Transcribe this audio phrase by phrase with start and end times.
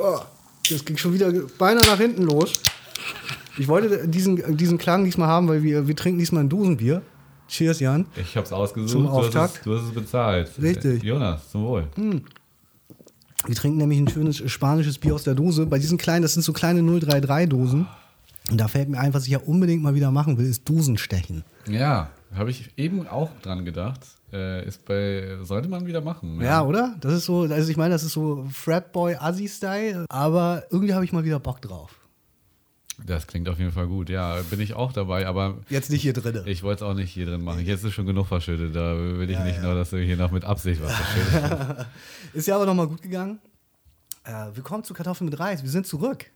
[0.00, 0.20] Oh,
[0.70, 2.60] das ging schon wieder beinahe nach hinten los.
[3.58, 7.02] Ich wollte diesen, diesen Klang diesmal haben, weil wir, wir trinken diesmal ein Dosenbier.
[7.48, 8.06] Cheers, Jan.
[8.16, 8.90] Ich hab's ausgesucht.
[8.90, 9.56] Zum du, hast Auftakt.
[9.56, 10.50] es, du hast es bezahlt.
[10.62, 11.02] Richtig.
[11.02, 11.88] Jonas, zum Wohl.
[13.46, 15.66] Wir trinken nämlich ein schönes spanisches Bier aus der Dose.
[15.66, 17.86] Bei diesen kleinen, das sind so kleine 033-Dosen.
[18.50, 21.44] Und da fällt mir ein, was ich ja unbedingt mal wieder machen will, ist Dosenstechen.
[21.66, 24.00] Ja, habe ich eben auch dran gedacht.
[24.32, 26.40] Äh, ist bei, sollte man wieder machen.
[26.40, 26.96] Ja, oder?
[27.00, 31.12] Das ist so, also ich meine, das ist so Fratboy Assi-Style, aber irgendwie habe ich
[31.12, 31.96] mal wieder Bock drauf.
[33.06, 34.10] Das klingt auf jeden Fall gut.
[34.10, 36.42] Ja, bin ich auch dabei, aber Jetzt nicht hier drinne.
[36.46, 37.64] ich wollte es auch nicht hier drin machen.
[37.64, 38.76] Jetzt ist schon genug verschüttet.
[38.76, 41.86] Da will ich nicht nur, dass du hier noch mit Absicht was verschüttet.
[42.34, 43.38] Ist ja aber nochmal gut gegangen.
[44.24, 45.62] Äh, willkommen zu Kartoffeln mit Reis.
[45.62, 46.26] Wir sind zurück.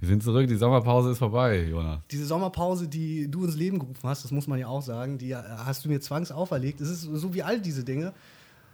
[0.00, 2.00] Wir sind zurück, die Sommerpause ist vorbei, Jonas.
[2.10, 5.30] Diese Sommerpause, die du ins Leben gerufen hast, das muss man ja auch sagen, die
[5.30, 6.80] äh, hast du mir zwangsauferlegt.
[6.80, 8.12] Es ist so wie all diese Dinge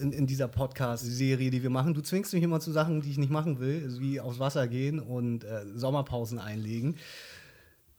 [0.01, 1.95] in, in dieser Podcast-Serie, die wir machen.
[1.95, 4.67] Du zwingst mich immer zu Sachen, die ich nicht machen will, also wie aufs Wasser
[4.67, 6.97] gehen und äh, Sommerpausen einlegen.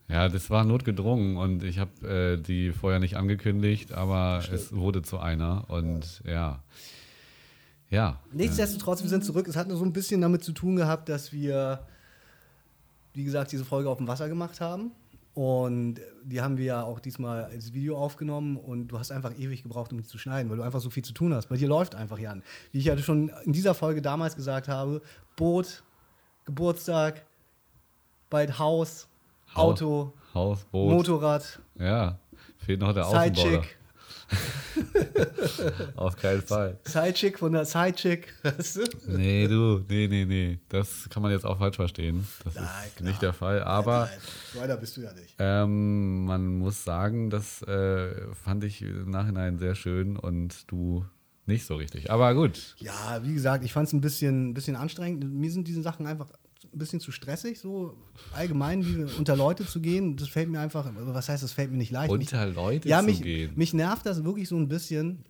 [0.09, 5.03] Ja, das war notgedrungen und ich habe äh, die vorher nicht angekündigt, aber es wurde
[5.03, 6.62] zu einer und ja.
[7.90, 8.20] Ja.
[8.34, 9.48] Nichtsdestotrotz, wir sind zurück.
[9.48, 11.86] Es hat nur so ein bisschen damit zu tun gehabt, dass wir,
[13.14, 14.92] wie gesagt, diese Folge auf dem Wasser gemacht haben.
[15.34, 19.64] Und die haben wir ja auch diesmal als Video aufgenommen und du hast einfach ewig
[19.64, 21.48] gebraucht, um die zu schneiden, weil du einfach so viel zu tun hast.
[21.48, 22.44] Bei dir läuft einfach, Jan.
[22.73, 25.02] Wie ich ja schon in dieser Folge damals gesagt habe,
[25.38, 25.84] Boot,
[26.44, 27.26] Geburtstag,
[28.30, 29.08] bald Haus,
[29.53, 30.92] Auto, Haus, Boot.
[30.92, 32.18] Motorrad, Ja,
[32.58, 33.36] fehlt noch der Außenborder.
[33.36, 33.78] Sidechick,
[35.96, 36.78] Auf keinen Fall.
[36.86, 38.34] Sidechick von der Sidechick.
[39.08, 40.60] Nee, du, nee, nee, nee.
[40.70, 42.28] Das kann man jetzt auch falsch verstehen.
[42.44, 43.09] Das Nein, ist klar.
[43.09, 43.64] nicht der Fall.
[43.64, 44.09] Aber
[44.54, 45.36] Nein, weiter bist du ja nicht.
[45.40, 51.06] ähm, man muss sagen, das äh, fand ich im Nachhinein sehr schön und du
[51.46, 52.12] nicht so richtig.
[52.12, 52.76] Aber gut.
[52.78, 55.24] Ja, wie gesagt, ich fand es ein bisschen, ein bisschen anstrengend.
[55.34, 56.30] Mir sind diese Sachen einfach
[56.74, 57.96] ein bisschen zu stressig, so
[58.34, 60.16] allgemein wie unter Leute zu gehen.
[60.16, 62.12] Das fällt mir einfach, was heißt, das fällt mir nicht leicht.
[62.12, 63.52] Unter Leute ja, zu mich, gehen.
[63.56, 65.26] mich nervt das wirklich so ein bisschen,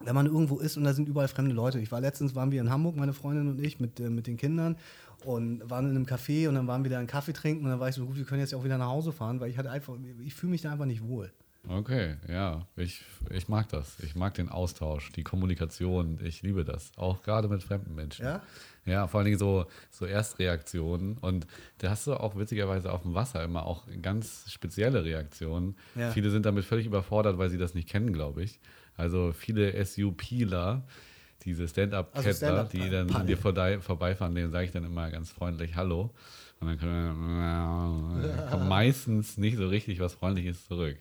[0.00, 1.78] wenn man irgendwo ist und da sind überall fremde Leute.
[1.78, 4.36] Ich war letztens, waren wir in Hamburg, meine Freundin und ich, mit, äh, mit den
[4.36, 4.76] Kindern
[5.24, 7.80] und waren in einem Café und dann waren wir da einen Kaffee trinken und dann
[7.80, 9.58] war ich so, gut, wir können jetzt ja auch wieder nach Hause fahren, weil ich
[9.58, 9.94] hatte einfach,
[10.24, 11.32] ich fühle mich da einfach nicht wohl.
[11.68, 13.98] Okay, ja, ich, ich mag das.
[14.00, 16.18] Ich mag den Austausch, die Kommunikation.
[16.24, 16.90] Ich liebe das.
[16.96, 18.24] Auch gerade mit fremden Menschen.
[18.24, 18.42] Ja?
[18.84, 21.18] Ja, vor allen Dingen so, so Erstreaktionen.
[21.18, 21.46] Und
[21.78, 25.76] da hast du auch witzigerweise auf dem Wasser immer auch ganz spezielle Reaktionen.
[25.94, 26.10] Ja.
[26.10, 28.58] Viele sind damit völlig überfordert, weil sie das nicht kennen, glaube ich.
[28.96, 30.82] Also viele SUPler,
[31.44, 35.10] diese Stand-Up-Kettler, Also Stand-up- die dann an dir vorbei, vorbeifahren, denen sage ich dann immer
[35.12, 36.10] ganz freundlich Hallo.
[36.60, 40.96] Und dann kommt meistens nicht so richtig was Freundliches zurück.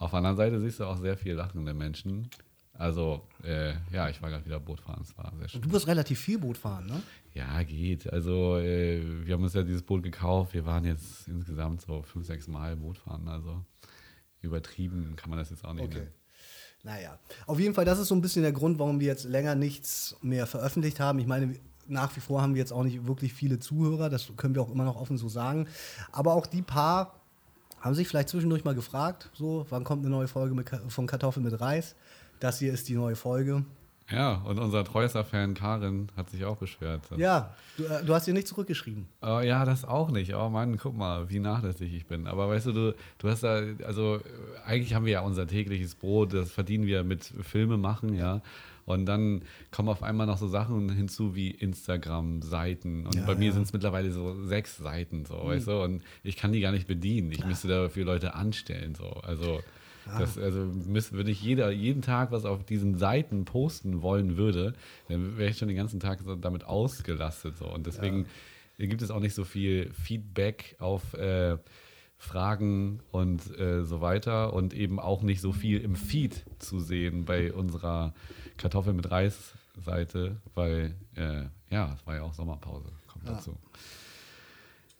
[0.00, 2.28] Auf der anderen Seite siehst du auch sehr viel lachende Menschen.
[2.72, 5.60] Also, äh, ja, ich war gerade wieder Bootfahren, es war sehr schön.
[5.60, 7.02] Du wirst relativ viel Boot fahren, ne?
[7.34, 8.10] Ja, geht.
[8.10, 10.54] Also, äh, wir haben uns ja dieses Boot gekauft.
[10.54, 13.28] Wir waren jetzt insgesamt so fünf, sechs Mal Bootfahren.
[13.28, 13.62] Also,
[14.40, 15.98] übertrieben kann man das jetzt auch nicht Okay.
[15.98, 16.14] nennen.
[16.82, 19.54] Naja, auf jeden Fall, das ist so ein bisschen der Grund, warum wir jetzt länger
[19.54, 21.18] nichts mehr veröffentlicht haben.
[21.18, 21.54] Ich meine,
[21.86, 24.70] nach wie vor haben wir jetzt auch nicht wirklich viele Zuhörer, das können wir auch
[24.70, 25.68] immer noch offen so sagen.
[26.12, 27.19] Aber auch die paar
[27.80, 31.44] haben sich vielleicht zwischendurch mal gefragt, so, wann kommt eine neue Folge mit, von Kartoffeln
[31.44, 31.94] mit Reis?
[32.38, 33.64] Das hier ist die neue Folge.
[34.10, 37.02] Ja, und unser treuester Fan Karin hat sich auch beschwert.
[37.16, 39.06] Ja, du, äh, du hast dir nicht zurückgeschrieben.
[39.22, 40.34] Oh, ja, das auch nicht.
[40.34, 42.26] Oh Mann, guck mal, wie nachlässig ich bin.
[42.26, 44.20] Aber weißt du, du, du hast da, also äh,
[44.66, 48.40] eigentlich haben wir ja unser tägliches Brot, das verdienen wir mit Filme machen, ja.
[48.90, 53.06] Und dann kommen auf einmal noch so Sachen hinzu wie Instagram-Seiten.
[53.06, 53.52] Und Ja, bei mir ja.
[53.52, 55.82] sind es mittlerweile so sechs Seiten, so, weißt du?
[55.82, 57.30] Und ich kann die gar nicht bedienen.
[57.32, 59.08] Ich müsste dafür Leute anstellen, so.
[59.08, 59.60] Also,
[60.18, 64.74] das, also müsste, wenn ich jeder, jeden Tag was auf diesen Seiten posten wollen würde,
[65.08, 67.58] dann wäre ich schon den ganzen Tag so damit ausgelastet.
[67.58, 67.66] So.
[67.66, 68.26] Und deswegen
[68.78, 71.58] gibt es auch nicht so viel Feedback auf äh,
[72.16, 77.24] Fragen und äh, so weiter und eben auch nicht so viel im Feed zu sehen
[77.24, 78.12] bei unserer
[78.60, 79.54] Kartoffel mit Reis
[79.84, 83.56] Seite, weil äh, ja, es war ja auch Sommerpause, kommt dazu.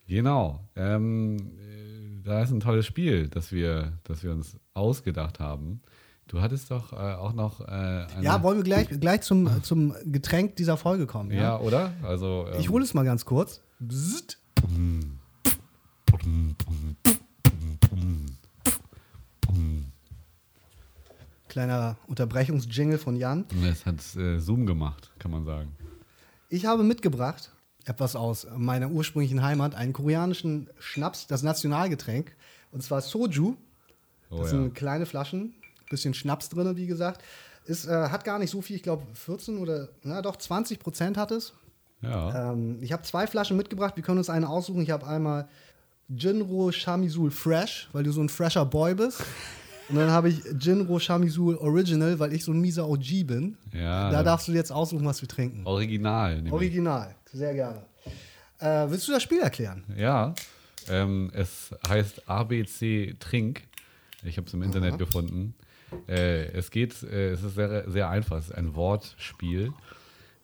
[0.09, 0.61] Genau.
[0.75, 5.83] Ähm, äh, da ist ein tolles Spiel, das wir, das wir uns ausgedacht haben.
[6.27, 10.57] Du hattest doch äh, auch noch äh, Ja, wollen wir gleich, gleich zum, zum Getränk
[10.57, 11.31] dieser Folge kommen?
[11.31, 11.93] ja, oder?
[12.03, 13.61] Also ähm, Ich hole es mal ganz kurz.
[13.79, 14.39] Bzzzt.
[21.51, 23.45] Kleiner Unterbrechungsjingle von Jan.
[23.69, 25.77] es hat äh, Zoom gemacht, kann man sagen.
[26.49, 27.51] Ich habe mitgebracht
[27.85, 32.37] etwas aus meiner ursprünglichen Heimat, einen koreanischen Schnaps, das Nationalgetränk.
[32.71, 33.57] Und zwar Soju.
[34.31, 34.59] Oh, Das ja.
[34.59, 35.55] sind kleine Flaschen,
[35.89, 37.23] bisschen Schnaps drin, wie gesagt.
[37.65, 41.17] Ist, äh, hat gar nicht so viel, ich glaube 14 oder, na doch, 20 Prozent
[41.17, 41.53] hat es.
[42.01, 42.53] Ja.
[42.53, 43.97] Ähm, ich habe zwei Flaschen mitgebracht.
[43.97, 44.83] Wir können uns eine aussuchen.
[44.83, 45.49] Ich habe einmal
[46.09, 49.23] Jinro Shamisul Fresh, weil du so ein fresher Boy bist.
[49.91, 53.57] Und dann habe ich Jinro Shamisul Original, weil ich so ein mieser OG bin.
[53.73, 54.11] Ja.
[54.11, 55.67] Da darfst du jetzt aussuchen, was wir trinken.
[55.67, 56.45] Original.
[56.51, 57.83] Original, sehr gerne.
[58.61, 59.83] Äh, willst du das Spiel erklären?
[59.97, 60.35] Ja,
[60.89, 63.63] ähm, es heißt ABC Trink.
[64.23, 65.55] Ich habe es im Internet gefunden.
[66.07, 68.39] Äh, es geht, äh, es ist sehr, sehr einfach.
[68.39, 69.73] Es ist ein Wortspiel.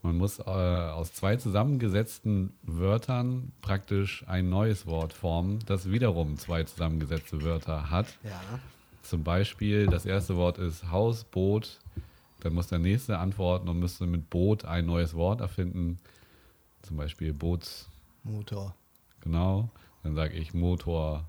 [0.03, 6.65] Man muss äh, aus zwei zusammengesetzten Wörtern praktisch ein neues Wort formen, das wiederum zwei
[6.65, 8.07] zusammengesetzte Wörter hat.
[8.25, 8.41] Ja.
[9.09, 11.79] Zum Beispiel, das erste Wort ist Haus, Boot.
[12.41, 15.99] Dann muss der nächste antworten und müsste mit Boot ein neues Wort erfinden.
[16.83, 17.89] Zum Beispiel Boots,
[18.25, 18.75] Motor.
[19.21, 19.71] Genau.
[20.03, 21.25] Dann sage ich Motor.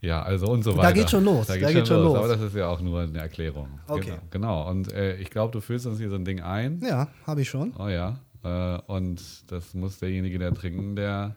[0.00, 0.92] Ja, also und so Da weiter.
[0.92, 2.14] geht schon los, Da geht, da schon, geht schon los.
[2.14, 2.18] los.
[2.18, 3.80] Aber das ist ja auch nur eine Erklärung.
[3.88, 4.10] Okay.
[4.30, 4.62] Genau.
[4.62, 4.70] genau.
[4.70, 6.80] Und äh, ich glaube, du füllst uns hier so ein Ding ein.
[6.86, 7.72] Ja, habe ich schon.
[7.78, 8.18] Oh ja.
[8.42, 11.36] Äh, und das muss derjenige, der trinken, der,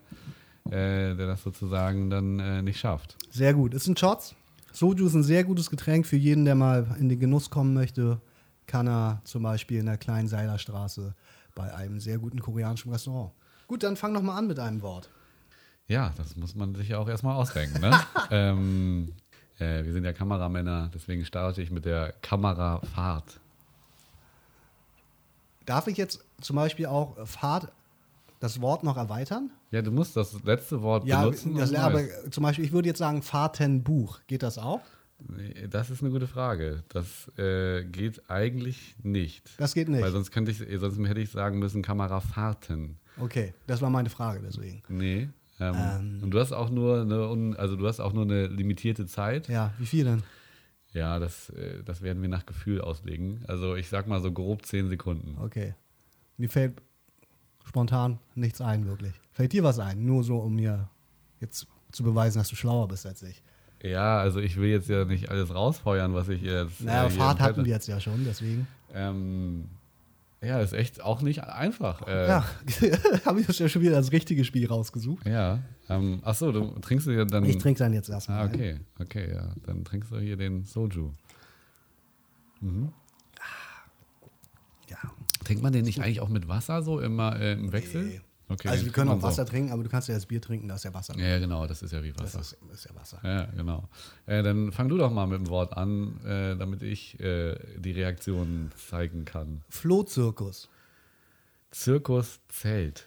[0.66, 3.16] äh, der das sozusagen dann äh, nicht schafft.
[3.30, 3.72] Sehr gut.
[3.72, 4.34] Ist ein Shots.
[4.78, 8.20] Soju ist ein sehr gutes Getränk für jeden, der mal in den Genuss kommen möchte.
[8.68, 11.16] Kann er zum Beispiel in der kleinen Seilerstraße
[11.56, 13.32] bei einem sehr guten koreanischen Restaurant.
[13.66, 15.10] Gut, dann fang doch mal an mit einem Wort.
[15.88, 17.80] Ja, das muss man sich ja auch erstmal ausdenken.
[17.80, 17.98] Ne?
[18.30, 19.14] ähm,
[19.58, 23.40] äh, wir sind ja Kameramänner, deswegen starte ich mit der Kamerafahrt.
[25.66, 27.72] Darf ich jetzt zum Beispiel auch Fahrt
[28.40, 29.50] das Wort noch erweitern?
[29.70, 31.56] Ja, du musst das letzte Wort Ja, benutzen.
[31.56, 34.20] das, und aber zum Beispiel, ich würde jetzt sagen Fahrtenbuch.
[34.26, 34.80] Geht das auch?
[35.28, 36.84] Nee, Das ist eine gute Frage.
[36.90, 39.50] Das äh, geht eigentlich nicht.
[39.58, 40.02] Das geht nicht.
[40.02, 42.98] Weil sonst könnte ich, sonst hätte ich sagen müssen Kamerafahrten.
[43.20, 44.82] Okay, das war meine Frage deswegen.
[44.88, 45.28] Nee.
[45.60, 46.20] Ähm, Ähm.
[46.22, 49.48] und du hast auch nur eine, also du hast auch nur eine limitierte Zeit.
[49.48, 50.22] Ja, wie viel denn?
[50.92, 53.44] Ja, das, äh, das werden wir nach Gefühl auslegen.
[53.48, 55.36] Also ich sag mal so grob zehn Sekunden.
[55.42, 55.74] Okay.
[56.36, 56.80] Mir fällt
[57.64, 59.12] spontan nichts ein, wirklich.
[59.32, 60.04] Fällt dir was ein?
[60.04, 60.88] Nur so, um mir
[61.40, 63.42] jetzt zu beweisen, dass du schlauer bist als ich.
[63.82, 66.80] Ja, also ich will jetzt ja nicht alles rausfeuern, was ich jetzt.
[66.80, 68.66] Naja, äh, Fahrt hatten wir jetzt ja schon, deswegen.
[68.92, 69.66] Ähm,
[70.40, 72.06] ja, ist echt auch nicht einfach.
[72.06, 72.44] Äh, Ja,
[73.24, 75.26] habe ich ja schon wieder das richtige Spiel rausgesucht.
[75.26, 75.60] Ja.
[75.88, 77.44] Ähm, ach so, du trinkst ja dann.
[77.44, 78.40] Ich trinke dann jetzt erstmal.
[78.40, 79.52] Ah, okay, okay, ja.
[79.64, 81.12] Dann trinkst du hier den Soju.
[82.60, 82.68] Ja.
[85.48, 88.04] Trinkt man den nicht eigentlich auch mit Wasser so immer äh, im Wechsel?
[88.04, 88.20] Nee.
[88.50, 89.26] Okay, also wir können auch man so.
[89.28, 91.16] Wasser trinken, aber du kannst ja das Bier trinken, da ist ja Wasser.
[91.18, 92.40] Ja, ja, genau, das ist ja wie Das Wasser.
[92.40, 93.18] ist, ist ja Wasser.
[93.22, 93.88] Ja, genau.
[94.26, 97.92] Äh, dann fang du doch mal mit dem Wort an, äh, damit ich äh, die
[97.92, 99.64] Reaktion zeigen kann.
[99.70, 100.68] Flohzirkus.
[101.70, 103.06] Zirkus, Zelt,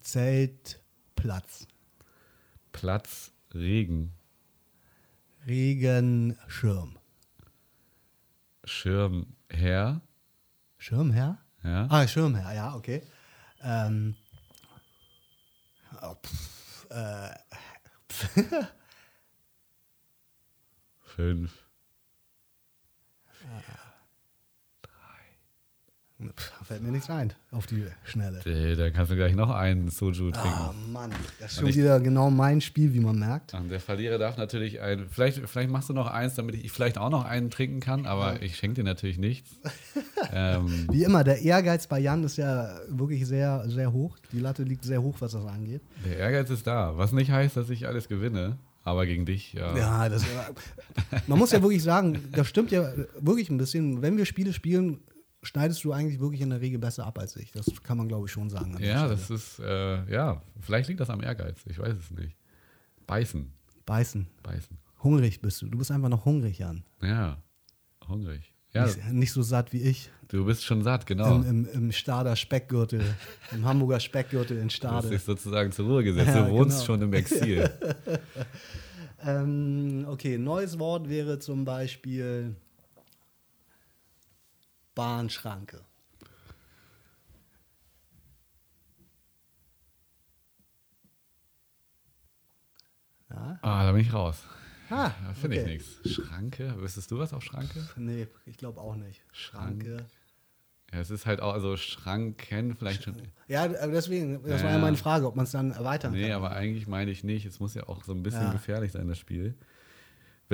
[0.00, 1.68] Zeltplatz.
[2.72, 4.12] Platz, Regen,
[5.46, 6.98] Regenschirm.
[8.64, 10.00] Schirmherr,
[10.78, 11.38] Schirmherr?
[11.64, 11.86] Ja.
[11.90, 13.02] Ah, Schirmherr, ja, okay.
[13.62, 14.14] Ähm,
[16.02, 17.34] oh, pff, äh,
[21.16, 21.52] Fünf,
[26.36, 28.40] pff, fällt mir nichts ein auf die Schnelle.
[28.46, 30.48] äh, dann kannst du gleich noch einen Soju trinken.
[30.48, 31.10] Ah, Mann,
[31.40, 33.52] das ist schon ich- wieder genau mein Spiel, wie man merkt.
[33.70, 35.06] Der Verlierer darf natürlich ein.
[35.10, 38.42] Vielleicht, vielleicht machst du noch eins, damit ich vielleicht auch noch einen trinken kann, aber
[38.42, 39.50] ich schenke dir natürlich nichts.
[40.32, 44.16] ähm, Wie immer, der Ehrgeiz bei Jan ist ja wirklich sehr, sehr hoch.
[44.32, 45.82] Die Latte liegt sehr hoch, was das angeht.
[46.04, 46.96] der Ehrgeiz ist da.
[46.96, 49.76] Was nicht heißt, dass ich alles gewinne, aber gegen dich, ja.
[49.76, 50.24] Ja, das,
[51.26, 54.02] man muss ja wirklich sagen, das stimmt ja wirklich ein bisschen.
[54.02, 54.98] Wenn wir Spiele spielen,
[55.44, 57.52] schneidest du eigentlich wirklich in der Regel besser ab als ich.
[57.52, 58.76] Das kann man, glaube ich, schon sagen.
[58.80, 61.60] Ja, das ist, äh, ja, vielleicht liegt das am Ehrgeiz.
[61.66, 62.36] Ich weiß es nicht.
[63.06, 63.52] Beißen,
[63.86, 64.26] Beißen.
[64.42, 64.78] beißen.
[65.02, 65.66] Hungrig bist du.
[65.68, 66.82] Du bist einfach noch hungrig, Jan.
[67.02, 67.42] Ja,
[68.08, 68.52] hungrig.
[68.72, 70.10] Ja, Nicht, nicht so satt wie ich.
[70.28, 71.36] du bist schon satt, genau.
[71.36, 73.04] Im, im, Im Stader Speckgürtel.
[73.52, 75.10] Im Hamburger Speckgürtel in Du hast Stade.
[75.10, 76.34] dich sozusagen zur Ruhe gesetzt.
[76.34, 76.86] Ja, du wohnst genau.
[76.86, 77.70] schon im Exil.
[79.26, 82.56] Ähm, okay, neues Wort wäre zum Beispiel
[84.94, 85.84] Bahnschranke.
[93.30, 93.58] Ja?
[93.62, 94.42] ah, da bin ich raus.
[94.90, 95.76] Ah, Da finde okay.
[95.76, 96.10] ich nichts.
[96.14, 96.74] Schranke?
[96.80, 97.88] Wüsstest du was auf Schranke?
[97.96, 99.22] Nee, ich glaube auch nicht.
[99.32, 100.06] Schranke.
[100.92, 103.16] Ja, es ist halt auch, also Schranken vielleicht schon.
[103.48, 104.82] Ja, deswegen, das war ja Ja.
[104.82, 106.32] meine Frage, ob man es dann erweitern Nee, kann.
[106.32, 107.46] aber eigentlich meine ich nicht.
[107.46, 108.52] Es muss ja auch so ein bisschen Ja.
[108.52, 109.54] gefährlich sein, das Spiel.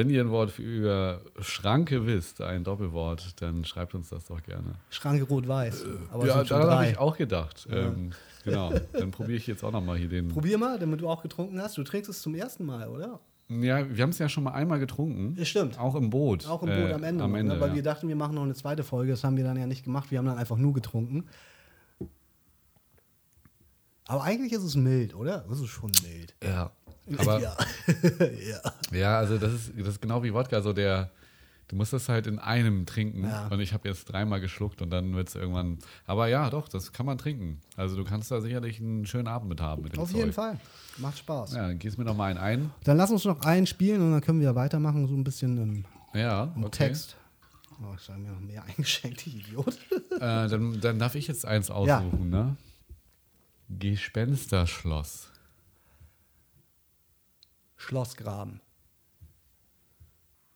[0.00, 4.76] Wenn ihr ein Wort über Schranke wisst, ein Doppelwort, dann schreibt uns das doch gerne.
[4.88, 5.82] Schranke rot-weiß.
[5.82, 7.68] Es ja, daran habe ich auch gedacht.
[7.70, 10.28] Ähm, genau, dann probiere ich jetzt auch nochmal hier den.
[10.28, 11.76] Probier mal, damit du auch getrunken hast.
[11.76, 13.20] Du trinkst es zum ersten Mal, oder?
[13.50, 15.34] Ja, wir haben es ja schon mal einmal getrunken.
[15.36, 15.78] Ja, stimmt.
[15.78, 16.46] Auch im Boot.
[16.46, 17.22] Auch im Boot Äh, am Ende.
[17.22, 17.60] Am Ende ne?
[17.60, 17.74] Weil ja.
[17.74, 19.12] wir dachten, wir machen noch eine zweite Folge.
[19.12, 20.10] Das haben wir dann ja nicht gemacht.
[20.10, 21.26] Wir haben dann einfach nur getrunken.
[24.06, 25.44] Aber eigentlich ist es mild, oder?
[25.46, 26.34] Das ist schon mild.
[26.42, 26.72] Ja.
[27.18, 27.56] Aber ja.
[28.92, 28.96] ja.
[28.98, 31.10] Ja, also das ist, das ist genau wie Wodka, so der,
[31.68, 33.48] du musst das halt in einem trinken Ja.
[33.48, 36.92] und ich habe jetzt dreimal geschluckt und dann wird es irgendwann, aber ja, doch, das
[36.92, 37.60] kann man trinken.
[37.76, 40.18] Also du kannst da sicherlich einen schönen Abend mit haben mit dem Auf Zeug.
[40.18, 40.58] jeden Fall.
[40.98, 41.54] Macht Spaß.
[41.54, 42.70] Ja, dann gieß mir noch mal einen ein.
[42.84, 45.56] Dann lass uns noch einen spielen und dann können wir ja weitermachen, so ein bisschen
[45.58, 45.84] im,
[46.18, 46.86] Ja, im okay.
[46.88, 47.16] Text.
[47.82, 49.78] Oh, ich habe mir noch mehr eingeschenkt, Idiot.
[50.16, 52.56] Äh, dann, dann darf ich jetzt eins aussuchen, ne?
[53.70, 55.29] Gespensterschloss.
[57.80, 58.60] Schlossgraben.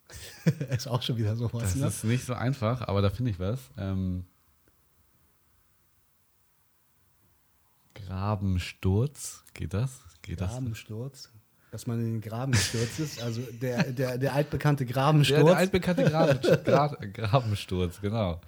[0.71, 1.87] ist auch schon wieder sowas, Das ne?
[1.87, 3.59] ist nicht so einfach, aber da finde ich was.
[3.79, 4.27] Ähm,
[7.95, 10.03] Grabensturz, geht das?
[10.21, 10.39] Geht?
[10.39, 11.31] Grabensturz.
[11.71, 13.23] Dass man in den Graben gestürzt ist.
[13.23, 15.45] Also der, der, der altbekannte Der, Grabensturz.
[15.45, 18.41] der altbekannte Graben, Gra Grabensturz, genau.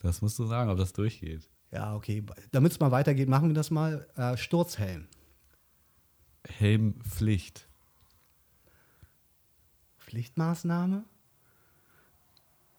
[0.00, 1.48] Das musst du sagen, ob das durchgeht.
[1.70, 2.24] ja, okay.
[2.50, 4.06] Damit es mal weitergeht, machen wir das mal.
[4.16, 5.06] Äh, Sturzhelm.
[6.48, 7.68] Helmpflicht.
[10.10, 11.04] Pflichtmaßnahme?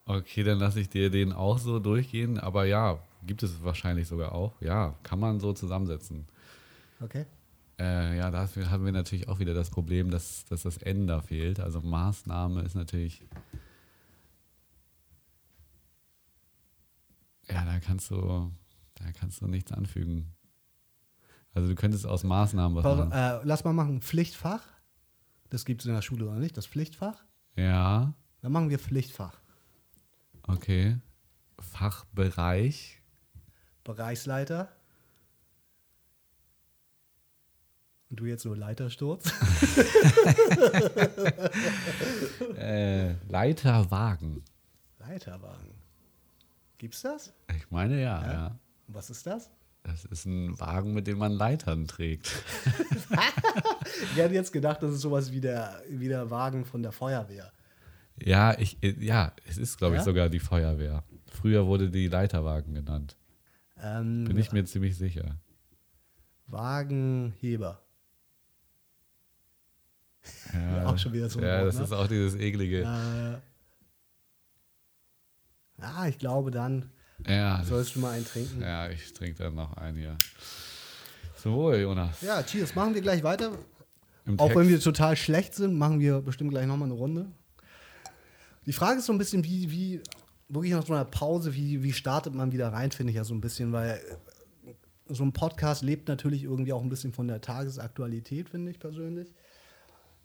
[0.05, 4.33] Okay, dann lasse ich dir den auch so durchgehen, aber ja, gibt es wahrscheinlich sogar
[4.33, 4.59] auch.
[4.61, 6.27] Ja, kann man so zusammensetzen.
[7.00, 7.25] Okay.
[7.79, 11.21] Äh, ja, da haben wir natürlich auch wieder das Problem, dass, dass das N da
[11.21, 11.61] fehlt.
[11.61, 13.25] Also Maßnahme ist natürlich.
[17.50, 18.51] Ja, da kannst du,
[18.95, 20.33] da kannst du nichts anfügen.
[21.53, 23.11] Also du könntest aus Maßnahmen was machen.
[23.11, 24.01] Äh, lass mal machen.
[24.01, 24.63] Pflichtfach.
[25.51, 26.55] Das gibt es in der Schule oder nicht?
[26.58, 27.24] Das Pflichtfach?
[27.55, 29.39] Ja, Dann machen wir Pflichtfach.
[30.48, 30.98] okay.
[31.60, 33.01] Fachbereich.
[33.84, 34.70] Bereichsleiter.
[38.10, 39.31] Und du jetzt so Leitersturz.
[42.58, 44.43] Äh, Leiterwagen.
[45.00, 45.74] Leiterwagen.
[46.77, 47.34] Gibt's das?
[47.55, 48.34] Ich meine ja, Ja.
[48.34, 48.60] ja.
[48.88, 49.50] Und was ist das?
[49.83, 52.43] Das ist ein Wagen, mit dem man Leitern trägt.
[54.13, 57.51] Ich hätte jetzt gedacht, das ist sowas wie der, wie der Wagen von der Feuerwehr.
[58.23, 60.05] Ja, ich, ja, es ist, glaube ich, Ja?
[60.05, 61.03] sogar die Feuerwehr.
[61.27, 63.17] Früher wurde die Leiterwagen genannt.
[63.81, 65.35] Ähm, Bin ich mir ziemlich sicher.
[66.47, 67.81] Wagenheber.
[70.53, 71.83] Ja, Auch schon wieder so ein Ja, Wort, das ne?
[71.83, 72.81] ist auch dieses eklige.
[72.81, 73.38] Äh,
[75.83, 76.91] ah, ich glaube, dann
[77.27, 78.61] Ja, sollst du mal einen trinken.
[78.61, 80.17] ja ich trinke dann noch einen hier.
[81.37, 82.21] Zum Wohl, Jonas.
[82.21, 82.75] Ja, cheers.
[82.75, 83.51] Machen wir gleich weiter.
[84.25, 84.59] Im Auch Text.
[84.59, 87.27] wenn wir total schlecht sind, machen wir bestimmt gleich nochmal eine Runde.
[88.65, 90.01] Die Frage ist so ein bisschen, wie, wie
[90.49, 93.33] wirklich nach so einer Pause, wie, wie startet man wieder rein, finde ich ja so
[93.33, 93.99] ein bisschen, weil
[94.67, 94.73] äh,
[95.13, 99.33] so ein Podcast lebt natürlich irgendwie auch ein bisschen von der Tagesaktualität, finde ich persönlich.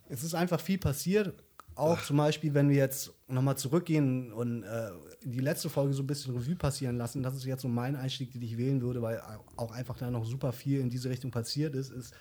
[0.09, 1.33] Es ist einfach viel passiert.
[1.77, 4.89] Auch zum Beispiel, wenn wir jetzt nochmal zurückgehen und äh,
[5.23, 8.31] die letzte Folge so ein bisschen Revue passieren lassen, das ist jetzt so mein Einstieg,
[8.31, 9.21] den ich wählen würde, weil
[9.57, 12.15] auch einfach da noch super viel in diese Richtung passiert ist, ist,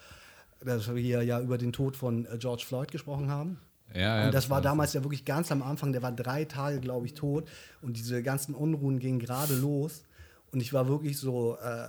[0.61, 3.59] dass wir hier ja über den Tod von äh, George Floyd gesprochen haben.
[3.95, 6.81] Ja, ja, Und das war damals ja wirklich ganz am Anfang, der war drei Tage,
[6.81, 7.49] glaube ich, tot.
[7.81, 10.03] Und diese ganzen Unruhen gingen gerade los.
[10.53, 11.89] Und ich war wirklich so, äh,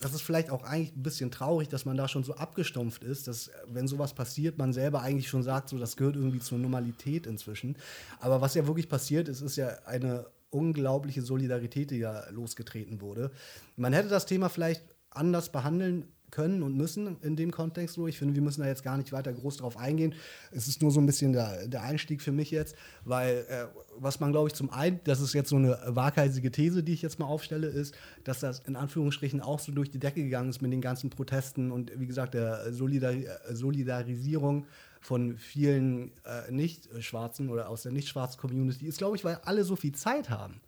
[0.00, 3.28] das ist vielleicht auch eigentlich ein bisschen traurig, dass man da schon so abgestumpft ist,
[3.28, 7.26] dass, wenn sowas passiert, man selber eigentlich schon sagt, so, das gehört irgendwie zur Normalität
[7.26, 7.76] inzwischen.
[8.18, 13.30] Aber was ja wirklich passiert ist, ist ja eine unglaubliche Solidarität, die da losgetreten wurde.
[13.76, 18.06] Man hätte das Thema vielleicht anders behandeln können und müssen in dem Kontext so.
[18.06, 20.14] Ich finde, wir müssen da jetzt gar nicht weiter groß drauf eingehen.
[20.50, 23.66] Es ist nur so ein bisschen der, der Einstieg für mich jetzt, weil äh,
[23.98, 27.02] was man, glaube ich, zum einen, das ist jetzt so eine waghalsige These, die ich
[27.02, 27.94] jetzt mal aufstelle, ist,
[28.24, 31.70] dass das in Anführungsstrichen auch so durch die Decke gegangen ist mit den ganzen Protesten
[31.70, 33.14] und wie gesagt der Solidar
[33.50, 34.66] Solidarisierung
[35.00, 39.92] von vielen äh, Nicht-Schwarzen oder aus der Nicht-Schwarz-Community ist, glaube ich, weil alle so viel
[39.92, 40.60] Zeit haben.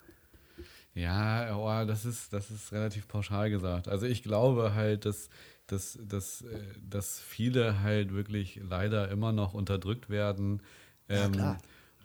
[0.94, 3.88] Ja, oh, das ist, das ist relativ pauschal gesagt.
[3.88, 5.30] Also ich glaube halt, dass,
[5.66, 10.62] dass, dass, äh, dass viele halt wirklich leider immer noch unterdrückt werden.
[11.08, 11.58] Ja, Ähm, klar.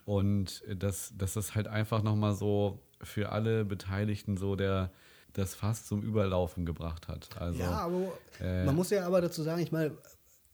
[0.06, 4.92] und dass, dass das halt einfach nochmal so für alle Beteiligten so der
[5.34, 7.30] das Fass zum Überlaufen gebracht hat.
[7.40, 8.12] Also, ja, aber
[8.42, 9.92] äh, man muss ja aber dazu sagen, ich meine,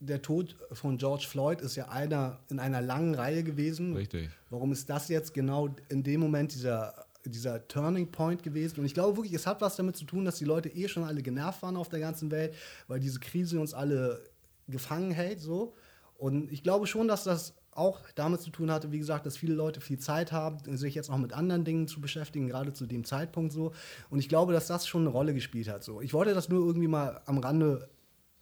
[0.02, 3.96] der Tod von George Floyd ist ja einer in einer langen Reihe gewesen.
[3.96, 4.30] Richtig.
[4.50, 8.80] Warum ist das jetzt genau in dem Moment dieser, dieser Turning Point gewesen?
[8.80, 11.04] Und ich glaube wirklich, es hat was damit zu tun, dass die Leute eh schon
[11.04, 12.54] alle genervt waren auf der ganzen Welt,
[12.88, 14.22] weil diese Krise uns alle
[14.68, 15.40] gefangen hält.
[15.40, 15.74] So.
[16.18, 19.56] Und ich glaube schon, dass das auch damit zu tun hatte, wie gesagt, dass viele
[19.56, 23.04] Leute viel Zeit haben, sich jetzt auch mit anderen Dingen zu beschäftigen, gerade zu dem
[23.04, 23.74] Zeitpunkt so.
[24.10, 25.84] Und ich glaube, dass das schon eine Rolle gespielt hat.
[25.84, 26.02] So.
[26.02, 27.90] Ich wollte das nur irgendwie mal am Rande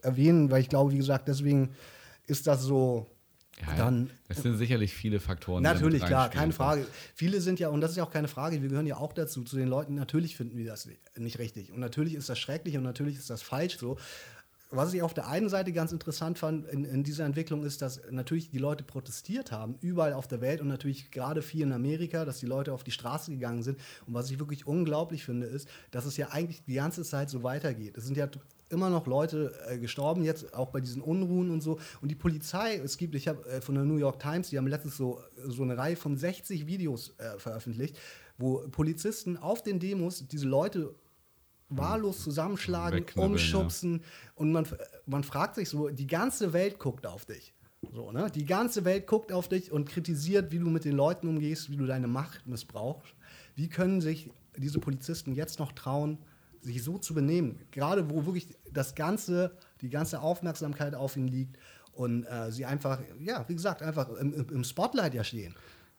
[0.02, 1.76] erwähnen, weil ich glaube, wie gesagt, deswegen
[2.28, 3.08] ist das so
[3.68, 5.64] ja, dann es sind sicherlich viele Faktoren.
[5.64, 6.86] Natürlich, klar, keine Frage.
[7.16, 9.44] Viele sind ja, und das ist ja auch keine Frage, wir gehören ja auch dazu,
[9.44, 11.72] zu den Leuten, natürlich finden wir das nicht richtig.
[11.72, 13.98] Und natürlich ist das schrecklich und natürlich ist das falsch so.
[14.70, 18.02] was ich auf der einen Seite ganz interessant fand in, in, dieser Entwicklung ist, dass
[18.10, 22.26] natürlich die Leute protestiert haben, überall auf der Welt und natürlich gerade viel in Amerika,
[22.26, 23.78] dass die Leute auf die Straße gegangen sind.
[24.08, 27.44] Und was ich wirklich unglaublich finde, ist, dass es ja eigentlich die ganze Zeit so
[27.44, 27.98] weitergeht.
[27.98, 28.28] Es sind ja
[28.72, 31.80] immer noch Leute äh, gestorben, jetzt auch bei diesen Unruhen und so.
[32.02, 34.68] Und die Polizei, es gibt, ich habe äh, von der New York Times, die haben
[34.68, 37.98] letztens so, so eine Reihe von 60 Videos äh, veröffentlicht,
[38.38, 40.96] wo Polizisten auf den Demos diese Leute
[41.70, 44.00] wahllos zusammenschlagen, umschubsen.
[44.00, 44.06] Ja.
[44.36, 44.68] Und man,
[45.06, 47.54] man fragt sich so, die ganze Welt guckt auf dich.
[47.94, 48.30] So, ne?
[48.34, 51.78] Die ganze Welt guckt auf dich und kritisiert, wie du mit den Leuten umgehst, wie
[51.78, 53.16] du deine Macht missbrauchst.
[53.56, 56.20] Wie können sich diese Polizisten jetzt noch trauen,
[56.62, 57.60] sich so zu benehmen?
[57.72, 59.52] Gerade wo wirklich das ganze,
[59.82, 61.58] die ganze Aufmerksamkeit auf ihnen liegt
[61.94, 65.56] und äh, sie einfach, ja, wie gesagt, einfach im, im Spotlight ja stehen.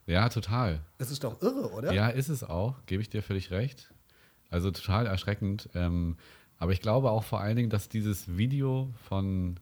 [0.06, 0.80] Ja, total.
[0.98, 1.92] Das ist doch irre, oder?
[1.92, 3.92] Ja, ist es auch, gebe ich dir völlig recht.
[4.50, 5.68] Also total erschreckend.
[5.74, 6.16] Ähm,
[6.58, 9.58] aber ich glaube auch vor allen Dingen, dass dieses Video von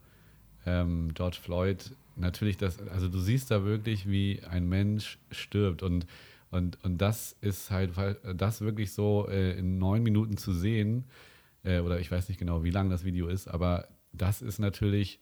[0.67, 6.07] ähm, George Floyd natürlich das, also du siehst da wirklich, wie ein Mensch stirbt und
[6.51, 7.93] und, und das ist halt,
[8.35, 11.05] das wirklich so äh, in neun Minuten zu sehen,
[11.63, 15.21] äh, oder ich weiß nicht genau, wie lang das Video ist, aber das ist natürlich,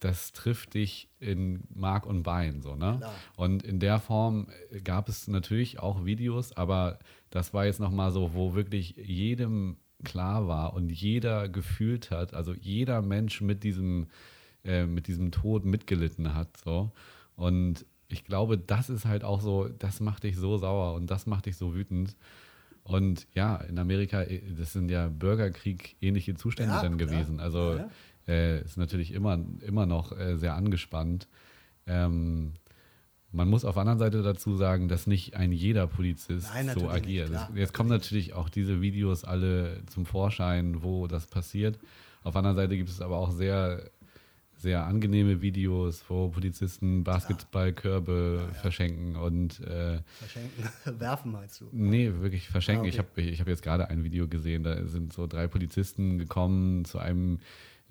[0.00, 3.00] das trifft dich in Mark und Bein, so, ne?
[3.36, 6.98] Und in der Form äh, gab es natürlich auch Videos, aber
[7.30, 12.54] das war jetzt nochmal so, wo wirklich jedem klar war und jeder gefühlt hat, also
[12.54, 14.08] jeder Mensch mit diesem,
[14.64, 16.56] äh, mit diesem Tod mitgelitten hat.
[16.56, 16.92] So.
[17.36, 21.26] Und ich glaube, das ist halt auch so, das macht dich so sauer und das
[21.26, 22.16] macht dich so wütend.
[22.82, 27.36] Und ja, in Amerika, äh, das sind ja Bürgerkrieg-ähnliche Zustände ja, dann gewesen.
[27.36, 27.46] Klar.
[27.46, 27.90] Also ja, ja.
[28.28, 31.28] Äh, ist natürlich immer, immer noch äh, sehr angespannt.
[31.86, 32.52] Ähm,
[33.32, 36.88] man muss auf der anderen Seite dazu sagen, dass nicht ein jeder Polizist Nein, so
[36.88, 37.30] agiert.
[37.30, 41.78] Nicht, Jetzt kommen natürlich auch diese Videos alle zum Vorschein, wo das passiert.
[42.22, 43.88] Auf der anderen Seite gibt es aber auch sehr,
[44.60, 48.54] sehr angenehme Videos, wo Polizisten Basketballkörbe ja, ja.
[48.54, 50.64] verschenken und äh, verschenken,
[51.00, 51.68] werfen meinst du?
[51.72, 52.84] Nee, wirklich verschenken.
[52.84, 52.90] Ah, okay.
[52.90, 56.84] Ich habe ich hab jetzt gerade ein Video gesehen, da sind so drei Polizisten gekommen
[56.84, 57.38] zu einem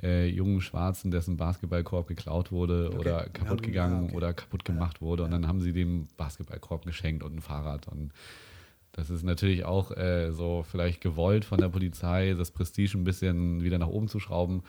[0.04, 2.98] äh, jungen Schwarzen, dessen Basketballkorb geklaut wurde okay.
[2.98, 4.15] oder kaputt gegangen okay.
[4.15, 5.02] oder kaputt gemacht ja.
[5.02, 5.24] wurde.
[5.24, 7.88] Und dann haben sie dem Basketballkorb geschenkt und ein Fahrrad.
[7.88, 8.12] Und
[8.91, 13.63] das ist natürlich auch äh, so vielleicht gewollt von der Polizei, das Prestige ein bisschen
[13.63, 14.63] wieder nach oben zu schrauben.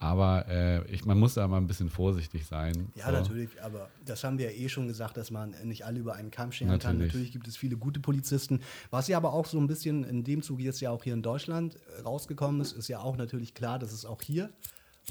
[0.00, 2.90] Aber äh, ich, man muss da mal ein bisschen vorsichtig sein.
[2.94, 3.12] Ja, so.
[3.12, 6.30] natürlich, aber das haben wir ja eh schon gesagt, dass man nicht alle über einen
[6.30, 6.98] Kamm scheren kann.
[6.98, 8.60] Natürlich gibt es viele gute Polizisten.
[8.90, 11.22] Was ja aber auch so ein bisschen in dem Zuge jetzt ja auch hier in
[11.22, 14.48] Deutschland äh, rausgekommen ist, ist ja auch natürlich klar, dass es auch hier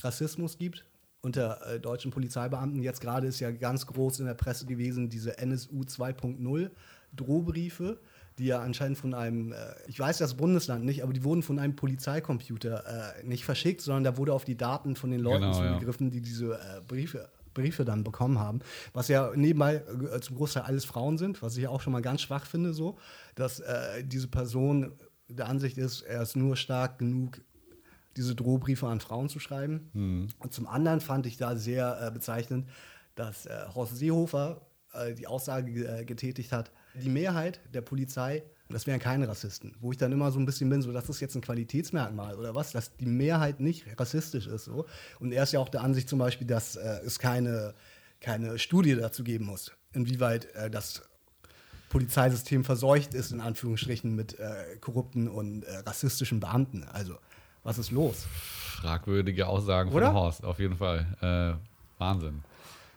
[0.02, 0.86] Rassismus gibt
[1.22, 2.82] unter äh, deutschen Polizeibeamten.
[2.82, 6.72] Jetzt gerade ist ja ganz groß in der Presse gewesen, diese NSU 2.0
[7.16, 8.00] Drohbriefe
[8.40, 9.56] die ja anscheinend von einem, äh,
[9.88, 14.04] ich weiß das Bundesland nicht, aber die wurden von einem Polizeicomputer äh, nicht verschickt, sondern
[14.04, 16.12] da wurde auf die Daten von den Leuten genau, zugegriffen, ja.
[16.14, 18.60] die diese äh, Briefe Briefe dann bekommen haben,
[18.94, 22.22] was ja nebenbei äh, zum Großteil alles Frauen sind, was ich auch schon mal ganz
[22.22, 22.98] schwach finde, so,
[23.36, 24.94] dass äh, diese Person
[25.28, 27.42] der Ansicht ist, er ist nur stark genug,
[28.16, 29.90] diese Drohbriefe an Frauen zu schreiben.
[29.94, 30.28] Mhm.
[30.40, 32.68] Und zum anderen fand ich da sehr äh, bezeichnend,
[33.16, 34.62] dass äh, Horst Seehofer
[34.94, 39.76] äh, die Aussage äh, getätigt hat, die Mehrheit der Polizei, das wären keine Rassisten.
[39.80, 42.54] Wo ich dann immer so ein bisschen bin, so, das ist jetzt ein Qualitätsmerkmal oder
[42.56, 44.66] was, dass die Mehrheit nicht rassistisch ist.
[44.66, 44.86] So.
[45.20, 47.74] Und er ist ja auch der Ansicht zum Beispiel, dass äh, es keine,
[48.22, 51.02] keine Studie dazu geben muss, inwieweit äh, das
[51.90, 56.84] Polizeisystem verseucht ist, in Anführungsstrichen, mit äh, korrupten und äh, rassistischen Beamten.
[56.84, 57.16] Also,
[57.64, 58.28] was ist los?
[58.82, 60.08] Fragwürdige Aussagen Oder?
[60.08, 61.08] von Horst, auf jeden Fall.
[61.22, 62.44] Äh, Wahnsinn.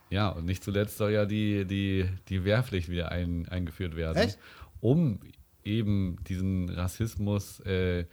[0.09, 4.37] Ja, und nicht zuletzt soll ja die, die, die Wehrpflicht wieder ein, eingeführt werden, Echt?
[4.79, 5.19] um
[5.63, 8.05] eben diesen Rassismus äh,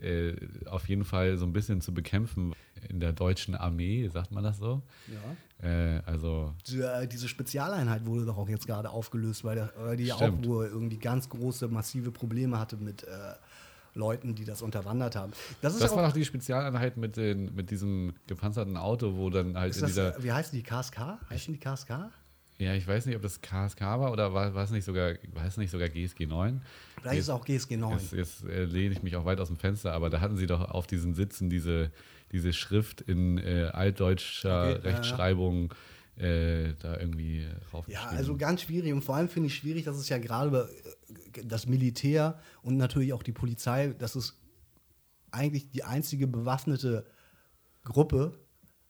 [0.00, 0.34] äh,
[0.66, 2.54] auf jeden Fall so ein bisschen zu bekämpfen.
[2.88, 4.82] In der deutschen Armee, sagt man das so?
[5.08, 5.68] Ja.
[5.68, 9.96] Äh, also diese, äh, diese, Spezialeinheit wurde doch auch jetzt gerade aufgelöst, weil, der, weil
[9.96, 13.06] die ja auch wohl irgendwie ganz große, massive Probleme hatte mit äh,
[13.96, 15.32] Leuten, die das unterwandert haben.
[15.62, 19.74] Das, das war doch die Spezialeinheit mit, den, mit diesem gepanzerten Auto, wo dann halt
[19.74, 20.22] in das, dieser.
[20.22, 21.18] Wie heißen die KSK?
[21.30, 22.10] Heißen die KSK?
[22.58, 25.44] Ja, ich weiß nicht, ob das KSK war oder war, war es nicht sogar, war
[25.44, 26.62] es nicht sogar GSG 9?
[27.00, 27.98] Vielleicht ist es auch GSG 9.
[27.98, 30.46] Jetzt, jetzt äh, lehne ich mich auch weit aus dem Fenster, aber da hatten sie
[30.46, 31.90] doch auf diesen Sitzen diese,
[32.32, 35.68] diese Schrift in äh, altdeutscher okay, Rechtschreibung.
[35.70, 35.76] Ja
[36.16, 37.88] äh, da irgendwie rauf.
[37.88, 40.68] Ja, also ganz schwierig und vor allem finde ich schwierig, dass es ja gerade
[41.36, 44.40] äh, das Militär und natürlich auch die Polizei, das ist
[45.30, 47.06] eigentlich die einzige bewaffnete
[47.84, 48.38] Gruppe,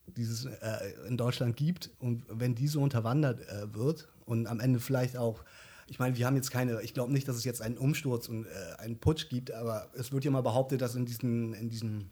[0.07, 4.79] die es äh, in Deutschland gibt und wenn diese unterwandert äh, wird und am Ende
[4.79, 5.45] vielleicht auch
[5.89, 8.47] ich meine, wir haben jetzt keine, ich glaube nicht, dass es jetzt einen Umsturz und
[8.47, 12.11] äh, einen Putsch gibt, aber es wird ja mal behauptet, dass in diesen, in diesen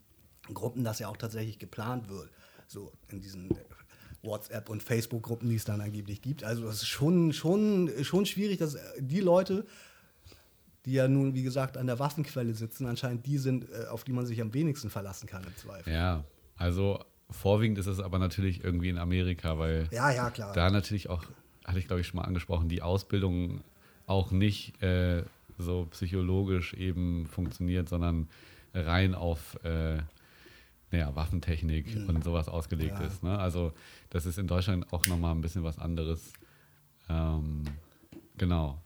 [0.53, 2.29] Gruppen das ja auch tatsächlich geplant wird.
[2.67, 3.49] So in diesen
[4.25, 6.43] WhatsApp- und Facebook-Gruppen, die es dann angeblich gibt.
[6.43, 9.65] Also es ist schon, schon, schon schwierig, dass die Leute,
[10.85, 14.11] die ja nun, wie gesagt, an der Waffenquelle sitzen, anscheinend die sind, äh, auf die
[14.11, 15.93] man sich am wenigsten verlassen kann im Zweifel.
[15.93, 16.23] Ja,
[16.57, 21.23] also vorwiegend ist es aber natürlich irgendwie in Amerika, weil Ja, ja, da natürlich auch,
[21.65, 23.61] hatte ich glaube ich schon mal angesprochen, die Ausbildung
[24.07, 25.23] auch nicht äh,
[25.57, 28.27] so psychologisch eben funktioniert, sondern
[28.73, 29.99] rein auf äh,
[30.95, 33.01] naja, Waffentechnik und sowas ausgelegt Mhm.
[33.01, 33.07] Ja.
[33.07, 33.23] ist.
[33.23, 33.37] Ne?
[33.37, 33.73] Also
[34.09, 36.33] das ist in Deutschland auch nochmal ein bisschen was anderes.
[37.09, 37.63] Ähm,
[38.37, 38.81] genau.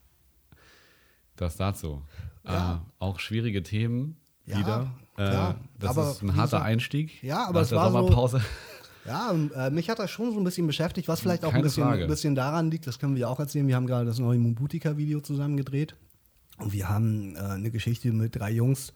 [1.35, 2.01] Das dazu.
[2.45, 2.75] Ja.
[2.75, 4.91] Äh, auch schwierige Themen Ja, wieder.
[5.17, 7.23] Äh, das Aber ist ein harter gesagt- Einstieg.
[7.23, 8.41] Ja, aber es war so- Sommerpause.
[9.05, 11.61] Ja, ähm, äh, mich hat das schon so ein bisschen beschäftigt, was vielleicht auch ein
[11.63, 13.65] bisschen, ein bisschen daran liegt, das können wir ja auch erzählen.
[13.67, 15.95] Wir haben gerade das neue Mubutika-Video zusammen gedreht
[16.57, 18.93] und wir haben äh, eine Geschichte mit drei Jungs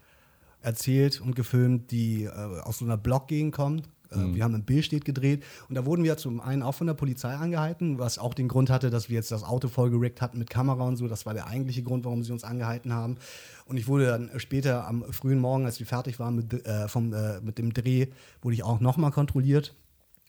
[0.64, 3.84] erzählt und gefilmt, die äh, aus so einer Blockgegend kommen.
[4.12, 4.36] Äh, Mhm.
[4.36, 7.34] Wir haben in Billstedt gedreht und da wurden wir zum einen auch von der Polizei
[7.34, 10.84] angehalten, was auch den Grund hatte, dass wir jetzt das Auto vollgerickt hatten mit Kamera
[10.84, 11.08] und so.
[11.08, 13.18] Das war der eigentliche Grund, warum sie uns angehalten haben.
[13.66, 17.14] Und ich wurde dann später am frühen Morgen, als wir fertig waren mit, äh, vom,
[17.14, 18.08] äh, mit dem Dreh,
[18.42, 19.76] wurde ich auch nochmal kontrolliert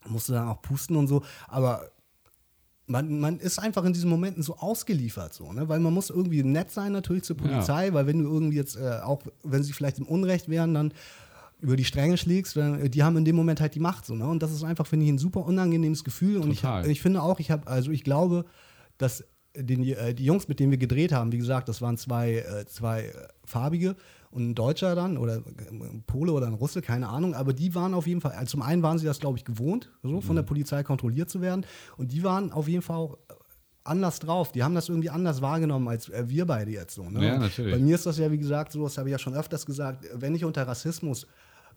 [0.06, 1.90] musste dann auch pusten und so, aber
[2.86, 5.68] man, man ist einfach in diesen Momenten so ausgeliefert, so, ne?
[5.68, 9.00] weil man muss irgendwie nett sein natürlich zur Polizei, weil wenn du irgendwie jetzt, äh,
[9.02, 10.92] auch wenn sie vielleicht im Unrecht wären, dann
[11.60, 14.14] über die Stränge schlägst, dann, äh, die haben in dem Moment halt die Macht, so,
[14.14, 14.26] ne?
[14.26, 16.90] und das ist einfach, finde ich, ein super unangenehmes Gefühl und ich, Total.
[16.90, 18.44] ich finde auch, ich habe, also ich glaube,
[18.98, 19.24] dass
[19.56, 22.66] den, äh, die Jungs, mit denen wir gedreht haben, wie gesagt, das waren zwei, äh,
[22.66, 23.12] zwei
[23.44, 23.96] farbige
[24.34, 27.94] und ein Deutscher dann oder ein Pole oder ein Russe, keine Ahnung, aber die waren
[27.94, 30.42] auf jeden Fall, also zum einen waren sie das, glaube ich, gewohnt, so von der
[30.42, 31.64] Polizei kontrolliert zu werden
[31.96, 33.18] und die waren auf jeden Fall auch
[33.84, 34.50] anders drauf.
[34.50, 37.08] Die haben das irgendwie anders wahrgenommen als äh, wir beide jetzt so.
[37.08, 37.24] Ne?
[37.24, 37.74] Ja, natürlich.
[37.74, 40.06] Bei mir ist das ja, wie gesagt, so, das habe ich ja schon öfters gesagt,
[40.14, 41.26] wenn ich unter Rassismus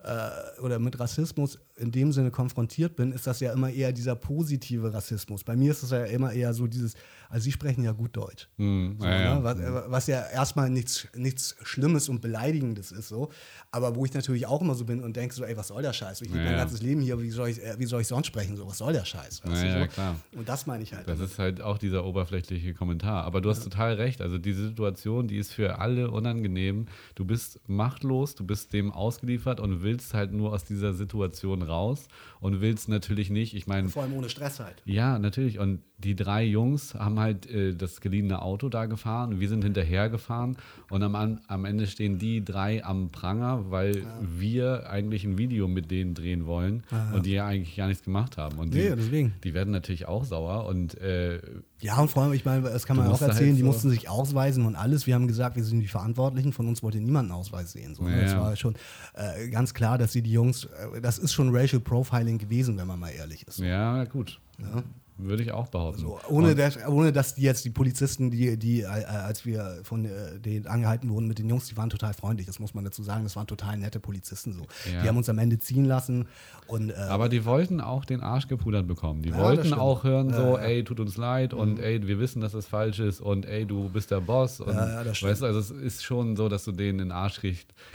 [0.07, 4.15] äh, oder mit Rassismus in dem Sinne konfrontiert bin, ist das ja immer eher dieser
[4.15, 5.43] positive Rassismus.
[5.43, 6.95] Bei mir ist es ja immer eher so dieses,
[7.29, 8.47] also sie sprechen ja gut Deutsch.
[8.57, 9.43] Hm, So, ja, ne?
[9.43, 13.29] was, äh, was ja erstmal nichts, nichts Schlimmes und Beleidigendes ist, so.
[13.71, 15.93] Aber wo ich natürlich auch immer so bin und denke so, ey, was soll der
[15.93, 16.21] Scheiß?
[16.21, 18.27] Ich lebe Ja, mein ganzes Leben hier, wie soll ich, äh, wie soll ich sonst
[18.27, 18.55] sprechen?
[18.55, 19.41] So, was soll der Scheiß?
[19.45, 19.87] Ja, ja, so?
[19.87, 20.15] klar.
[20.35, 21.07] Und das meine ich halt.
[21.07, 23.25] Das ist halt auch dieser oberflächliche Kommentar.
[23.25, 24.21] Aber du hast total recht.
[24.21, 26.87] Also diese Situation, die ist für alle unangenehm.
[27.15, 32.07] Du bist machtlos, du bist dem ausgeliefert und willst halt nur aus dieser Situation raus
[32.39, 34.81] und willst natürlich nicht, ich meine, Vor allem ohne Stress halt.
[34.85, 35.59] ja, natürlich.
[35.59, 39.39] Und die drei Jungs haben halt äh, das geliehene Auto da gefahren.
[39.39, 40.55] Wir sind hinterher gefahren.
[40.91, 45.89] Und am, am Ende stehen die drei am Pranger, weil wir eigentlich ein Video mit
[45.89, 46.83] denen drehen wollen
[47.15, 48.59] und die ja eigentlich gar nichts gemacht haben.
[48.59, 49.33] Und die, Nee, deswegen.
[49.43, 50.67] die werden natürlich auch sauer.
[50.67, 51.41] Und äh,
[51.81, 53.65] Ja, und vor allem, ich meine, das kann man auch musst halt erzählen, die so-
[53.67, 55.07] mussten sich ausweisen und alles.
[55.07, 57.95] Wir haben gesagt, wir sind die Verantwortlichen, von uns wollte niemand einen Ausweis sehen.
[57.95, 58.11] So, ne?
[58.17, 58.41] Ja, Das ja.
[58.41, 58.75] war schon
[59.15, 62.85] äh, ganz klar, dass sie die Jungs, äh, das ist schon Racial Profiling gewesen, wenn
[62.85, 63.57] man mal ehrlich ist.
[63.59, 64.39] ja, gut.
[65.19, 66.01] Würde ich auch behaupten.
[66.01, 70.05] So, ohne, dass, ohne dass die jetzt die Polizisten, die, die äh, als wir von
[70.05, 73.01] äh, denen angehalten wurden mit den Jungs, die waren total freundlich, das muss man dazu
[73.03, 74.67] sagen, das waren total nette Polizisten so.
[74.91, 75.01] Ja.
[75.01, 76.27] Die haben uns am Ende ziehen lassen
[76.67, 79.21] und äh, Aber die wollten auch den Arsch gepudert bekommen.
[79.23, 80.47] Die Ja, das wollten auch hören, so, Mhm.
[80.53, 80.57] ja.
[80.59, 83.89] ey, tut uns leid und ey, wir wissen, dass es falsch ist und ey, du
[83.89, 84.59] bist der Boss.
[84.59, 85.31] Und, Ja, das stimmt.
[85.31, 87.41] weißt du, also es ist schon so, dass du den in den Arsch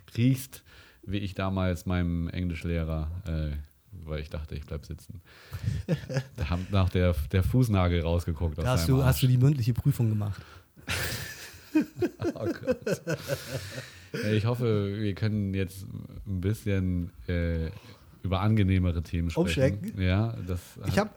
[0.07, 0.63] kriegst
[1.05, 3.57] wie ich damals meinem Englischlehrer, äh,
[4.05, 5.21] weil ich dachte, ich bleib sitzen.
[6.37, 9.73] da haben nach der, der Fußnagel rausgeguckt aus da hast du, hast du die mündliche
[9.75, 10.41] Prüfung gemacht.
[12.35, 13.03] Oh Gott.
[14.35, 15.87] Ich hoffe, wir können jetzt
[16.27, 17.71] ein bisschen äh,
[18.23, 19.41] über angenehmere Themen sprechen.
[19.47, 20.01] Umschwenken?
[20.03, 20.61] Ja, das.
[20.87, 21.09] Ich habe,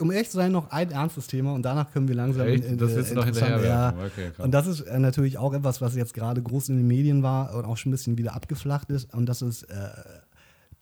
[0.00, 2.64] um ehrlich zu sein, noch ein ernstes Thema und danach können wir langsam Echt?
[2.64, 3.98] in, Das äh, willst du noch interessant- hinterherwerfen?
[4.00, 4.06] ja.
[4.06, 4.42] Okay.
[4.42, 7.54] Und das ist äh, natürlich auch etwas, was jetzt gerade groß in den Medien war
[7.54, 9.14] und auch schon ein bisschen wieder abgeflacht ist.
[9.14, 9.74] Und das ist äh,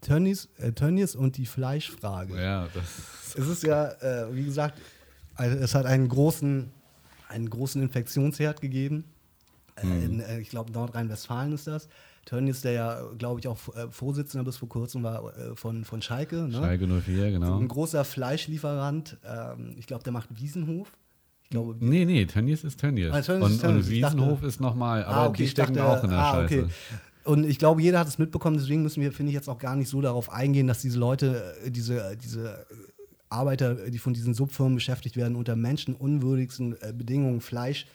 [0.03, 2.35] Tönnies, äh, Tönnies und die Fleischfrage.
[2.41, 3.37] Ja, das.
[3.39, 4.79] Es ist ja, äh, wie gesagt,
[5.35, 6.71] also es hat einen großen,
[7.29, 9.05] einen großen Infektionsherd gegeben.
[9.77, 10.03] Äh, Mhm.
[10.05, 11.89] in, äh, ich glaube, Nordrhein-Westfalen ist das.
[12.27, 16.03] Tönnies, der ja, glaube ich, auch äh, Vorsitzender bis vor kurzem war äh, von, von
[16.03, 16.37] Schalke.
[16.43, 16.53] Ne?
[16.53, 17.59] Schalke 04, genau.
[17.59, 19.17] Ein großer Fleischlieferant.
[19.25, 20.93] Ähm, ich glaube, der macht Wiesenhof.
[21.45, 23.11] Ich glaube, Nee, nee, Tönnies ist Tönnies.
[23.13, 23.87] Ah, Tönnies und, ist Tönnies.
[23.87, 26.19] und Ich dachte- Wiesenhof ist nochmal, aber Ah, okay, die stecken dachte, auch in der
[26.19, 26.63] ah, Scheiße.
[26.65, 26.73] okay.
[27.25, 29.77] Und ich glaube, jeder hat es mitbekommen, deswegen müssen wir, finde ich, jetzt auch gar
[29.77, 32.67] nicht so darauf eingehen, dass diese Leute, äh, diese, äh, diese
[33.29, 37.87] Arbeiter, die von diesen Subfirmen beschäftigt werden, unter menschenunwürdigsten äh, Bedingungen Fleisch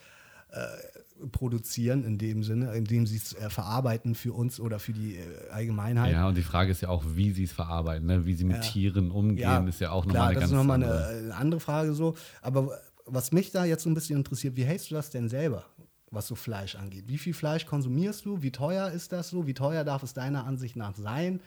[0.51, 5.15] äh, produzieren, in dem Sinne, indem sie es äh, verarbeiten für uns oder für die
[5.15, 6.13] äh, Allgemeinheit.
[6.13, 8.25] Ja, und die Frage ist ja auch, wie sie es verarbeiten, ne?
[8.25, 8.61] wie sie mit Ja.
[8.61, 11.07] Tieren umgehen, ist ja auch nochmal eine das ganz ist nochmal andere.
[11.07, 12.15] eine, eine andere Frage so.
[12.41, 15.65] Aber was mich da jetzt so ein bisschen interessiert, wie hältst du das denn selber,
[16.11, 17.05] was so Fleisch angeht?
[17.07, 18.41] Wie viel Fleisch konsumierst du?
[18.41, 19.47] Wie teuer ist das so?
[19.47, 21.41] Wie teuer darf es deiner Ansicht nach sein?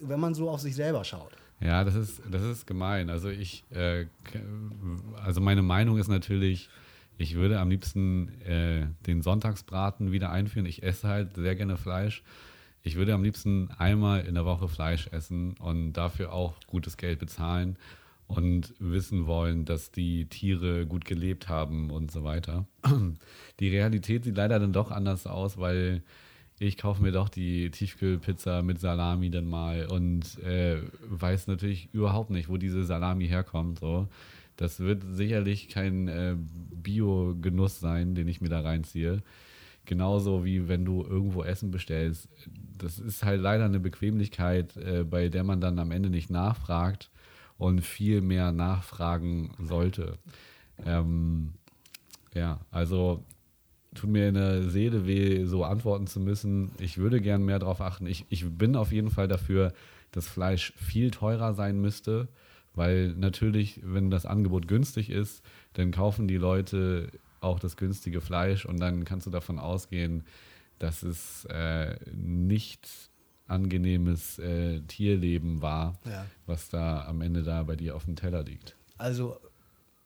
[0.00, 1.32] wenn man so auf sich selber schaut.
[1.60, 3.10] Ja, das ist, das ist gemein.
[3.10, 4.06] Also ich, äh,
[5.22, 6.68] also meine Meinung ist natürlich,
[7.16, 10.66] ich würde am liebsten äh, den Sonntagsbraten wieder einführen.
[10.66, 12.22] Ich esse halt sehr gerne Fleisch.
[12.82, 17.18] Ich würde am liebsten einmal in der Woche Fleisch essen und dafür auch gutes Geld
[17.18, 17.76] bezahlen
[18.36, 22.66] und wissen wollen, dass die Tiere gut gelebt haben und so weiter.
[23.60, 26.02] Die Realität sieht leider dann doch anders aus, weil
[26.58, 32.30] ich kaufe mir doch die Tiefkühlpizza mit Salami dann mal und äh, weiß natürlich überhaupt
[32.30, 33.80] nicht, wo diese Salami herkommt.
[33.80, 34.08] So.
[34.56, 39.22] Das wird sicherlich kein äh, Bio-Genuss sein, den ich mir da reinziehe.
[39.84, 42.28] Genauso wie wenn du irgendwo Essen bestellst.
[42.78, 47.10] Das ist halt leider eine Bequemlichkeit, äh, bei der man dann am Ende nicht nachfragt
[47.58, 50.18] und viel mehr nachfragen sollte.
[50.84, 51.54] Ähm,
[52.34, 53.24] ja, also
[53.94, 56.72] tut mir in der Seele weh, so antworten zu müssen.
[56.78, 58.06] Ich würde gern mehr darauf achten.
[58.06, 59.72] Ich, ich bin auf jeden Fall dafür,
[60.10, 62.28] dass Fleisch viel teurer sein müsste,
[62.74, 67.08] weil natürlich, wenn das Angebot günstig ist, dann kaufen die Leute
[67.40, 70.24] auch das günstige Fleisch und dann kannst du davon ausgehen,
[70.78, 72.88] dass es äh, nicht
[73.46, 76.24] angenehmes äh, Tierleben war, ja.
[76.46, 78.76] was da am Ende da bei dir auf dem Teller liegt.
[78.96, 79.38] Also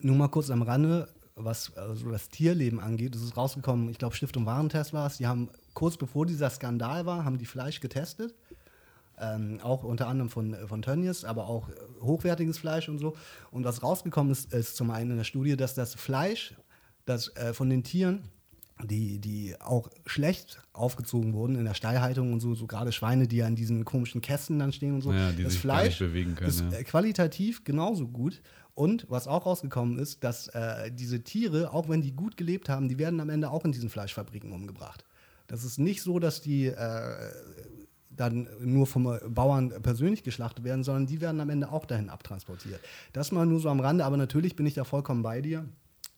[0.00, 4.14] nur mal kurz am Rande, was also das Tierleben angeht, es ist rausgekommen, ich glaube
[4.14, 8.34] Stiftung Warentest war es, die haben kurz bevor dieser Skandal war, haben die Fleisch getestet.
[9.20, 11.68] Ähm, auch unter anderem von, von Tönnies, aber auch
[12.00, 13.16] hochwertiges Fleisch und so.
[13.50, 16.54] Und was rausgekommen ist, ist zum einen in der Studie, dass das Fleisch
[17.04, 18.22] das, äh, von den Tieren,
[18.84, 23.36] die, die auch schlecht aufgezogen wurden in der Stallhaltung und so, so gerade Schweine, die
[23.36, 26.82] ja in diesen komischen Kästen dann stehen und so, ja, das Fleisch können, ist ja.
[26.82, 28.40] qualitativ genauso gut
[28.74, 32.88] und was auch rausgekommen ist, dass äh, diese Tiere, auch wenn die gut gelebt haben,
[32.88, 35.04] die werden am Ende auch in diesen Fleischfabriken umgebracht.
[35.48, 37.30] Das ist nicht so, dass die äh,
[38.10, 42.80] dann nur vom Bauern persönlich geschlachtet werden, sondern die werden am Ende auch dahin abtransportiert.
[43.12, 45.64] Das mal nur so am Rande, aber natürlich bin ich da vollkommen bei dir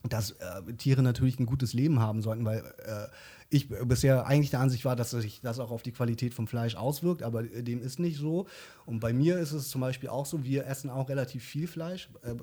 [0.09, 3.09] dass äh, Tiere natürlich ein gutes Leben haben sollten, weil äh,
[3.51, 6.77] ich bisher eigentlich der Ansicht war, dass sich das auch auf die Qualität vom Fleisch
[6.77, 8.47] auswirkt, aber dem ist nicht so.
[8.87, 12.09] Und bei mir ist es zum Beispiel auch so, wir essen auch relativ viel Fleisch,
[12.23, 12.35] äh,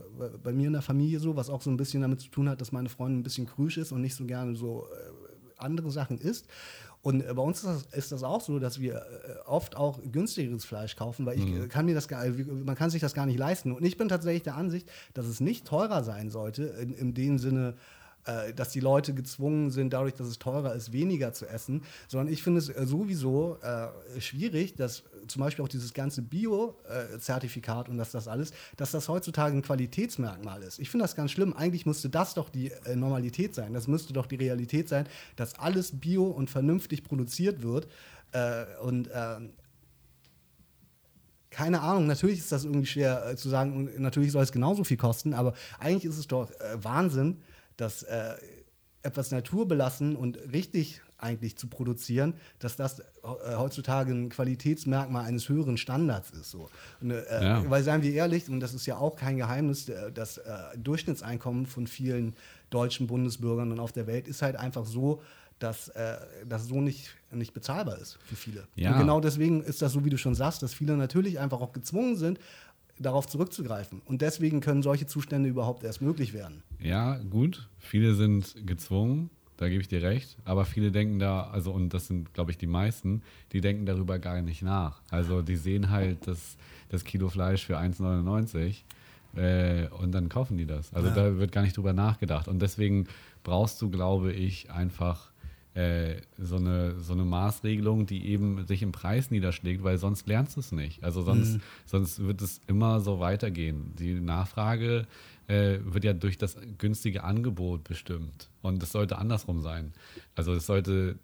[0.43, 2.61] bei mir in der Familie so, was auch so ein bisschen damit zu tun hat,
[2.61, 6.19] dass meine Freundin ein bisschen krüsch ist und nicht so gerne so äh, andere Sachen
[6.19, 6.47] isst.
[7.01, 9.99] Und äh, bei uns ist das, ist das, auch so, dass wir äh, oft auch
[10.11, 11.67] günstigeres Fleisch kaufen, weil ich mhm.
[11.69, 13.71] kann mir das gar, man kann sich das gar nicht leisten.
[13.71, 17.37] Und ich bin tatsächlich der Ansicht, dass es nicht teurer sein sollte, in, in dem
[17.37, 17.75] Sinne,
[18.27, 22.31] äh, dass die Leute gezwungen sind, dadurch, dass es teurer ist, weniger zu essen, sondern
[22.31, 27.97] ich finde es äh, sowieso äh, schwierig, dass zum Beispiel auch dieses ganze Bio-Zertifikat und
[27.97, 30.79] dass das alles, dass das heutzutage ein Qualitätsmerkmal ist.
[30.79, 31.53] Ich finde das ganz schlimm.
[31.53, 33.73] Eigentlich müsste das doch die äh, Normalität sein.
[33.73, 37.87] Das müsste doch die Realität sein, dass alles bio und vernünftig produziert wird.
[38.31, 39.53] Äh, und ähm,
[41.49, 44.83] keine Ahnung, natürlich ist das irgendwie schwer äh, zu sagen und natürlich soll es genauso
[44.83, 47.41] viel kosten, aber eigentlich ist es doch äh, Wahnsinn,
[47.77, 48.35] dass äh,
[49.03, 53.03] etwas naturbelassen und richtig eigentlich zu produzieren, dass das äh,
[53.55, 56.51] heutzutage ein Qualitätsmerkmal eines höheren Standards ist.
[56.51, 56.69] So.
[57.01, 57.69] Und, äh, ja.
[57.69, 61.65] Weil seien wir ehrlich, und das ist ja auch kein Geheimnis, äh, das äh, Durchschnittseinkommen
[61.65, 62.35] von vielen
[62.69, 65.21] deutschen Bundesbürgern und auf der Welt ist halt einfach so,
[65.59, 68.67] dass äh, das so nicht, nicht bezahlbar ist für viele.
[68.75, 68.91] Ja.
[68.91, 71.73] Und genau deswegen ist das so, wie du schon sagst, dass viele natürlich einfach auch
[71.73, 72.39] gezwungen sind,
[72.99, 74.01] darauf zurückzugreifen.
[74.05, 76.63] Und deswegen können solche Zustände überhaupt erst möglich werden.
[76.79, 77.69] Ja, gut.
[77.77, 80.37] Viele sind gezwungen, da gebe ich dir recht.
[80.45, 84.19] Aber viele denken da, also, und das sind, glaube ich, die meisten, die denken darüber
[84.19, 85.01] gar nicht nach.
[85.09, 86.57] Also, die sehen halt das,
[86.89, 88.83] das Kilo Fleisch für 1,99
[89.35, 90.93] äh, und dann kaufen die das.
[90.93, 91.15] Also, ja.
[91.15, 92.47] da wird gar nicht drüber nachgedacht.
[92.47, 93.07] Und deswegen
[93.43, 95.31] brauchst du, glaube ich, einfach
[96.39, 100.61] so, eine, so eine Maßregelung, die eben sich im Preis niederschlägt, weil sonst lernst du
[100.61, 101.03] es nicht.
[101.03, 101.61] Also sonst, mhm.
[101.85, 103.93] sonst wird es immer so weitergehen.
[103.99, 105.05] Die Nachfrage
[105.47, 108.49] äh, wird ja durch das günstige Angebot bestimmt.
[108.63, 109.93] Und es sollte andersrum sein.
[110.35, 111.19] Also es sollte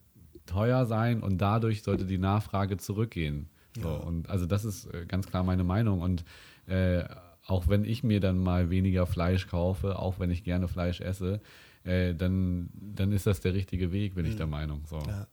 [0.45, 3.47] teuer sein und dadurch sollte die Nachfrage zurückgehen.
[3.75, 3.95] So, ja.
[3.95, 6.01] Und also das ist äh, ganz klar meine Meinung.
[6.01, 6.25] Und
[6.67, 7.05] äh,
[7.47, 11.41] auch wenn ich mir dann mal weniger Fleisch kaufe, auch wenn ich gerne Fleisch esse,
[11.84, 14.32] äh, dann, dann ist das der richtige Weg, bin mhm.
[14.32, 14.84] ich der Meinung.
[14.89, 15.00] So.
[15.00, 15.28] Ja.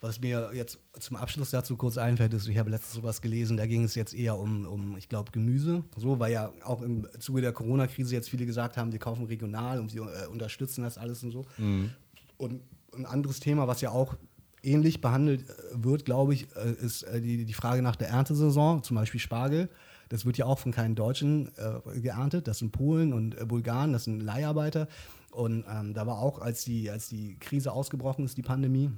[0.00, 3.66] Was mir jetzt zum Abschluss dazu kurz einfällt, ist, ich habe letztens sowas gelesen, da
[3.66, 5.84] ging es jetzt eher um, um ich glaube, Gemüse.
[5.96, 9.80] So, weil ja auch im Zuge der Corona-Krise jetzt viele gesagt haben, wir kaufen regional
[9.80, 11.46] und wir äh, unterstützen das alles und so.
[11.56, 11.90] Mhm.
[12.36, 12.62] Und
[12.94, 14.16] ein anderes Thema, was ja auch
[14.62, 18.96] ähnlich behandelt äh, wird, glaube ich, äh, ist die, die Frage nach der Erntesaison, zum
[18.96, 19.70] Beispiel Spargel.
[20.08, 22.46] Das wird ja auch von keinen Deutschen äh, geerntet.
[22.46, 24.88] Das sind Polen und Bulgaren, das sind Leiharbeiter.
[25.30, 28.90] Und ähm, da war auch, als die, als die Krise ausgebrochen ist, die Pandemie,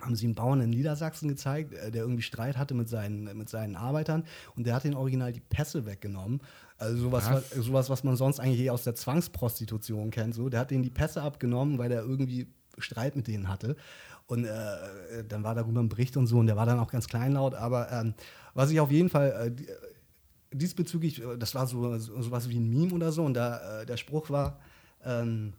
[0.00, 3.48] haben sie einen Bauern in Niedersachsen gezeigt, äh, der irgendwie Streit hatte mit seinen, mit
[3.48, 6.40] seinen Arbeitern und der hat den Original die Pässe weggenommen.
[6.78, 10.34] Also sowas, was, sowas, was man sonst eigentlich aus der Zwangsprostitution kennt.
[10.34, 10.50] So.
[10.50, 13.76] Der hat denen die Pässe abgenommen, weil der irgendwie Streit mit denen hatte.
[14.26, 17.06] Und äh, dann war darüber ein Bericht und so und der war dann auch ganz
[17.06, 17.54] kleinlaut.
[17.54, 18.14] Aber ähm,
[18.52, 22.68] was ich auf jeden Fall äh, diesbezüglich, äh, das war so, so was wie ein
[22.68, 24.58] Meme oder so und da, äh, der Spruch war,
[25.04, 25.54] ähm,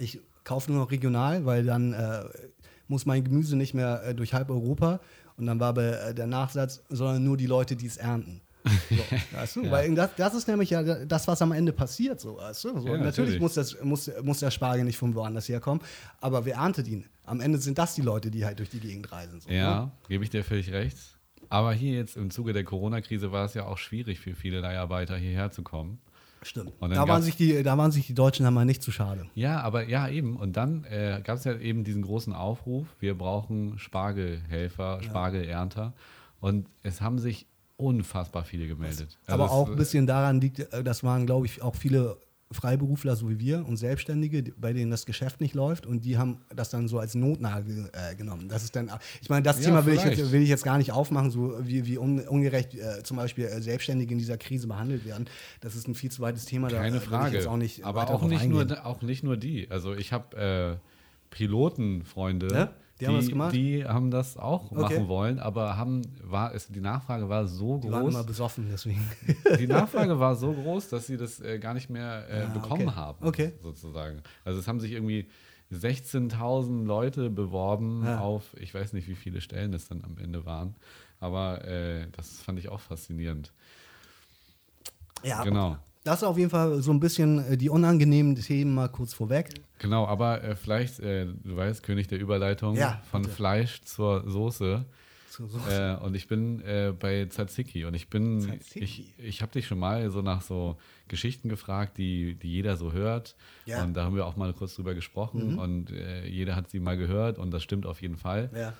[0.00, 2.24] ich kaufe nur noch regional, weil dann äh,
[2.88, 5.00] muss mein Gemüse nicht mehr äh, durch halb Europa.
[5.36, 8.40] Und dann war aber äh, der Nachsatz, sondern nur die Leute, die es ernten.
[8.64, 8.96] So,
[9.36, 9.64] weißt du?
[9.64, 9.70] ja.
[9.70, 12.20] Weil das, das, ist nämlich ja das, was am Ende passiert.
[12.20, 12.80] So, weißt du?
[12.80, 15.82] so, ja, natürlich, natürlich muss, das, muss, muss der Spargel nicht von woanders herkommen,
[16.20, 17.06] aber wer erntet ihn?
[17.24, 19.40] Am Ende sind das die Leute, die halt durch die Gegend reisen.
[19.40, 19.92] So, ja, ne?
[20.08, 20.98] gebe ich dir völlig recht.
[21.48, 25.16] Aber hier jetzt im Zuge der Corona-Krise war es ja auch schwierig für viele Leiharbeiter
[25.16, 26.00] hierher zu kommen.
[26.42, 26.72] Stimmt.
[26.80, 29.26] Da waren, sich die, da waren sich die Deutschen dann mal nicht zu schade.
[29.34, 30.36] Ja, aber ja, eben.
[30.36, 35.92] Und dann äh, gab es ja eben diesen großen Aufruf: wir brauchen Spargelhelfer, Spargelernter.
[36.40, 39.18] Und es haben sich unfassbar viele gemeldet.
[39.26, 42.16] Also aber auch ein bisschen daran liegt, äh, das waren, glaube ich, auch viele
[42.52, 46.38] Freiberufler, so wie wir und Selbstständige, bei denen das Geschäft nicht läuft und die haben
[46.54, 48.48] das dann so als Notnagel äh, genommen.
[48.48, 48.90] Das ist dann,
[49.22, 51.56] ich meine, das ja, Thema will ich, jetzt, will ich, jetzt, gar nicht aufmachen, so
[51.62, 55.26] wie, wie un, ungerecht äh, zum Beispiel äh, Selbstständige in dieser Krise behandelt werden.
[55.60, 56.68] Das ist ein viel zu weites Thema.
[56.68, 57.48] Keine da, Frage.
[57.48, 59.70] Auch nicht Aber auch nicht, nur, auch nicht nur die.
[59.70, 60.76] Also ich habe äh,
[61.30, 62.48] Pilotenfreunde.
[62.52, 62.74] Ja?
[63.00, 63.54] Die, haben das gemacht?
[63.54, 64.80] Die haben das auch okay.
[64.80, 67.90] machen wollen, aber haben, war es, die Nachfrage war so die groß.
[67.90, 69.06] Die waren immer besoffen, deswegen.
[69.58, 72.88] Die Nachfrage war so groß, dass sie das äh, gar nicht mehr äh, ja, bekommen
[72.88, 72.96] okay.
[72.96, 73.52] haben, okay.
[73.62, 74.22] sozusagen.
[74.44, 75.28] Also es haben sich irgendwie
[75.72, 78.20] 16.000 Leute beworben ja.
[78.20, 80.74] auf, ich weiß nicht, wie viele Stellen es dann am Ende waren,
[81.20, 83.52] aber äh, das fand ich auch faszinierend.
[85.22, 85.78] Ja, genau.
[86.02, 89.50] Das ist auf jeden Fall so ein bisschen äh, die unangenehmen Themen mal kurz vorweg.
[89.78, 94.84] Genau, aber äh, vielleicht, äh, du weißt, König der Überleitung, ja, von Fleisch zur Soße.
[95.28, 95.98] Zur Soße.
[96.00, 98.80] Äh, und ich bin äh, bei Tzatziki und ich bin, Tzatziki.
[98.80, 102.92] ich, ich habe dich schon mal so nach so Geschichten gefragt, die, die jeder so
[102.92, 103.36] hört.
[103.66, 103.82] Ja.
[103.84, 105.58] Und da haben wir auch mal kurz drüber gesprochen mhm.
[105.58, 108.50] und äh, jeder hat sie mal gehört und das stimmt auf jeden Fall.
[108.54, 108.72] Ja.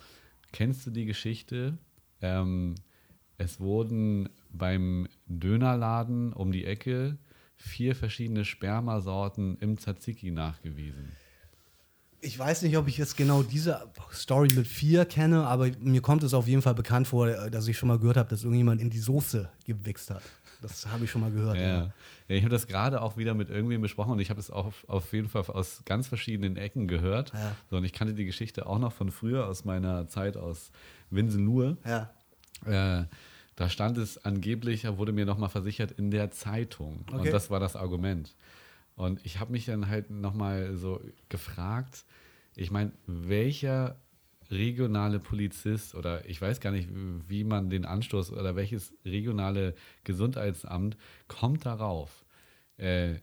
[0.53, 1.77] Kennst du die Geschichte?
[2.23, 2.75] Ähm,
[3.41, 7.17] es wurden beim Dönerladen um die Ecke
[7.57, 11.13] vier verschiedene Spermasorten im Tzatziki nachgewiesen.
[12.21, 16.23] Ich weiß nicht, ob ich jetzt genau diese Story mit vier kenne, aber mir kommt
[16.23, 18.91] es auf jeden Fall bekannt vor, dass ich schon mal gehört habe, dass irgendjemand in
[18.91, 20.23] die Soße gewichst hat.
[20.61, 21.57] Das habe ich schon mal gehört.
[21.57, 21.93] Ja, ja.
[22.29, 24.75] ja ich habe das gerade auch wieder mit irgendwem besprochen und ich habe es auch
[24.87, 27.33] auf jeden Fall aus ganz verschiedenen Ecken gehört.
[27.33, 27.57] Ja.
[27.71, 30.73] So, und ich kannte die Geschichte auch noch von früher aus meiner Zeit aus
[31.09, 31.79] Winsenlohe.
[31.87, 32.11] Ja.
[32.67, 33.07] Äh,
[33.61, 37.05] da stand es angeblich, wurde mir nochmal versichert, in der Zeitung.
[37.09, 37.19] Okay.
[37.19, 38.35] Und das war das Argument.
[38.97, 42.07] Und ich habe mich dann halt nochmal so gefragt,
[42.57, 44.01] ich meine, welcher
[44.51, 46.89] regionale Polizist oder ich weiß gar nicht,
[47.29, 50.97] wie man den Anstoß oder welches regionale Gesundheitsamt
[51.29, 52.25] kommt darauf,
[52.79, 53.17] äh,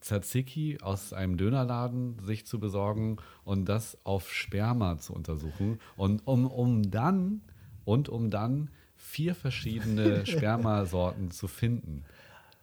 [0.00, 6.46] Tzatziki aus einem Dönerladen sich zu besorgen und das auf Sperma zu untersuchen und um,
[6.46, 7.42] um dann
[7.84, 8.70] und um dann
[9.10, 12.04] vier verschiedene Spermasorten zu finden.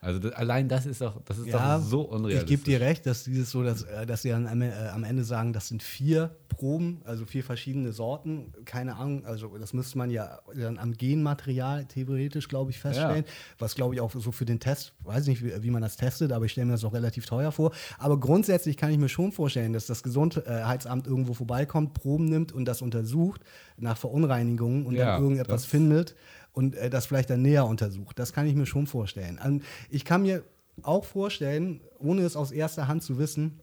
[0.08, 2.43] Also das, allein das ist doch, das ist ja, doch so unrealistisch.
[2.43, 5.04] Ich gebe dir recht, dass dieses so, dass, äh, dass sie dann am, äh, am,
[5.04, 8.54] Ende sagen, das sind vier Proben, also vier verschiedene Sorten.
[8.63, 13.26] Keine Ahnung, also das müsste man ja dann am Genmaterial theoretisch, glaube ich, feststellen.
[13.26, 13.32] Ja.
[13.60, 16.32] Was glaube ich auch so für den Test, weiß nicht, wie, wie man das testet,
[16.32, 17.74] aber ich stelle mir das auch relativ teuer vor.
[17.98, 22.63] Aber grundsätzlich kann ich mir schon vorstellen, dass das Gesundheitsamt irgendwo vorbeikommt, Proben nimmt und
[22.63, 23.41] das untersucht
[23.76, 26.15] nach Verunreinigungen und ja, dann irgendetwas findet
[26.58, 28.17] und äh, das vielleicht dann näher untersucht.
[28.17, 29.39] Das kann ich mir schon vorstellen.
[29.43, 30.43] Und ich kann mir
[30.82, 33.60] auch vorstellen, ohne es aus erster Hand zu wissen,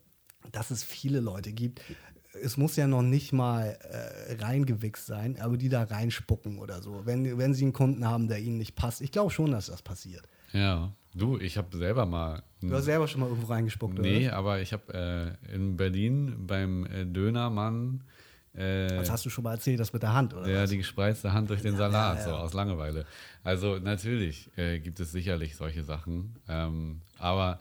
[0.53, 1.81] dass es viele Leute gibt,
[2.43, 7.03] es muss ja noch nicht mal äh, reingewichst sein, aber die da reinspucken oder so,
[7.05, 9.01] wenn, wenn sie einen Kunden haben, der ihnen nicht passt.
[9.01, 10.29] Ich glaube schon, dass das passiert.
[10.53, 12.43] Ja, du, ich habe selber mal.
[12.61, 14.37] Du hast selber schon mal irgendwo reingespuckt, nee, oder?
[14.37, 18.05] aber ich habe äh, in Berlin beim äh, Dönermann
[18.55, 20.48] das hast du schon mal erzählt, das mit der Hand, oder?
[20.48, 20.71] Ja, was?
[20.71, 22.37] die gespreizte Hand durch den Salat, ja, ja, ja.
[22.37, 23.05] so aus Langeweile.
[23.42, 26.37] Also natürlich äh, gibt es sicherlich solche Sachen.
[26.48, 27.59] Ähm, aber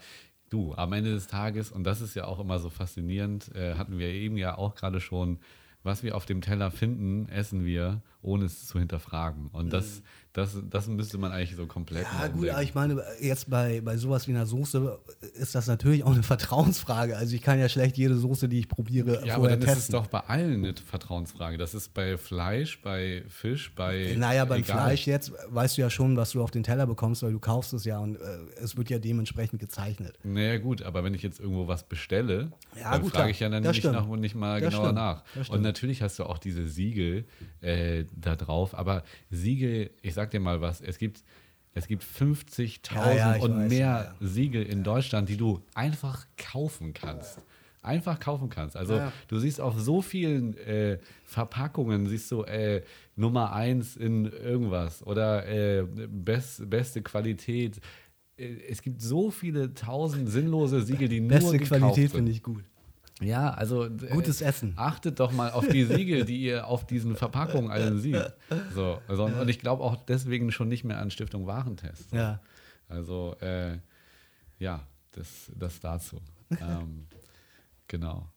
[0.49, 3.97] du, am Ende des Tages, und das ist ja auch immer so faszinierend, äh, hatten
[3.97, 5.39] wir eben ja auch gerade schon,
[5.81, 9.47] was wir auf dem Teller finden, essen wir ohne es zu hinterfragen.
[9.51, 10.01] Und das, Mhm.
[10.33, 13.97] das, das müsste man eigentlich so komplett Ja, gut, aber ich meine, jetzt bei, bei
[13.97, 14.97] sowas wie einer Soße
[15.35, 16.23] ist das natürlich auch eine
[16.57, 17.15] Vertrauensfrage.
[17.17, 19.77] Also ich kann ja schlecht jede Soße, die ich probiere, Ja, aber vorher dann ist
[19.77, 21.57] es doch bei allen eine Vertrauensfrage.
[21.57, 24.15] Das ist bei Fleisch, bei Fisch, bei.
[24.17, 24.77] naja, beim egal.
[24.77, 27.73] Fleisch jetzt weißt du ja schon, was du auf den Teller bekommst, weil du kaufst
[27.73, 28.19] es ja und äh,
[28.61, 30.17] es wird ja dementsprechend gezeichnet.
[30.23, 33.63] Naja, gut, aber wenn ich jetzt irgendwo was bestelle, Ja, dann frage ich ja dann
[33.63, 34.95] nicht, nach, nicht mal Das genauer stimmt.
[34.95, 35.49] nach.
[35.49, 37.25] Und natürlich hast du auch diese Siegel
[37.61, 41.23] äh, da drauf, aber Siegel, ich sag dir mal was, es gibt,
[41.73, 46.25] es gibt 50.000 Ja, ja, und weiß, mehr ja, Siegel in Deutschland, die du einfach
[46.37, 47.39] kaufen kannst.
[47.81, 48.77] Einfach kaufen kannst.
[48.77, 52.81] Also du siehst auf so vielen äh, Verpackungen, siehst du äh,
[53.17, 57.81] Nummer eins in irgendwas oder äh, best, beste Qualität.
[58.37, 62.63] Äh, Es gibt so viele tausend sinnlose Siegel, die nur Beste Qualität finde ich gut.
[63.21, 64.73] Ja, also äh, Gutes Essen.
[64.75, 68.33] Achtet doch mal auf die Siegel, die ihr auf diesen Verpackungen allen seht.
[68.73, 72.09] So, also, und ich glaube auch deswegen schon nicht mehr an Stiftung Warentest.
[72.09, 72.15] So.
[72.15, 72.41] Ja.
[72.87, 73.77] Also äh,
[74.59, 76.21] ja, das, das dazu.
[76.61, 77.07] ähm,
[77.87, 78.29] genau.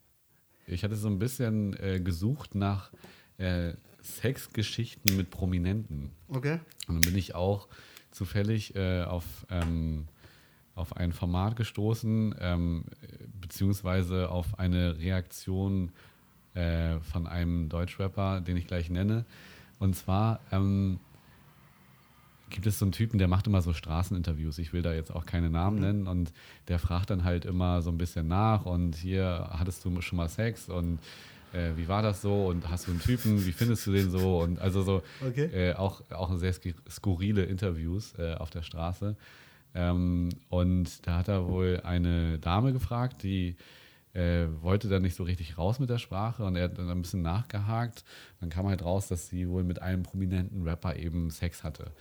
[0.67, 2.91] Ich hatte so ein bisschen äh, gesucht nach
[3.39, 6.11] äh, Sexgeschichten mit Prominenten.
[6.29, 6.61] Okay.
[6.89, 7.69] Und dann bin ich auch
[8.11, 10.09] zufällig äh, auf, ähm,
[10.77, 12.85] auf ein Format gestoßen, ähm,
[13.41, 15.91] beziehungsweise auf eine Reaktion
[16.55, 19.25] äh, von einem Deutschrapper, den ich gleich nenne.
[19.79, 21.01] Und zwar ähm,
[22.51, 24.59] gibt es so einen Typen, der macht immer so Straßeninterviews.
[24.59, 26.07] Ich will da jetzt auch keine Namen nennen.
[26.07, 26.33] Und
[26.69, 28.65] der fragt dann halt immer so ein bisschen nach.
[28.67, 30.99] Und hier hattest du schon mal Sex und
[31.53, 32.47] äh, wie war das so?
[32.47, 33.45] Und hast du einen Typen?
[33.47, 34.41] Wie findest du den so?
[34.41, 35.47] Und also so Okay.
[35.71, 39.17] äh, auch, auch sehr sk- skurrile Interviews äh, auf der Straße.
[39.77, 43.57] Ähm, und da hat er wohl eine Dame gefragt, die
[44.15, 47.03] äh, wollte dann nicht so richtig raus mit der Sprache und er hat dann ein
[47.03, 48.03] bisschen nachgehakt.
[48.41, 51.93] Dann kam halt raus, dass sie wohl mit einem prominenten Rapper eben Sex hatte.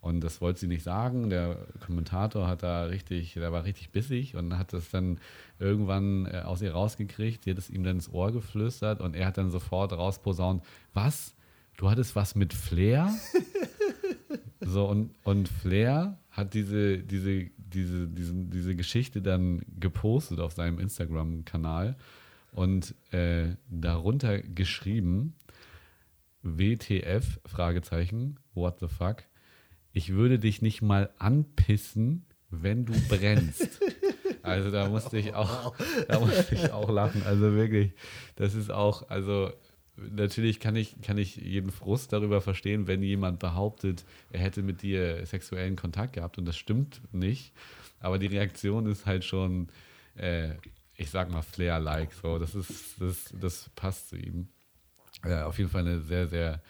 [0.00, 1.30] Und das wollte sie nicht sagen.
[1.30, 5.20] Der Kommentator hat da richtig, der war richtig bissig und hat das dann
[5.60, 7.46] irgendwann äh, aus ihr rausgekriegt.
[7.46, 11.36] Die hat es ihm dann ins Ohr geflüstert und er hat dann sofort rausposaunt, was?
[11.76, 13.14] Du hattest was mit Flair?
[14.64, 20.78] so, und, und Flair hat diese, diese, diese, diese, diese Geschichte dann gepostet auf seinem
[20.78, 21.96] Instagram-Kanal
[22.52, 25.34] und äh, darunter geschrieben,
[26.42, 29.24] WTF, Fragezeichen, what the fuck,
[29.92, 33.80] ich würde dich nicht mal anpissen, wenn du brennst.
[34.42, 35.74] Also da musste ich auch,
[36.08, 37.22] da musste ich auch lachen.
[37.24, 37.92] Also wirklich,
[38.34, 39.52] das ist auch, also
[39.96, 44.82] natürlich kann ich, kann ich jeden Frust darüber verstehen, wenn jemand behauptet, er hätte mit
[44.82, 47.52] dir sexuellen Kontakt gehabt und das stimmt nicht.
[48.00, 49.68] Aber die Reaktion ist halt schon,
[50.16, 50.54] äh,
[50.96, 52.12] ich sag mal, Flair-like.
[52.12, 54.48] So, das ist, das, das passt zu ihm.
[55.24, 56.62] Ja, auf jeden Fall eine sehr, sehr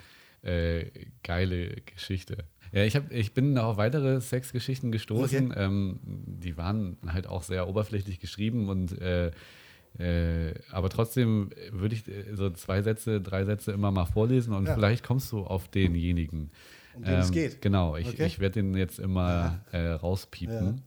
[0.43, 0.87] äh,
[1.23, 2.45] geile Geschichte.
[2.73, 5.53] Ja, ich, hab, ich bin auf weitere Sexgeschichten gestoßen.
[5.53, 5.65] Okay.
[5.65, 9.31] Ähm, die waren halt auch sehr oberflächlich geschrieben und äh,
[9.99, 14.67] äh, aber trotzdem würde ich äh, so zwei Sätze, drei Sätze immer mal vorlesen und
[14.67, 14.75] Ja.
[14.75, 16.51] vielleicht kommst du auf denjenigen.
[16.95, 17.63] Um den es geht.
[17.63, 18.27] Genau, ich, Okay.
[18.27, 20.83] ich werde den jetzt immer äh, rauspiepen.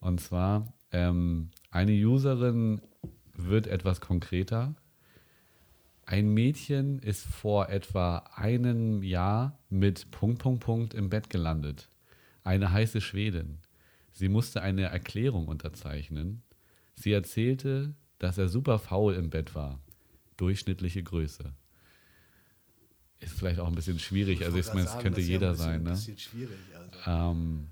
[0.00, 2.80] Und zwar, ähm, eine Userin
[3.34, 4.74] wird etwas konkreter.
[6.04, 11.88] Ein Mädchen ist vor etwa einem Jahr mit Punkt, Punkt, Punkt im Bett gelandet.
[12.44, 13.58] Eine heiße Schwedin.
[14.12, 16.42] Sie musste eine Erklärung unterzeichnen.
[16.94, 19.80] Sie erzählte, dass er super faul im Bett war.
[20.36, 21.52] Durchschnittliche Größe.
[23.20, 24.44] Ist vielleicht auch ein bisschen schwierig.
[24.44, 25.82] Also ich meine, es könnte jeder sein.
[25.82, 25.90] Ne?
[25.90, 26.58] Ein bisschen schwierig.
[26.74, 27.10] Also.
[27.10, 27.68] Ähm,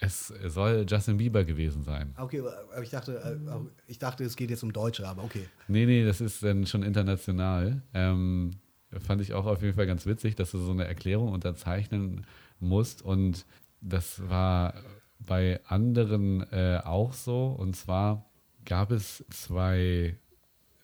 [0.00, 2.14] es soll Justin Bieber gewesen sein.
[2.16, 5.46] Okay, aber ich dachte, äh, ich dachte, es geht jetzt um Deutsche, aber okay.
[5.66, 7.82] Nee, nee, das ist dann schon international.
[7.94, 8.52] Ähm,
[9.00, 12.26] fand ich auch auf jeden Fall ganz witzig, dass du so eine Erklärung unterzeichnen
[12.60, 13.02] musst.
[13.02, 13.44] Und
[13.80, 14.74] das war
[15.18, 17.48] bei anderen äh, auch so.
[17.48, 18.27] Und zwar
[18.68, 20.14] gab es zwei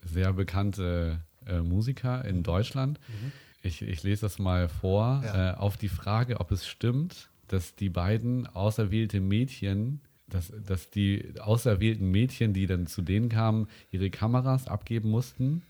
[0.02, 2.98] sehr bekannte äh, Musiker in Deutschland.
[3.62, 5.22] Ich, ich lese das mal vor.
[5.22, 5.52] Ja.
[5.52, 11.34] Äh, auf die Frage, ob es stimmt, dass die beiden auserwählte Mädchen, dass, dass die
[11.38, 15.62] auserwählten Mädchen, die dann zu denen kamen, ihre Kameras abgeben mussten,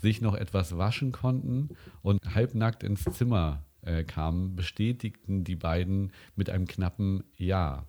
[0.00, 1.68] sich noch etwas waschen konnten
[2.00, 7.84] und halbnackt ins Zimmer äh, kamen, bestätigten die beiden mit einem knappen Ja.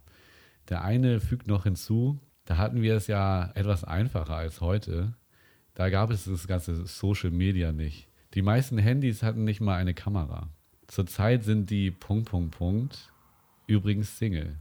[0.68, 5.14] Der eine fügt noch hinzu, da hatten wir es ja etwas einfacher als heute.
[5.74, 8.08] Da gab es das ganze Social Media nicht.
[8.34, 10.50] Die meisten Handys hatten nicht mal eine Kamera.
[10.88, 13.12] Zurzeit sind die Punkt, Punkt, Punkt
[13.68, 14.58] übrigens Single.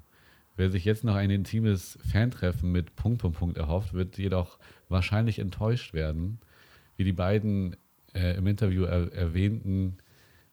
[0.57, 4.59] Wer sich jetzt noch ein intimes Fantreffen mit Punkt, Punkt, Punkt erhofft, wird jedoch
[4.89, 6.39] wahrscheinlich enttäuscht werden.
[6.97, 7.76] Wie die beiden
[8.14, 9.97] äh, im Interview er erwähnten,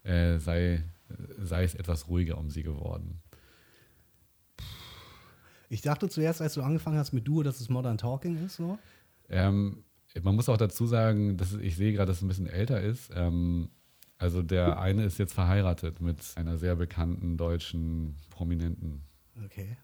[0.04, 0.84] äh, sei,
[1.40, 3.20] sei es etwas ruhiger um sie geworden.
[5.70, 8.78] Ich dachte zuerst, als du angefangen hast mit Duo, dass es Modern Talking ist, so.
[9.30, 9.84] Ähm,
[10.22, 13.12] man muss auch dazu sagen, dass ich sehe gerade, dass es ein bisschen älter ist.
[13.14, 13.70] Ähm,
[14.18, 19.04] also der eine ist jetzt verheiratet mit einer sehr bekannten deutschen Prominenten.
[19.46, 19.78] Okay.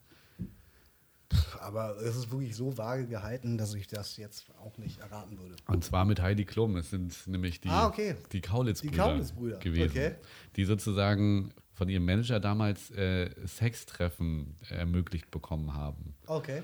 [1.62, 5.56] Aber es ist wirklich so vage gehalten, dass ich das jetzt auch nicht erraten würde.
[5.68, 6.76] Und zwar mit Heidi Klum.
[6.78, 8.16] Es sind nämlich die, Ah, okay.
[8.32, 10.16] die Kaulitz-Brüder Kaulitz-Brüder, gewesen, okay.
[10.56, 16.16] die sozusagen von ihrem Manager damals äh, Sextreffen ermöglicht bekommen haben.
[16.28, 16.64] Okay.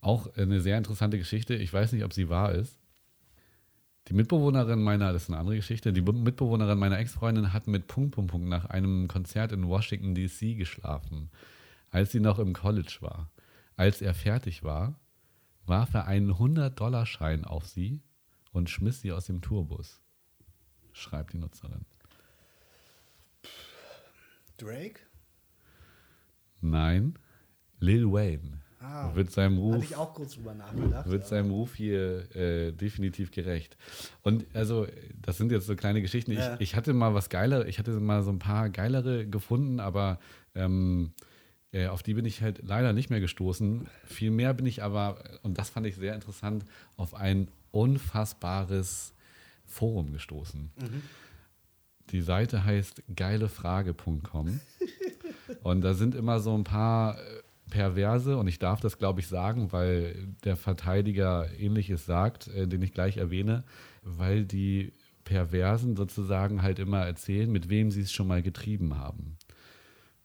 [0.00, 1.54] Auch eine sehr interessante Geschichte.
[1.54, 2.78] Ich weiß nicht, ob sie wahr ist.
[4.08, 8.14] Die Mitbewohnerin meiner, das ist eine andere Geschichte, die Mitbewohnerin meiner Ex-Freundin hat mit Punkt,
[8.14, 10.54] Punkt, Punkt nach einem Konzert in Washington, D.C.
[10.54, 11.30] geschlafen,
[11.90, 13.32] als sie noch im College war.
[13.74, 15.00] Als er fertig war,
[15.66, 18.00] warf er einen 100-Dollar-Schein auf sie
[18.52, 20.00] und schmiss sie aus dem Tourbus,
[20.92, 21.84] schreibt die Nutzerin.
[24.56, 25.00] Drake?
[26.60, 27.14] Nein,
[27.80, 31.08] Lil Wayne Ah, wird seinem Ruf ich auch kurz drüber nachgedacht.
[31.08, 33.76] wird seinem Ruf hier äh, definitiv gerecht.
[34.22, 34.86] Und also,
[35.22, 36.30] das sind jetzt so kleine Geschichten.
[36.32, 36.56] Ich, Ja.
[36.60, 40.18] ich hatte mal was geilere, ich hatte mal so ein paar geilere gefunden, aber
[40.54, 41.12] ähm,
[41.72, 43.88] äh, auf die bin ich halt leider nicht mehr gestoßen.
[44.04, 46.64] Vielmehr bin ich aber, und das fand ich sehr interessant,
[46.96, 49.14] auf ein unfassbares
[49.64, 50.70] Forum gestoßen.
[52.12, 54.60] Die Seite heißt geilefrage.com.
[55.62, 57.22] Und da sind immer so ein paar äh,
[57.70, 62.82] Perverse, und ich darf das, glaube ich, sagen, weil der Verteidiger ähnliches sagt, äh, den
[62.82, 63.64] ich gleich erwähne,
[64.02, 64.92] weil die
[65.24, 69.36] Perversen sozusagen halt immer erzählen, mit wem sie es schon mal getrieben haben.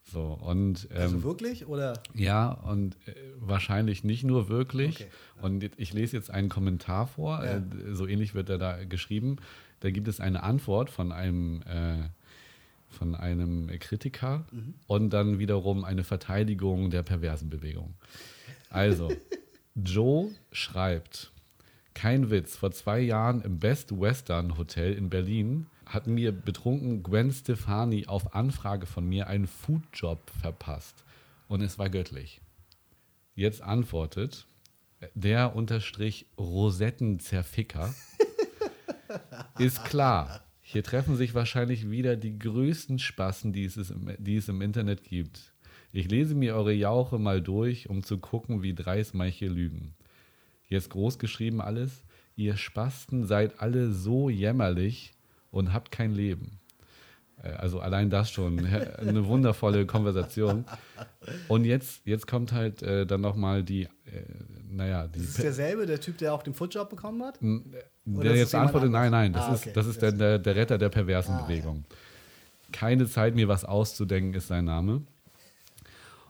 [0.03, 1.67] So, und ähm, Also wirklich?
[1.67, 1.93] Oder?
[2.13, 4.95] ja, und äh, wahrscheinlich nicht nur wirklich.
[5.01, 5.09] Okay.
[5.41, 7.57] Und ich lese jetzt einen Kommentar vor, Ja.
[7.57, 7.61] äh,
[7.93, 9.37] so ähnlich wird er da geschrieben.
[9.81, 11.97] Da gibt es eine Antwort von einem, äh,
[12.89, 14.73] von einem Kritiker Mhm.
[14.87, 17.93] und dann wiederum eine Verteidigung der perversen Bewegung.
[18.69, 19.11] Also,
[19.75, 21.31] Joe schreibt,
[21.93, 27.31] kein Witz, vor zwei Jahren im Best Western Hotel in Berlin hat mir betrunken Gwen
[27.31, 31.03] Stefani auf Anfrage von mir einen Foodjob verpasst.
[31.49, 32.39] Und es war göttlich.
[33.35, 34.45] Jetzt antwortet
[35.15, 37.93] der unterstrich Rosettenzerficker.
[39.57, 40.41] Ist klar.
[40.61, 45.03] Hier treffen sich wahrscheinlich wieder die größten Spassen, die es, im, die es im Internet
[45.03, 45.53] gibt.
[45.91, 49.95] Ich lese mir eure Jauche mal durch, um zu gucken, wie dreist manche lügen.
[50.69, 52.05] Jetzt groß geschrieben alles.
[52.37, 55.13] Ihr Spasten seid alle so jämmerlich
[55.49, 56.60] und habt kein Leben.
[57.43, 60.65] Äh, Also allein das schon, eine wundervolle Konversation.
[61.47, 63.89] Und jetzt, jetzt kommt halt äh, dann nochmal die, äh,
[64.69, 67.39] naja, die Ist es derselbe, der Typ, der auch den Footjob bekommen hat?
[67.41, 69.71] Oder der ist jetzt antwortet, nein, nein, das Ah, ist, okay.
[69.73, 71.85] das ist der, der, der Retter der perversen Ah, Bewegung.
[72.71, 75.01] Keine Zeit, mir was auszudenken, ist sein Name.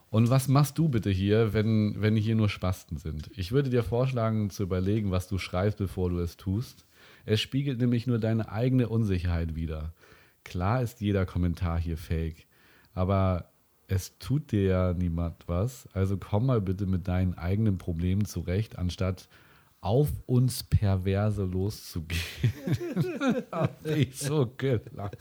[0.10, 3.30] Und was machst du bitte hier, wenn, wenn hier nur Spasten sind?
[3.36, 6.86] Ich würde dir vorschlagen, zu überlegen, was du schreibst, bevor du es tust.
[7.26, 9.94] Es spiegelt nämlich nur deine eigene Unsicherheit wider.
[10.44, 12.48] Klar ist jeder Kommentar hier fake,
[12.94, 13.52] aber
[13.88, 15.88] es tut dir ja niemand was.
[15.94, 19.28] Also komm mal bitte mit deinen eigenen Problemen zurecht, anstatt
[19.82, 22.22] auf uns Perverse loszugehen.
[23.84, 25.18] Ich so gelacht.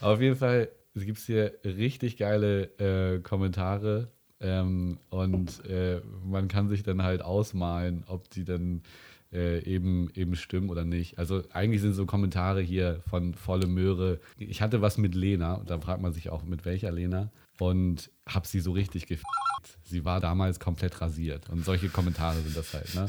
[0.00, 4.08] Auf jeden Fall gibt es hier richtig geile äh, Kommentare
[4.40, 8.82] ähm, und äh, man kann sich dann halt ausmalen, ob die dann
[9.32, 11.18] äh, eben, eben stimmen oder nicht.
[11.18, 14.20] Also eigentlich sind so Kommentare hier von volle Möhre.
[14.38, 18.10] Ich hatte was mit Lena, und da fragt man sich auch, mit welcher Lena, und
[18.26, 19.26] hab sie so richtig gefickt.
[19.84, 21.50] Sie war damals komplett rasiert.
[21.50, 23.08] Und solche Kommentare sind das halt, ne?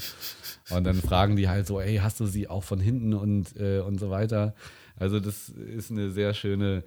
[0.75, 3.79] Und dann fragen die halt so, ey, hast du sie auch von hinten und, äh,
[3.79, 4.53] und so weiter.
[4.97, 6.84] Also das ist eine sehr schöne,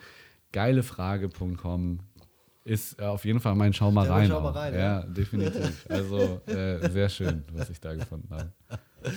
[0.53, 2.01] geile Frage.com.
[2.64, 4.28] Ist äh, auf jeden Fall mein Schau mal rein.
[4.28, 5.02] Schau mal rein, ja, ja.
[5.02, 5.86] definitiv.
[5.88, 8.52] Also äh, sehr schön, was ich da gefunden habe.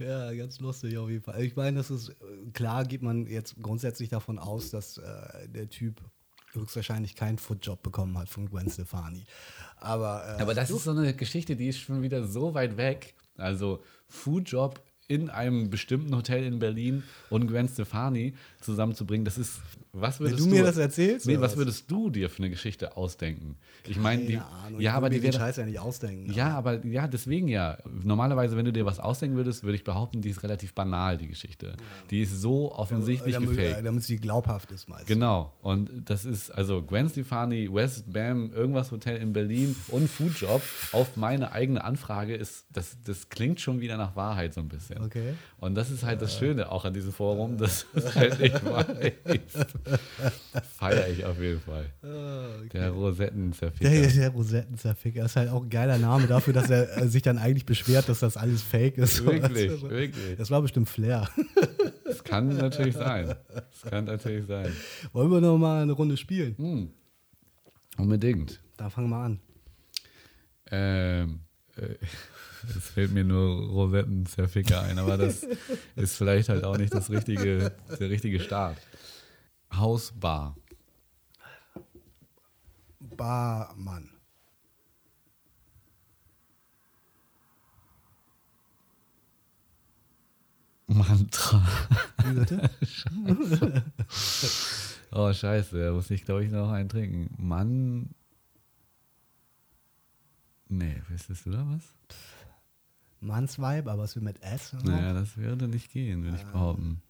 [0.00, 1.42] Ja, ganz lustig auf jeden Fall.
[1.42, 2.16] Ich meine, das ist,
[2.54, 6.00] klar geht man jetzt grundsätzlich davon aus, dass äh, der Typ
[6.52, 9.24] höchstwahrscheinlich keinen Footjob bekommen hat von Gwen Stefani.
[9.76, 13.14] Aber, äh, Aber das ist so eine Geschichte, die ist schon wieder so weit weg.
[13.36, 14.80] Also Foodjob
[15.10, 19.60] in einem bestimmten Hotel in Berlin und Gwen Stefani zusammenzubringen, das ist,
[19.92, 22.50] was wenn würdest du mir das erzählst, Nee, oder was würdest du dir für eine
[22.50, 23.56] Geschichte ausdenken?
[23.88, 24.80] Ich meine, die, Ahnung.
[24.80, 26.32] Ja, ich aber die wäre- Scheiß ja nicht ausdenken.
[26.32, 27.78] Ja, aber ja, deswegen ja.
[28.04, 31.26] Normalerweise, wenn du dir was ausdenken würdest, würde ich behaupten, die ist relativ banal, die
[31.26, 31.74] Geschichte.
[32.10, 33.78] Die ist so offensichtlich damit, gefaked.
[33.78, 35.14] äh, damit sie glaubhaft ist, meinst du?
[35.14, 35.52] Genau.
[35.60, 41.16] Und das ist also Gwen Stefani, West Bam, irgendwas Hotel in Berlin und Foodjob auf
[41.16, 44.99] meine eigene Anfrage ist, das, das klingt schon wieder nach Wahrheit so ein bisschen.
[45.04, 45.34] Okay.
[45.58, 49.66] Und das ist halt das Schöne auch an diesem Forum, dass es halt nicht weiß.
[50.76, 51.86] Feiere ich auf jeden Fall.
[52.72, 53.90] Der Rosettenzerficker.
[53.90, 57.38] Der, der Rosettenzerficker ist halt auch ein geiler Name dafür, dass er äh, sich dann
[57.38, 59.24] eigentlich beschwert, dass das alles fake ist.
[59.24, 60.36] Wirklich, Also, wirklich.
[60.36, 61.28] Das war bestimmt Flair.
[62.04, 63.34] Das kann natürlich sein.
[63.48, 64.72] Das kann natürlich sein.
[65.12, 66.56] Wollen wir noch mal eine Runde spielen?
[66.56, 66.90] Hm.
[67.96, 68.60] Unbedingt.
[68.76, 69.40] Dann fangen wir an.
[70.70, 71.40] Ähm,
[71.76, 71.94] äh,
[72.68, 75.46] es fällt mir nur Rosettenzerficker ein, aber das
[75.96, 78.78] ist vielleicht halt auch nicht das richtige, der richtige Start.
[79.72, 80.56] Hausbar.
[82.98, 84.10] Barmann.
[90.86, 91.62] Mantra.
[92.24, 92.70] Wie bitte?
[95.12, 97.34] Oh, scheiße, da muss ich, glaube ich, noch einen trinken.
[97.36, 98.10] Mann.
[100.68, 101.82] Nee, wüsstest du da was?
[103.20, 104.72] Mannsweib, aber was wir mit S?
[104.72, 104.82] noch?
[104.82, 107.02] Naja, das würde nicht gehen, würde ich behaupten.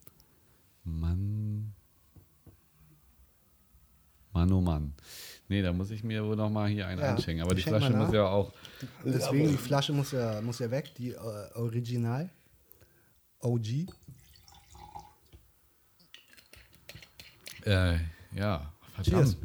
[0.84, 1.72] Mann.
[4.32, 4.94] Mann, oh Mann.
[5.48, 7.44] Nee, da muss ich mir wohl noch mal hier einen Ja, einschenken.
[7.44, 8.52] Aber die Flasche muss ja auch.
[9.04, 12.30] Deswegen, die Flasche muss ja, muss ja weg, die äh, Original.
[13.40, 13.66] OG.
[17.64, 17.98] Äh,
[18.34, 19.08] ja, Cheers.
[19.08, 19.36] verdammt.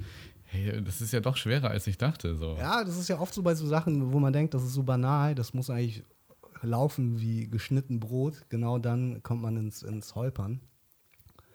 [0.46, 2.36] Hey, das ist ja doch schwerer, als ich dachte.
[2.38, 2.56] So.
[2.58, 4.84] Ja, das ist ja oft so bei so Sachen, wo man denkt, das ist so
[4.84, 6.04] banal, das muss eigentlich
[6.66, 8.46] laufen wie geschnitten Brot.
[8.50, 10.62] Genau dann kommt man ins, ins Holpern.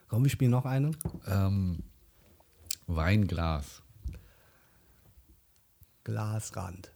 [0.08, 0.90] Komm, wir spielen noch eine.
[1.26, 1.82] Ähm,
[2.86, 3.82] Weinglas.
[6.04, 6.92] Glasrand.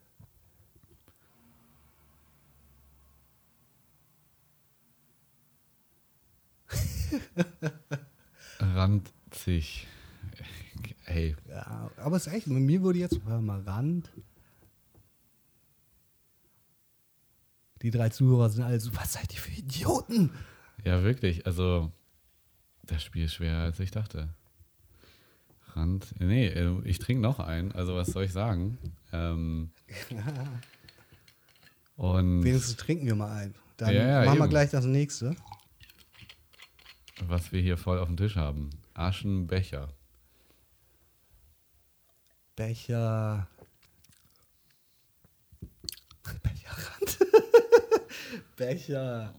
[8.61, 9.87] Ranzig.
[11.07, 14.11] Ey, Ja, aber es ist echt, mit mir würde jetzt, hör mal, Rand.
[17.85, 20.31] Die drei Zuhörer sind alle so, was seid ihr für Idioten?
[20.85, 21.47] ja, wirklich.
[21.47, 21.93] Also,
[22.85, 24.31] das Spiel ist schwerer, als ich dachte.
[25.75, 26.15] Rand.
[26.19, 27.73] Nee, äh, ich trinke noch einen.
[27.73, 28.79] Also, was soll ich sagen?
[29.13, 29.71] Ähm,
[31.97, 33.55] und Wenigstens trinken wir mal ein.
[33.77, 34.51] Dann Ja, ja, machen wir eben.
[34.51, 35.37] gleich das nächste.
[37.27, 39.93] was wir hier voll auf dem Tisch haben: Aschenbecher.
[42.57, 43.47] Becher.
[46.43, 47.24] Becherrand.
[48.57, 49.35] Becher.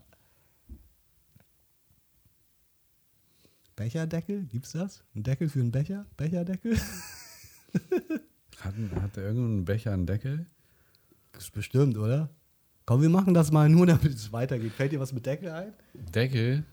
[3.76, 4.45] Becherdeckel?
[4.45, 5.03] Gibt's das?
[5.16, 6.05] Ein Deckel für einen Becher?
[6.18, 6.80] Becherdeckel?
[8.61, 10.45] Hat, hat irgendein Becher einen Deckel?
[11.34, 12.30] Das ist bestimmt, oder?
[12.86, 14.72] Komm, wir machen das mal nur, damit es weitergeht.
[14.74, 15.74] Fällt dir was mit Deckel ein?
[15.93, 16.63] Deckel?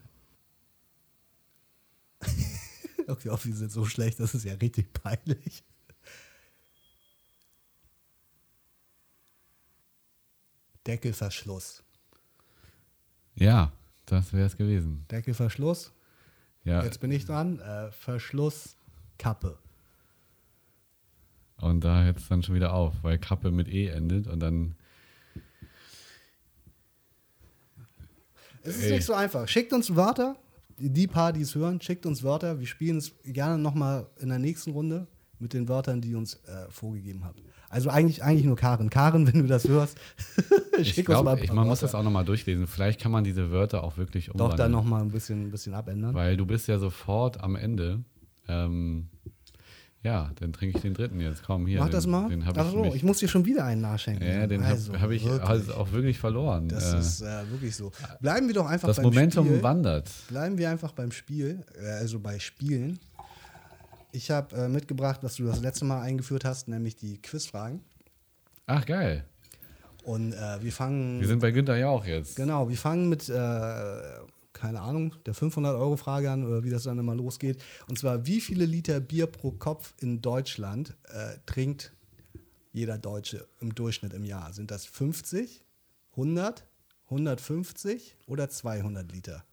[3.09, 5.65] Okay, auch wir sind so schlecht, das ist ja richtig peinlich.
[10.87, 11.83] Deckelverschluss.
[13.35, 13.73] Ja,
[14.07, 15.05] das wäre es gewesen.
[15.11, 15.93] Deckelverschluss.
[16.65, 17.59] Ja, Jetzt bin ich dran.
[17.59, 19.59] Äh, Verschlusskappe.
[21.57, 24.75] und da hört es dann schon wieder auf, weil Kappe mit E endet und dann.
[28.63, 28.93] Es ist Ey.
[28.93, 29.49] nicht so einfach.
[29.49, 30.37] Schickt uns Wörter.
[30.79, 32.59] Die die paar, die es hören, schickt uns Wörter.
[32.59, 35.07] Wir spielen es gerne nochmal in der nächsten Runde
[35.43, 37.43] mit den Wörtern, die ihr uns äh, vorgegeben habt.
[37.69, 38.91] Also eigentlich, eigentlich nur Karen.
[38.91, 39.99] Karen, wenn du das hörst,
[40.79, 42.67] Ich, schick uns mal glaub, ein ich paar man muss das auch nochmal durchlesen.
[42.67, 44.51] Vielleicht kann man diese Wörter auch wirklich umwandeln.
[44.51, 46.15] Doch, dann nochmal ein bisschen, ein bisschen abändern.
[46.15, 48.05] Weil du bist ja sofort am Ende.
[48.49, 49.09] Ähm,
[50.05, 51.45] ja, dann trinke ich den dritten jetzt.
[51.45, 51.79] Komm, hier.
[51.79, 52.29] Mach den, das mal.
[52.29, 54.27] Den Ach ich, so, mich, ich muss dir schon wieder einen nachschenken.
[54.27, 56.69] ja, den also, habe hab ich also auch wirklich verloren.
[56.69, 57.93] Das Äh, ist äh, wirklich so.
[58.21, 59.63] Bleiben wir doch einfach das beim Momentum Spiel.
[59.63, 60.11] wandert.
[60.29, 62.99] Bleiben wir einfach beim Spiel, äh, also bei Spielen.
[64.13, 67.81] Ich habe äh, mitgebracht, was du das letzte Mal eingeführt hast, nämlich die Quizfragen.
[68.67, 69.25] Ach, geil.
[70.05, 71.21] Und äh, wir fangen.
[71.21, 72.37] Wir sind bei Günther Jauch jetzt.
[72.37, 73.33] Genau, wir fangen mit, äh,
[74.53, 77.63] keine Ahnung, der 500-Euro-Frage an oder wie das dann immer losgeht.
[77.89, 81.93] Und zwar, wie viele Liter Bier pro Kopf in Deutschland äh, trinkt
[82.73, 84.53] jeder Deutsche im Durchschnitt im Jahr?
[84.53, 85.63] Sind das 50,
[86.13, 86.67] 100,
[87.05, 89.45] 150 oder 200 Liter?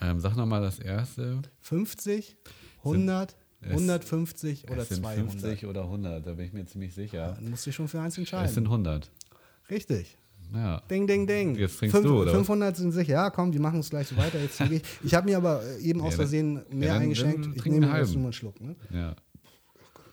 [0.00, 1.42] Ähm, sag nochmal das erste.
[1.60, 2.36] 50,
[2.84, 5.30] 100, es- 150 oder es sind 200?
[5.32, 7.34] 50 oder 100, da bin ich mir ziemlich sicher.
[7.40, 8.52] Dann musst du dich schon für eins Es entscheiden.
[8.52, 9.10] sind 100.
[9.70, 10.16] Richtig.
[10.52, 10.80] Ja.
[10.90, 11.54] Ding, ding, ding.
[11.56, 12.36] Jetzt trinkst du, oder was?
[12.36, 13.12] 500 sind sicher.
[13.14, 14.38] Ja, komm, wir machen es gleich so weiter.
[14.40, 14.82] Jetzt ich.
[15.02, 17.46] Ich habe mir aber äh, eben aus Ja, Versehen mehr dann- eingeschenkt.
[17.46, 18.60] dann ich nehme jetzt nur einen Schluck.
[18.60, 18.76] Ne?
[18.90, 19.12] ja.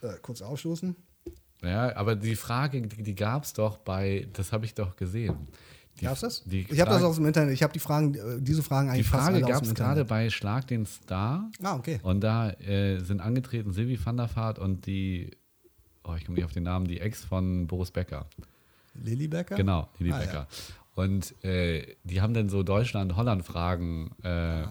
[0.01, 0.95] äh, kurz ausstoßen.
[1.63, 5.36] Ja, aber die Frage, die, die gab es doch bei, das habe ich doch gesehen.
[6.02, 6.43] Die, Gab's das?
[6.43, 7.54] Die ich habe das aus dem Internet.
[7.54, 10.30] Ich habe die Fragen, äh, diese Fragen Die eigentlich fast Frage gab es gerade bei
[10.30, 11.49] Schlag den Star.
[11.64, 11.99] Ah, okay.
[12.04, 15.32] Und da äh, sind angetreten Silvi van der Vaart und die,
[16.04, 18.26] oh, ich komme nicht auf den Namen, die Ex von Boris Becker.
[18.95, 19.56] Lilly Becker?
[19.56, 20.26] Genau, Lili Ah, ja.
[20.26, 20.47] Becker.
[20.95, 24.64] Und äh, die haben dann so Deutschland-Holland-Fragen äh,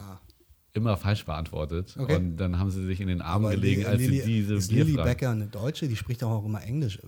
[0.72, 1.94] immer falsch beantwortet.
[1.98, 2.02] Ah.
[2.02, 2.16] Okay.
[2.16, 4.54] Und dann haben sie sich in den Arm Aber gelegen, Lilly- als Lilly- sie diese
[4.54, 4.96] ist Lilly.
[4.96, 5.88] Becker eine Deutsche?
[5.88, 7.06] Die spricht doch auch immer Englisch, äh,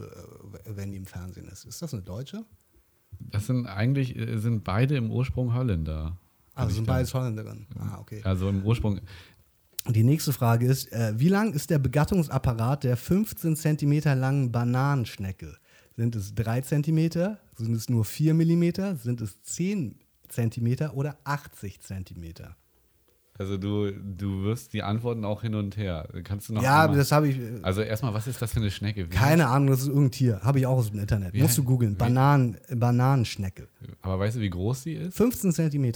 [0.65, 1.65] wenn die im Fernsehen ist.
[1.65, 2.45] Ist das eine Deutsche?
[3.31, 6.17] Das sind eigentlich, äh, sind beide im Ursprung Holländer.
[6.55, 7.67] Das sind beides Holländerin.
[7.79, 8.21] Ah, okay.
[8.25, 9.01] Also im Ursprung,
[9.89, 15.57] Die nächste Frage ist, äh, wie lang ist der Begattungsapparat der 15 cm langen Bananenschnecke?
[15.97, 17.37] Sind es 3 cm?
[17.57, 18.97] Sind es nur 4 mm?
[18.97, 19.99] Sind es 10
[20.29, 22.35] cm oder 80 cm?
[23.39, 26.07] Also du, du wirst die Antworten auch hin und her.
[26.23, 27.39] Kannst du noch Ja, einmal- das habe ich.
[27.63, 29.07] Also erstmal, was ist das für eine Schnecke?
[29.07, 30.41] Wie Keine Ahnung, das ist irgendein Tier.
[30.43, 31.33] Habe ich auch aus dem Internet.
[31.33, 31.97] Wie Musst du googeln.
[31.97, 33.69] Bananen, Bananenschnecke.
[34.03, 35.17] Aber weißt du, wie groß sie ist?
[35.17, 35.93] 15 cm.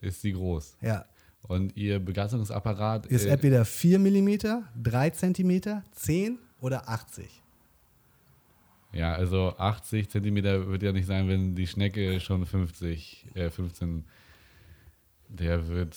[0.00, 0.76] Ist sie groß.
[0.80, 1.04] Ja.
[1.42, 4.38] Und ihr Begattungsapparat Ist äh, entweder 4 mm,
[4.82, 7.42] 3 cm, 10 oder 80.
[8.92, 14.04] Ja, also 80 Zentimeter wird ja nicht sein, wenn die Schnecke schon 50, äh, 15,
[15.28, 15.96] der wird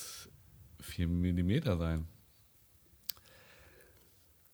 [0.83, 2.07] 4 Millimeter sein.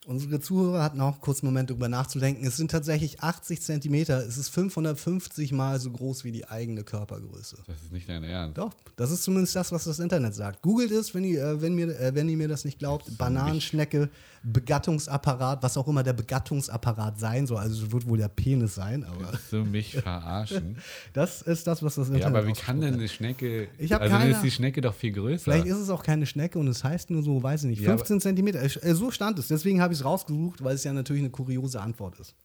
[0.09, 2.43] Unsere Zuhörer hatten auch kurz einen Moment darüber nachzudenken.
[2.43, 4.25] Es sind tatsächlich 80 Zentimeter.
[4.25, 7.57] Es ist 550 mal so groß wie die eigene Körpergröße.
[7.67, 8.57] Das ist nicht dein Ernst.
[8.57, 10.63] Doch, das ist zumindest das, was das Internet sagt.
[10.63, 13.15] Googelt es, wenn ihr, äh, wenn mir, äh, wenn ihr mir das nicht glaubt.
[13.19, 14.09] Bananenschnecke,
[14.43, 17.57] Begattungsapparat, was auch immer der Begattungsapparat sein soll.
[17.57, 20.77] Also es wird wohl der Penis sein, aber Willst du mich verarschen?
[21.13, 23.67] das ist das, was das Internet ja, aber wie kann denn eine Schnecke.
[23.77, 25.43] Ich also dann keine- ist die Schnecke doch viel größer.
[25.43, 27.95] Vielleicht ist es auch keine Schnecke und es heißt nur so, weiß ich nicht, Ja,
[27.95, 28.61] 15 Zentimeter.
[28.63, 29.47] Äh, So stand es.
[29.49, 32.35] Deswegen habe ich es rausgesucht, weil es ja natürlich eine kuriose Antwort ist.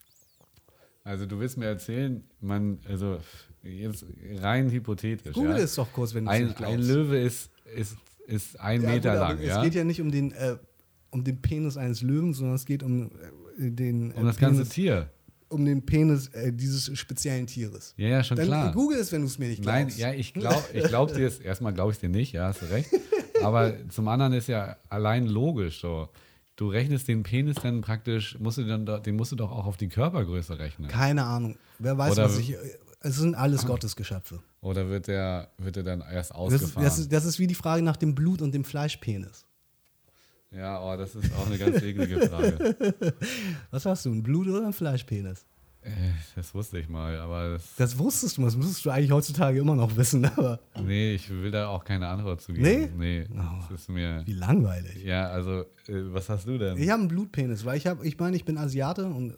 [1.04, 3.18] also du willst mir erzählen, man, also
[3.62, 4.04] jetzt
[4.36, 5.32] rein hypothetisch.
[5.34, 5.64] Google ja?
[5.64, 6.88] es doch kurz, wenn du es ein, nicht ein glaubst.
[6.88, 7.96] Löwe ist, ist,
[8.26, 9.62] ist ein Ja, Meter gut, lang, Es ja?
[9.62, 10.56] geht ja nicht um den, äh,
[11.10, 13.10] um den Penis eines Löwen, sondern es geht um
[13.58, 15.10] äh, den äh, um das ganze Penis, Tier.
[15.48, 17.94] um den Penis äh, dieses speziellen Tieres.
[17.96, 18.72] Ja, ja, schon Dann klar.
[18.72, 19.98] Google es, wenn du es mir nicht Nein, glaubst.
[19.98, 22.66] ja, ich glaube ich glaub dir es, erstmal glaube ich dir nicht, ja, hast du
[22.66, 22.90] recht.
[23.42, 26.08] Aber zum anderen ist ja allein logisch so.
[26.56, 29.76] Du rechnest den Penis dann praktisch, musst du dann, den musst du doch auch auf
[29.76, 30.88] die Körpergröße rechnen.
[30.88, 31.56] Keine Ahnung.
[31.80, 32.54] Wer weiß, Oder- was ich.
[33.00, 34.40] Es sind alles Gottesgeschöpfe.
[34.62, 36.84] Oder wird der, wird der dann erst Das, ist- ausgefahren?
[36.84, 39.44] das, ist, das ist wie die Frage nach dem Blut und dem Fleischpenis.
[40.50, 42.76] ja, oh, das ist auch eine ganz eklige Frage.
[43.70, 45.44] Was hast du, ein Blut oder ein Fleischpenis?
[45.84, 45.90] Äh,
[46.34, 49.76] Das wusste ich mal, aber das, Das wusstest du, das müsstest du eigentlich heutzutage immer
[49.76, 52.96] noch wissen, aber nee, ich will da auch keine Antwort zu geben.
[52.96, 53.24] Nee?
[53.24, 53.42] Nee, Oh.
[53.70, 55.04] das ist mir, wie langweilig.
[55.04, 56.78] ja, also, äh, was hast du denn?
[56.78, 59.34] Ich habe einen Blutpenis, weil ich habe, ich meine, ich bin Asiate und äh,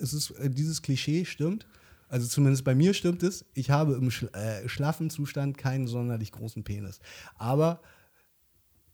[0.00, 1.66] es ist, dieses Klischee stimmt.
[2.08, 3.44] Also zumindest bei mir stimmt es.
[3.54, 6.98] Ich habe im schl äh, schlaffen Zustand keinen sonderlich großen Penis.
[7.36, 7.80] Aber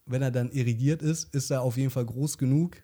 [0.04, 2.76] wenn er dann irrigiert ist, ist er auf jeden Fall groß genug,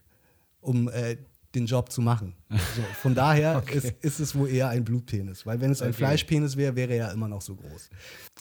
[0.59, 1.17] um äh,
[1.55, 2.35] den Job zu machen.
[2.49, 5.45] So, von daher ist, ist es wohl eher ein Blutpenis.
[5.45, 5.97] Weil wenn es ein Okay.
[5.97, 7.89] Fleischpenis wäre, wäre er ja immer noch so groß.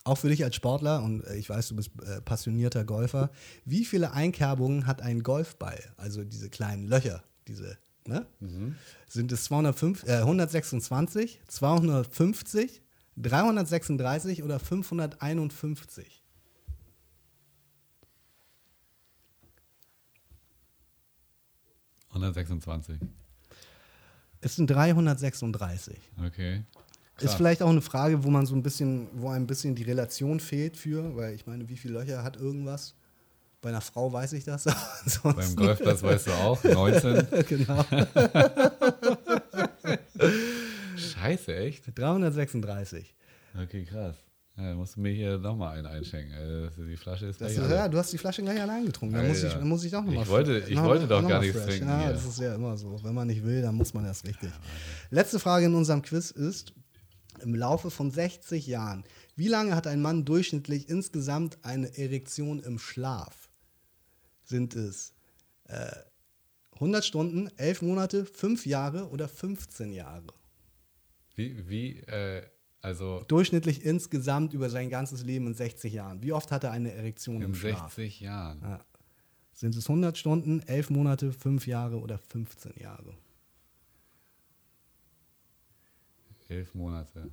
[0.04, 3.30] Auch für dich als Sportler, und äh, ich weiß, du bist äh, passionierter Golfer,
[3.64, 5.78] wie viele Einkerbungen hat ein Golfball?
[5.96, 8.26] Also diese kleinen Löcher, diese, ne?
[9.08, 12.82] Sind es 205, äh, 126, 250,
[13.16, 16.21] 336 oder 551?
[22.12, 22.98] 126.
[24.40, 25.96] Es sind 336.
[26.26, 26.64] Okay.
[27.16, 27.34] Ist Krass.
[27.34, 30.76] vielleicht auch eine Frage, wo man so ein bisschen, wo ein bisschen die Relation fehlt
[30.76, 32.94] für, weil ich meine, wie viele Löcher hat irgendwas?
[33.60, 34.64] Bei einer Frau weiß ich das.
[35.22, 37.28] Beim Golfplatz weißt du auch, 19.
[37.48, 37.84] genau.
[40.96, 41.96] Scheiße, echt?
[41.96, 43.14] 336.
[43.62, 44.16] Okay, krass.
[44.56, 46.34] Ja, dann musst du mir hier nochmal einen einschenken.
[46.34, 49.14] Also die Flasche ist Das gleich ist, ja, du hast die Flasche gleich allein getrunken.
[49.14, 49.58] Da muss ich, Alter.
[49.60, 52.12] da muss ich auch nochmal Ich wollte- ich wollte doch gar nichts trinken Ja, hier.
[52.12, 53.02] das ist ja immer so.
[53.02, 54.50] Wenn man nicht will, dann muss man erst richtig.
[55.10, 56.74] Letzte Frage in unserem Quiz ist:
[57.40, 59.04] Im Laufe von 60 Jahren,
[59.36, 63.48] wie lange hat ein Mann durchschnittlich insgesamt eine Erektion im Schlaf?
[64.44, 65.14] Sind es
[65.68, 65.90] äh,
[66.74, 70.26] 100 Stunden, 11 Monate, 5 Jahre oder 15 Jahre?
[71.36, 72.42] Wie, wie, äh,
[72.82, 76.22] also Durchschnittlich insgesamt über sein ganzes Leben in 60 Jahren.
[76.22, 77.94] Wie oft hat er eine Erektion in im Schlaf?
[77.94, 78.60] 60 Jahren.
[78.60, 78.80] Ja.
[79.52, 83.14] Sind es 100 Stunden, 11 Monate, 5 Jahre oder 15 Jahre?
[86.48, 87.30] Elf Monate.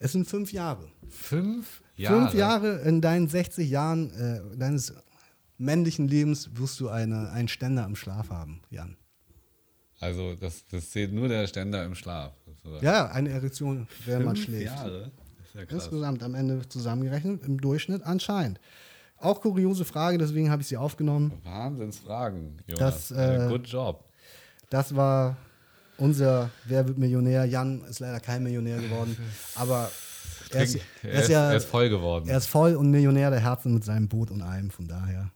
[0.00, 0.90] Es sind 5 Jahre.
[1.08, 2.20] Fünf Jahre?
[2.20, 4.92] Fünf Jahre in deinen 60 Jahren äh, deines
[5.58, 8.96] männlichen Lebens wirst du eine, einen Ständer im Schlaf haben, Jan.
[10.00, 12.34] Also das, das zählt nur der Ständer im Schlaf.
[12.66, 12.84] Sozusagen.
[12.84, 14.66] Ja, eine Erektion, während man schläft.
[14.66, 15.10] Jahre?
[15.38, 15.84] Das ist ja krass.
[15.84, 18.60] Insgesamt am Ende zusammengerechnet, im Durchschnitt anscheinend.
[19.18, 21.32] Auch kuriose Frage, deswegen habe ich sie aufgenommen.
[21.44, 23.08] Wahnsinnsfragen, Jonas.
[23.08, 24.04] Das, äh, Good job.
[24.68, 25.36] Das war
[25.98, 27.46] unser Wer wird Millionär?
[27.46, 29.16] Jan ist leider kein Millionär geworden,
[29.54, 29.90] aber
[30.50, 32.28] er ist, er, er ist ist, ja er ist voll geworden.
[32.28, 35.30] er ist voll und Millionär der Herzen mit seinem Boot und allem, von daher.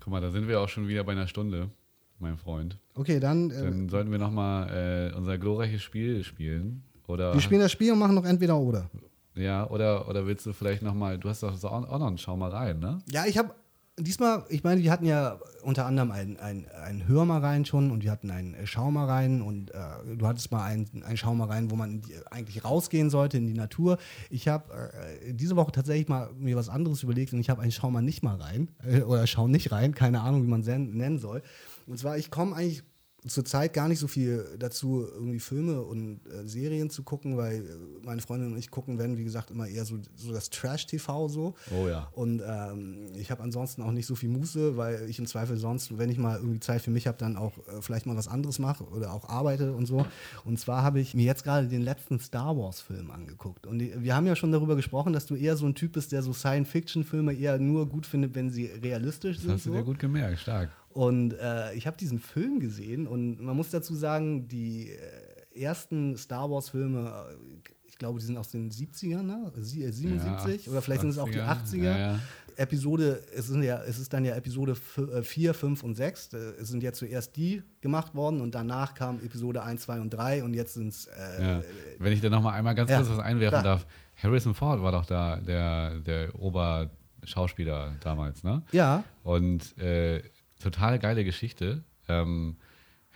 [0.00, 1.70] Guck mal, da sind wir auch schon wieder bei einer Stunde,
[2.18, 2.78] mein Freund.
[2.94, 6.82] Okay, dann, äh, Dann sollten wir nochmal äh, unser glorreiches Spiel spielen.
[7.06, 8.90] Oder, wir spielen das Spiel und machen noch entweder oder.
[9.34, 12.18] Ja, oder, oder willst du vielleicht nochmal, du hast doch so auch auch noch einen
[12.18, 12.98] Schau mal rein, ne?
[13.10, 13.54] Ja, ich habe
[13.98, 18.04] diesmal, ich meine, wir hatten ja unter anderem ein, ein, Hör mal rein schon und
[18.04, 21.34] wir hatten ein äh, Schau mal rein und äh, du hattest mal ein, ein Schau
[21.34, 23.98] mal rein, wo man die, eigentlich rausgehen sollte in die Natur.
[24.30, 27.72] Ich habe äh, diese Woche tatsächlich mal mir was anderes überlegt und ich habe ein
[27.72, 30.66] Schau mal nicht mal rein äh, oder Schau nicht rein, keine Ahnung, wie man es
[30.66, 31.42] nennen soll.
[31.86, 32.82] Und zwar, ich komme eigentlich
[33.28, 38.04] zurzeit gar nicht so viel dazu, irgendwie Filme und äh, Serien zu gucken, weil äh,
[38.04, 41.54] meine Freundin und ich gucken, wenn, wie gesagt, immer eher so, so das Trash-TV so.
[41.76, 42.08] Oh ja.
[42.12, 45.98] Und ähm, ich habe ansonsten auch nicht so viel Muße, weil ich im Zweifel sonst,
[45.98, 48.58] wenn ich mal irgendwie Zeit für mich habe, dann auch äh, vielleicht mal was anderes
[48.58, 50.06] mache oder auch arbeite und so.
[50.44, 53.66] Und zwar habe ich mir jetzt gerade den letzten Star Wars-Film angeguckt.
[53.66, 56.12] Und die, wir haben ja schon darüber gesprochen, dass du eher so ein Typ bist,
[56.12, 59.52] der so Science-Fiction-Filme eher nur gut findet, wenn sie realistisch Das sind.
[59.54, 59.76] hast du so.
[59.76, 60.70] dir gut gemerkt, stark.
[60.96, 66.16] Und äh, ich habe diesen Film gesehen und man muss dazu sagen, die äh, ersten
[66.16, 69.52] Star Wars-Filme, äh, ich glaube, die sind aus den 70ern, ne?
[69.58, 71.82] Sie- äh, 77 Ja, oder vielleicht sind es auch die 80er.
[71.84, 72.18] Ja, ja.
[72.56, 76.32] Episode, es, sind ja, es ist dann ja Episode 4, 5 und 6.
[76.32, 80.08] Äh, Es sind ja zuerst die gemacht worden und danach kam Episode 1, 2 und
[80.08, 81.08] 3 und jetzt sind es.
[81.08, 81.62] Äh, Ja.
[81.98, 83.62] Wenn ich da nochmal einmal ganz kurz was einwerfen klar.
[83.62, 83.86] darf.
[84.22, 88.62] Harrison Ford war doch da der, der Oberschauspieler damals, ne?
[88.72, 90.22] ja, Und äh,
[90.70, 91.82] total geile Geschichte.
[92.08, 92.56] Ähm,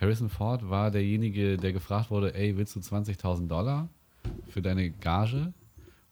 [0.00, 3.88] Harrison Ford war derjenige, der gefragt wurde, ey, willst du 20.000 Dollar
[4.48, 5.52] für deine Gage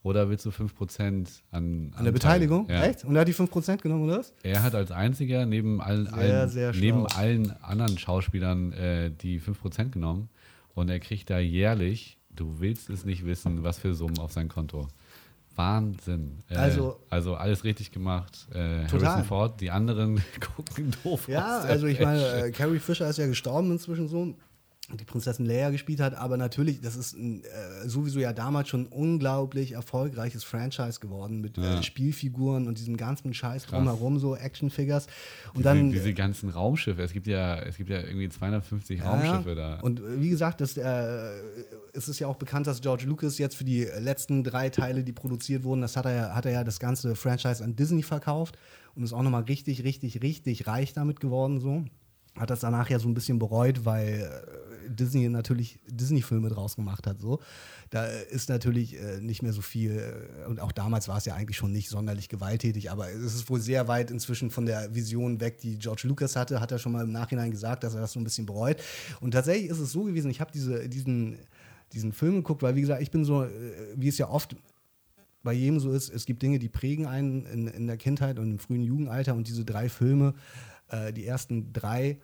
[0.02, 0.62] oder willst du 5%
[1.06, 2.12] an, an der Anteil?
[2.12, 2.68] Beteiligung.
[2.68, 2.84] Ja.
[2.84, 3.04] Echt?
[3.04, 4.34] Und er hat die 5% genommen, oder was?
[4.42, 9.40] Er hat als einziger neben allen, Sehr, allen, sehr neben allen anderen Schauspielern äh, die
[9.40, 10.28] 5% genommen
[10.74, 14.48] und er kriegt da jährlich, du willst es nicht wissen, was für Summen auf sein
[14.48, 14.88] Konto.
[15.58, 16.38] Wahnsinn.
[16.48, 18.46] Äh, Also- also alles richtig gemacht.
[18.52, 19.08] Äh, Total.
[19.08, 20.22] Harrison Ford, die anderen
[20.56, 21.64] gucken doof Ja, aus.
[21.66, 24.34] also ich meine, äh, Carrie Fisher ist ja gestorben inzwischen so,
[24.90, 28.84] die Prinzessin Leia gespielt hat, aber natürlich, das ist ein, äh, sowieso ja damals schon
[28.84, 31.78] ein unglaublich erfolgreiches Franchise geworden mit Ja.
[31.80, 33.70] äh, Spielfiguren und diesem ganzen Scheiß Krass.
[33.76, 35.06] drumherum, so Actionfigures.
[35.48, 35.90] Und diese, dann.
[35.92, 39.78] diese ganzen Raumschiffe, es gibt ja, es gibt ja irgendwie 250 Ja, Raumschiffe da.
[39.80, 40.82] Und äh, wie gesagt, das, äh,
[41.92, 45.12] es ist ja auch bekannt, dass George Lucas jetzt für die letzten drei Teile, die
[45.12, 48.56] produziert wurden, das hat er, ja- hat er ja das ganze Franchise an Disney verkauft
[48.94, 51.60] und ist auch nochmal richtig, richtig, richtig reich damit geworden.
[51.60, 51.84] So.
[52.38, 57.06] Hat das danach ja so ein bisschen bereut, weil äh, Disney natürlich Disney-Filme draus gemacht
[57.06, 57.20] hat.
[57.20, 57.40] So.
[57.90, 59.98] Da äh, ist natürlich äh, nicht mehr so viel,
[60.44, 63.48] äh, und auch damals war es ja eigentlich schon nicht sonderlich gewalttätig, aber es ist
[63.50, 66.92] wohl sehr weit inzwischen von der Vision weg, die George Lucas hatte, hat er schon
[66.92, 68.78] mal im Nachhinein gesagt, dass er das so ein bisschen bereut.
[69.20, 71.38] Und tatsächlich ist es so gewesen, ich habe diese, diesen,
[71.92, 73.46] diesen Film geguckt, weil wie gesagt, ich bin so,
[73.96, 74.56] wie es ja oft
[75.42, 78.50] bei jedem so ist, es gibt Dinge, die prägen einen in, in der Kindheit und
[78.50, 80.34] im frühen Jugendalter und diese drei Filme,
[81.12, 82.18] die ersten drei,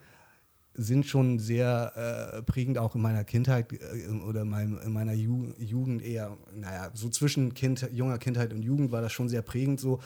[0.74, 1.92] sind schon sehr
[2.36, 6.36] äh, prägend auch in meiner Kindheit äh, oder in, meinem, in meiner Ju Jugend eher,
[6.52, 10.00] naja, so zwischen kind, junger Kindheit und Jugend war das schon sehr prägend so,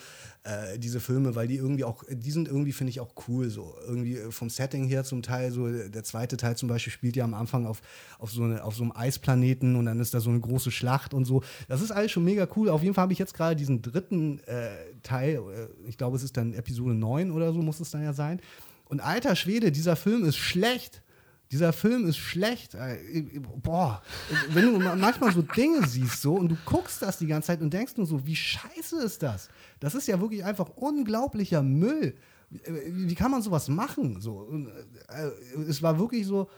[0.44, 3.74] äh, diese Filme, weil die irgendwie auch, die sind irgendwie, finde ich, auch cool so,
[3.86, 7.34] irgendwie vom Setting her zum Teil so, der zweite Teil zum Beispiel spielt ja am
[7.34, 7.80] Anfang auf,
[8.18, 11.14] auf, so, eine, auf so einem Eisplaneten und dann ist da so eine große Schlacht
[11.14, 13.56] und so, das ist alles schon mega cool, auf jeden Fall habe ich jetzt gerade
[13.56, 14.70] diesen dritten äh,
[15.02, 18.12] Teil, äh, ich glaube es ist dann Episode 9 oder so muss es dann ja
[18.12, 18.40] sein,
[18.88, 21.02] und alter Schwede, dieser Film ist schlecht.
[21.50, 22.74] Dieser Film ist schlecht.
[22.74, 24.02] Äh, Boah,
[24.50, 27.62] wenn du ma- manchmal so Dinge siehst so und du guckst das die ganze Zeit
[27.62, 29.48] und denkst nur so, wie scheiße ist das?
[29.80, 32.16] Das ist ja wirklich einfach unglaublicher Müll.
[32.50, 34.20] Wie, kann man sowas machen?
[34.20, 35.30] So, und, äh,
[35.68, 36.48] es war wirklich so,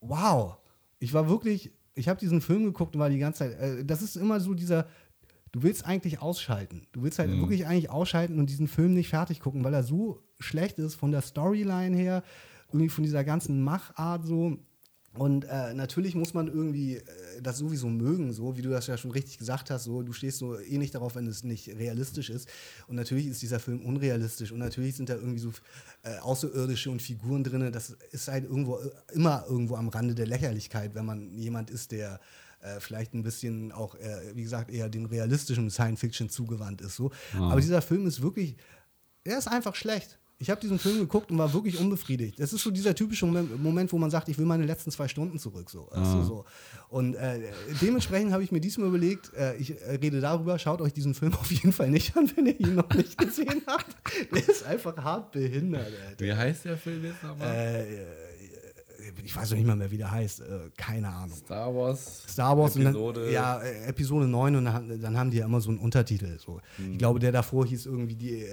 [0.00, 0.56] wow.
[0.98, 4.02] Ich war wirklich, ich habe diesen Film geguckt und war die ganze Zeit, äh, das
[4.02, 4.86] ist immer so dieser,
[5.50, 6.86] du willst eigentlich ausschalten.
[6.92, 10.22] Du willst halt wirklich eigentlich ausschalten und diesen Film nicht fertig gucken, weil er so
[10.42, 12.22] schlecht ist von der Storyline her,
[12.68, 14.58] irgendwie von dieser ganzen Machart so.
[15.14, 17.02] Und äh, natürlich muss man irgendwie äh,
[17.42, 19.84] das sowieso mögen, so wie du das ja schon richtig gesagt hast.
[19.84, 22.48] So, du stehst so eh nicht darauf, wenn es nicht realistisch ist.
[22.86, 25.52] Und natürlich ist dieser Film unrealistisch und natürlich sind da irgendwie so
[26.02, 27.70] äh, Außerirdische und Figuren drin.
[27.72, 31.92] Das ist halt irgendwo äh, immer irgendwo am Rande der Lächerlichkeit, wenn man jemand ist,
[31.92, 32.18] der
[32.62, 36.96] äh, vielleicht ein bisschen auch, äh, wie gesagt, eher dem realistischen Science Fiction zugewandt ist.
[36.96, 37.10] So.
[37.38, 38.56] Aber dieser Film ist wirklich,
[39.24, 40.18] er ist einfach schlecht.
[40.42, 42.40] Ich habe diesen Film geguckt und war wirklich unbefriedigt.
[42.40, 45.38] Das ist so dieser typische Moment, wo man sagt, ich will meine letzten zwei Stunden
[45.38, 45.70] zurück.
[45.70, 45.88] So.
[45.90, 46.44] Also so.
[46.88, 50.92] Und äh, dementsprechend habe ich mir diesmal überlegt, äh, ich äh, rede darüber, schaut euch
[50.92, 53.86] diesen Film auf jeden Fall nicht an, wenn ihr ihn noch nicht gesehen habt.
[54.34, 55.86] Der ist einfach hart behindert.
[55.86, 56.24] Alter.
[56.24, 57.48] Wie heißt der Film jetzt nochmal?
[57.48, 57.84] Äh,
[59.24, 60.40] ich weiß noch nicht mal mehr, wie der heißt.
[60.40, 61.36] Äh, keine Ahnung.
[61.36, 62.24] Star Wars.
[62.28, 63.26] Star Wars Episode.
[63.26, 66.36] Dann, ja, äh, Episode 9 und dann, haben die ja immer so einen Untertitel.
[66.40, 66.60] So.
[66.78, 66.92] Hm.
[66.92, 68.48] Ich glaube, der davor hieß irgendwie die, äh,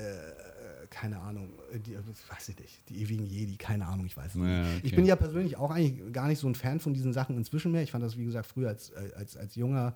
[1.00, 1.50] keine Ahnung,
[1.86, 4.78] die, weiß ich nicht, die ewigen Jedi, keine Ahnung, ich weiß es Ja, nicht.
[4.78, 4.80] okay.
[4.84, 7.72] Ich bin ja persönlich auch eigentlich gar nicht so ein Fan von diesen Sachen inzwischen
[7.72, 7.84] mehr.
[7.84, 9.96] Ich fand das, wie gesagt, früher als, äh, als, als junger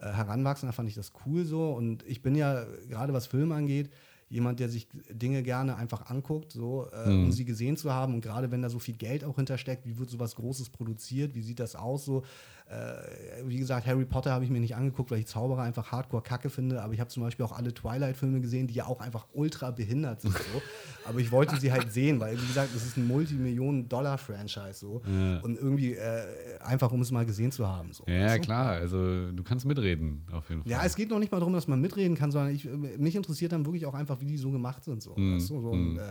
[0.00, 1.72] äh, Heranwachsender fand ich das cool so.
[1.72, 3.90] Und ich bin ja, gerade was Film angeht,
[4.28, 7.24] jemand, der sich Dinge gerne einfach anguckt, so, äh, Mhm.
[7.24, 8.14] um sie gesehen zu haben.
[8.14, 11.42] Und gerade wenn da so viel Geld auch hintersteckt, wie wird sowas Großes produziert, wie
[11.42, 12.22] sieht das aus so.
[12.70, 16.22] Äh, wie gesagt, Harry Potter habe ich mir nicht angeguckt, weil ich Zauberer einfach hardcore
[16.22, 16.80] kacke finde.
[16.82, 20.20] Aber ich habe zum Beispiel auch alle Twilight-Filme gesehen, die ja auch einfach ultra behindert
[20.20, 20.34] sind.
[20.34, 20.62] So.
[21.08, 24.74] Aber ich wollte sie halt sehen, weil, wie gesagt, das ist ein Multimillionen-Dollar-Franchise.
[24.78, 25.02] So.
[25.06, 25.38] Ja.
[25.40, 26.22] Und irgendwie äh,
[26.60, 27.92] einfach, um es mal gesehen zu haben.
[27.92, 28.04] So.
[28.06, 28.40] Ja, Weißt du?
[28.42, 28.66] klar.
[28.72, 30.70] Also du kannst mitreden, auf jeden Fall.
[30.70, 33.52] Ja, es geht noch nicht mal darum, dass man mitreden kann, sondern ich, mich interessiert
[33.52, 35.02] dann wirklich auch einfach, wie die so gemacht sind.
[35.02, 35.36] So, Mhm.
[35.36, 35.60] weißt du?
[35.60, 36.02] so und, äh,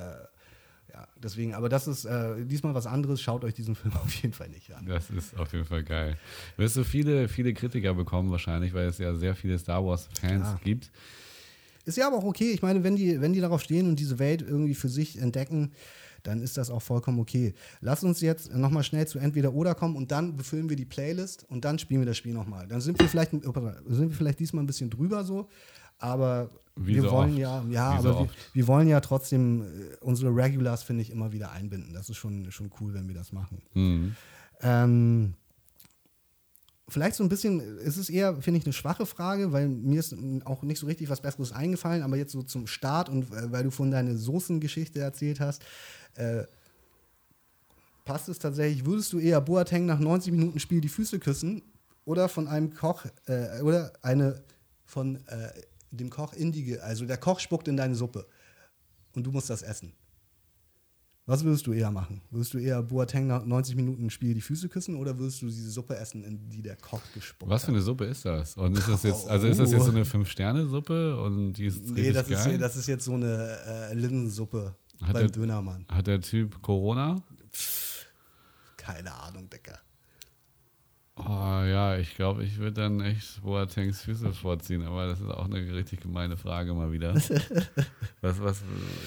[0.91, 3.21] ja, deswegen, aber das ist äh, diesmal was anderes.
[3.21, 4.85] Schaut euch diesen Film auf jeden Fall nicht an.
[4.85, 6.17] Das ist auf jeden Fall geil.
[6.55, 10.41] Du wirst so viele, viele Kritiker bekommen wahrscheinlich, weil es ja sehr viele Star Wars-Fans
[10.41, 10.59] Klar.
[10.63, 10.91] gibt.
[11.85, 12.51] Ist ja aber auch okay.
[12.51, 15.71] Ich meine, wenn die, wenn die darauf stehen und diese Welt irgendwie für sich entdecken,
[16.23, 17.53] dann ist das auch vollkommen okay.
[17.81, 21.45] Lass uns jetzt nochmal schnell zu entweder oder kommen und dann befüllen wir die Playlist
[21.49, 22.67] und dann spielen wir das Spiel nochmal.
[22.67, 25.49] Dann sind wir vielleicht, ups, sind wir vielleicht diesmal ein bisschen drüber so,
[25.97, 26.49] aber
[26.85, 27.39] Wie wir so wollen oft.
[27.39, 28.35] ja, ja, Wie so aber wir, oft.
[28.53, 29.65] wir wollen ja trotzdem äh,
[30.01, 31.93] unsere Regulars, finde ich, immer wieder einbinden.
[31.93, 33.61] Das ist schon, schon cool, wenn wir das machen.
[33.73, 34.15] Mhm.
[34.61, 35.33] Ähm,
[36.87, 40.15] vielleicht so ein bisschen, es ist eher, finde ich, eine schwache Frage, weil mir ist
[40.45, 43.63] auch nicht so richtig was Besseres eingefallen, aber jetzt so zum Start und äh, weil
[43.63, 45.63] du von deiner Soßengeschichte erzählt hast,
[46.15, 46.43] äh,
[48.05, 51.61] passt es tatsächlich, würdest du eher Boateng nach 90 Minuten Spiel die Füße küssen
[52.05, 54.41] oder von einem Koch äh, oder eine
[54.85, 55.49] von äh,
[55.91, 58.25] dem Koch in die, also der Koch spuckt in deine Suppe
[59.15, 59.93] und du musst das essen.
[61.25, 62.21] Was würdest du eher machen?
[62.31, 65.69] Würdest du eher Boateng nach 90 Minuten Spiel die Füße küssen oder würdest du diese
[65.69, 67.75] Suppe essen, in die der Koch gespuckt Was für hat?
[67.75, 68.57] eine Suppe ist das?
[68.57, 72.09] Und ist das jetzt, also ist das jetzt so eine Fünf-Sterne-Suppe und die ist Nee,
[72.09, 72.57] richtig das ist, geil?
[72.57, 75.85] das ist jetzt so eine äh, Linsensuppe Hat beim der- Dönermann.
[75.87, 77.21] Hat der Typ Corona?
[78.77, 79.77] Keine Ahnung, Digga.
[81.27, 85.45] Oh ja, ich glaube, ich würde dann echt Boatengs Füße vorziehen, aber das ist auch
[85.45, 87.13] eine richtig gemeine Frage mal wieder.
[88.21, 88.63] was, was,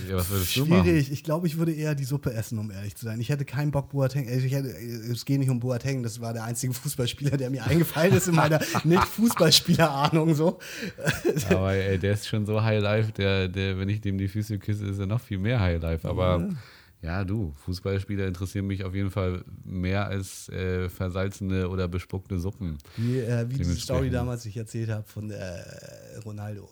[0.08, 0.84] ja, was würdest du machen?
[0.84, 1.10] Schwierig.
[1.10, 3.20] Ich glaube, ich würde eher die Suppe essen, um ehrlich zu sein.
[3.20, 4.28] Ich hätte keinen Bock, Boateng.
[4.28, 7.64] also Ich hätte, es geht nicht um Boateng, das war der einzige Fußballspieler, der mir
[7.66, 10.34] eingefallen ist in meiner Nicht-Fußballspieler-Ahnung.
[10.34, 10.58] So.
[11.48, 14.58] Aber ey, der ist schon so High Life, der, der, wenn ich dem die Füße
[14.58, 16.08] küsse, ist er noch viel mehr High Life.
[16.08, 16.48] Aber ja,
[17.24, 22.78] du, Fußballspieler interessieren mich auf jeden Fall mehr als äh, versalzene oder bespuckte Suppen.
[22.96, 23.74] Wie, äh, wie diese.
[23.74, 25.62] Story damals, die ich erzählt habe von äh,
[26.24, 26.70] Ronaldo.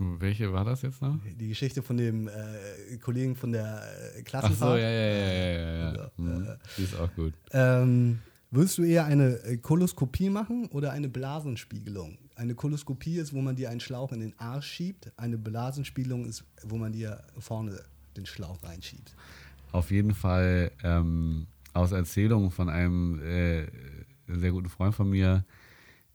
[0.00, 1.16] Welche war das jetzt noch?
[1.38, 4.72] Die Geschichte von dem äh, Kollegen von der äh, Ach Klassenfahrt.
[4.72, 5.70] so, ja, ja, ja, ja, ja.
[5.70, 5.94] ja.
[5.94, 6.48] Ja, Mhm.
[6.76, 7.34] Die ist auch gut.
[7.52, 8.18] Ähm,
[8.50, 12.18] würdest du eher eine äh, Koloskopie machen oder eine Blasenspiegelung?
[12.36, 15.12] Eine Koloskopie ist, wo man dir einen Schlauch in den Arsch schiebt.
[15.16, 17.80] Eine Blasenspiegelung ist, wo man dir vorne
[18.18, 19.14] den Schlauch reinschiebt.
[19.72, 23.66] Auf jeden Fall ähm, aus Erzählungen von einem äh,
[24.26, 25.44] sehr guten Freund von mir,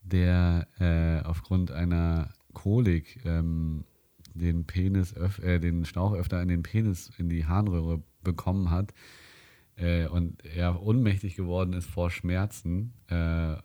[0.03, 3.85] der äh, aufgrund einer Kolik ähm,
[4.33, 8.93] den Penis, äh, den Schlauch öfter in den Penis, in die Harnröhre bekommen hat
[9.75, 13.55] äh, und er ohnmächtig geworden ist vor Schmerzen, äh,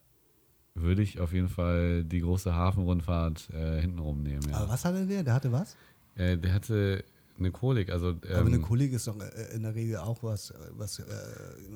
[0.75, 4.49] würde ich auf jeden Fall die große Hafenrundfahrt äh, hintenrum nehmen.
[4.49, 4.59] Ja.
[4.59, 5.25] Aber was hatte der?
[5.25, 5.77] Der hatte was?
[6.15, 7.05] Äh, der hatte
[7.39, 10.53] eine Kolik, also ähm, Aber eine Kolik ist doch äh, in der Regel auch was,
[10.71, 11.05] was äh,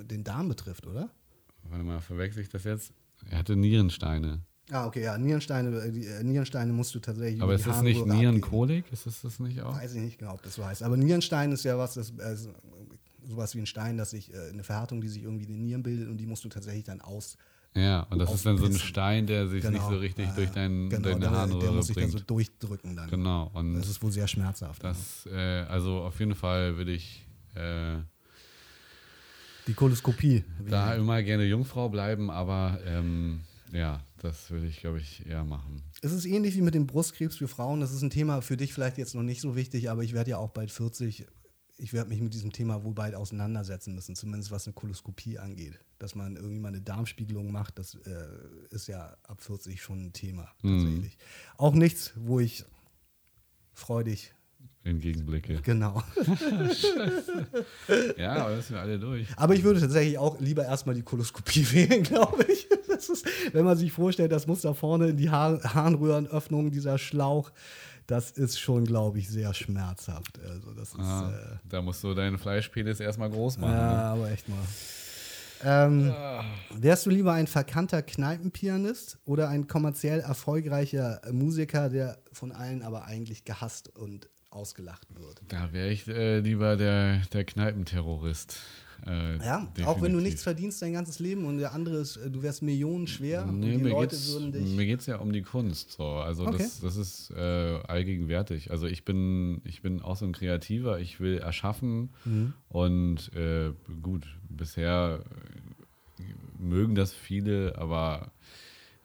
[0.04, 1.10] den Darm betrifft, oder?
[1.68, 2.92] Warte mal, verwechsel ich das jetzt?
[3.30, 4.42] Er hatte Nierensteine.
[4.70, 8.06] Ah, okay, ja, Nierensteine, äh, die, äh, Nierensteine musst du tatsächlich Aber ist das nicht.
[8.06, 8.90] Nierenkolik?
[8.92, 9.76] Ist das das nicht auch?
[9.76, 10.82] Weiß ich nicht genau, ob das so heißt.
[10.82, 12.36] Aber Nierenstein ist ja was, das, äh,
[13.24, 15.82] sowas wie ein Stein, dass sich äh, eine Verhärtung, die sich irgendwie in den Nieren
[15.82, 17.36] bildet und die musst du tatsächlich dann aus.
[17.74, 18.74] Ja, und das ist dann so ein.
[18.74, 19.90] Stein, der sich nicht Genau.
[19.90, 23.08] so richtig durch dein, genau, deine der, der Harnröhre muss sich dann so durchdrücken dann.
[23.08, 24.84] genau, und Das ist wohl sehr schmerzhaft.
[24.84, 27.96] das, äh, also auf jeden Fall würde ich äh,
[29.66, 30.44] Die Koloskopie.
[30.68, 33.40] da immer gerne Jungfrau bleiben, aber ähm,
[33.72, 35.82] ja, das würde ich, glaube ich, eher machen.
[36.02, 37.80] Es ist ähnlich wie mit dem Brustkrebs für Frauen.
[37.80, 40.30] Das ist ein Thema für dich vielleicht jetzt noch nicht so wichtig, aber ich werde
[40.32, 41.26] ja auch bald 40.
[41.82, 45.80] Ich werde mich mit diesem Thema wohl bald auseinandersetzen müssen, zumindest was eine Koloskopie angeht.
[45.98, 48.28] Dass man irgendwie mal eine Darmspiegelung macht, das äh,
[48.70, 50.78] ist ja ab 40 schon ein Thema Mhm.
[50.84, 51.18] tatsächlich.
[51.56, 52.64] Auch nichts, wo ich
[53.74, 54.32] freudig
[54.84, 55.60] entgegenblicke.
[55.62, 56.02] Genau.
[58.16, 59.26] Ja, aber das sind wir alle durch.
[59.36, 62.68] Aber ich würde tatsächlich auch lieber erstmal die Koloskopie wählen, glaube ich.
[62.70, 67.50] Ist, wenn man sich vorstellt, das muss da vorne in die Haar Harnröhrenöffnung, dieser Schlauch,
[68.12, 70.38] das ist schon, glaube ich, sehr schmerzhaft.
[70.46, 73.72] Also das ist, Ah, äh, da musst du deinen Fleischpenis erstmal groß machen.
[73.72, 73.78] ne?
[73.80, 74.58] ja, aber echt mal.
[75.64, 76.12] Ähm,
[76.74, 83.04] wärst du lieber ein verkannter Kneipenpianist oder ein kommerziell erfolgreicher Musiker, der von allen aber
[83.04, 85.40] eigentlich gehasst und ausgelacht wird?
[85.48, 88.58] Da wäre ich äh, lieber der, der Kneipenterrorist.
[89.06, 90.22] Äh, Ja, auch wenn du definitiv.
[90.22, 93.76] nichts verdienst dein ganzes Leben und der andere ist, äh, du wärst millionenschwer und Nee,
[93.76, 94.16] die mir Leute
[94.52, 95.92] mir geht's ja um die Kunst.
[95.92, 96.04] So.
[96.04, 96.58] Also Okay.
[96.58, 98.70] das, das ist äh, allgegenwärtig.
[98.70, 102.52] Also ich bin, ich bin auch so ein Kreativer, ich will erschaffen Mhm.
[102.68, 103.72] und äh,
[104.02, 105.24] gut, bisher
[106.18, 106.22] äh,
[106.62, 108.30] mögen das viele, aber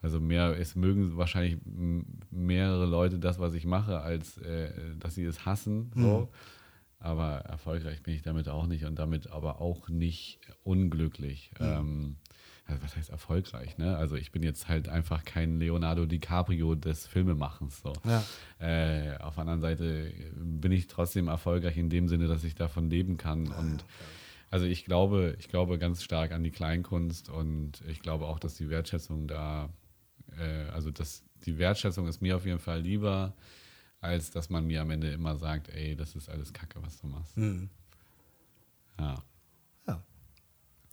[0.03, 1.57] also mehr, es mögen wahrscheinlich
[2.29, 4.69] mehrere Leute das, was ich mache, als äh,
[4.99, 5.91] dass sie es hassen.
[5.95, 6.01] So.
[6.01, 6.27] Mhm.
[6.99, 11.51] Aber erfolgreich bin ich damit auch nicht und damit aber auch nicht unglücklich.
[11.59, 11.65] Mhm.
[11.65, 12.15] Ähm,
[12.67, 13.77] also was heißt erfolgreich?
[13.77, 13.95] Ne?
[13.95, 17.81] Also ich bin jetzt halt einfach kein Leonardo DiCaprio des Filmemachens.
[17.81, 17.93] So.
[18.03, 18.23] Ja.
[18.59, 22.89] Äh, auf der anderen Seite bin ich trotzdem erfolgreich in dem Sinne, dass ich davon
[22.89, 23.47] leben kann.
[23.47, 23.85] Und
[24.49, 28.55] also ich glaube, ich glaube ganz stark an die Kleinkunst und ich glaube auch, dass
[28.55, 29.69] die Wertschätzung da,
[30.37, 33.33] äh, also dass die Wertschätzung ist mir auf jeden Fall lieber,
[34.01, 37.07] als dass man mir am Ende immer sagt, ey, das ist alles Kacke, was du
[37.07, 37.35] machst.
[37.35, 37.69] Hm.
[38.99, 39.23] Ja,
[39.87, 40.03] Ja.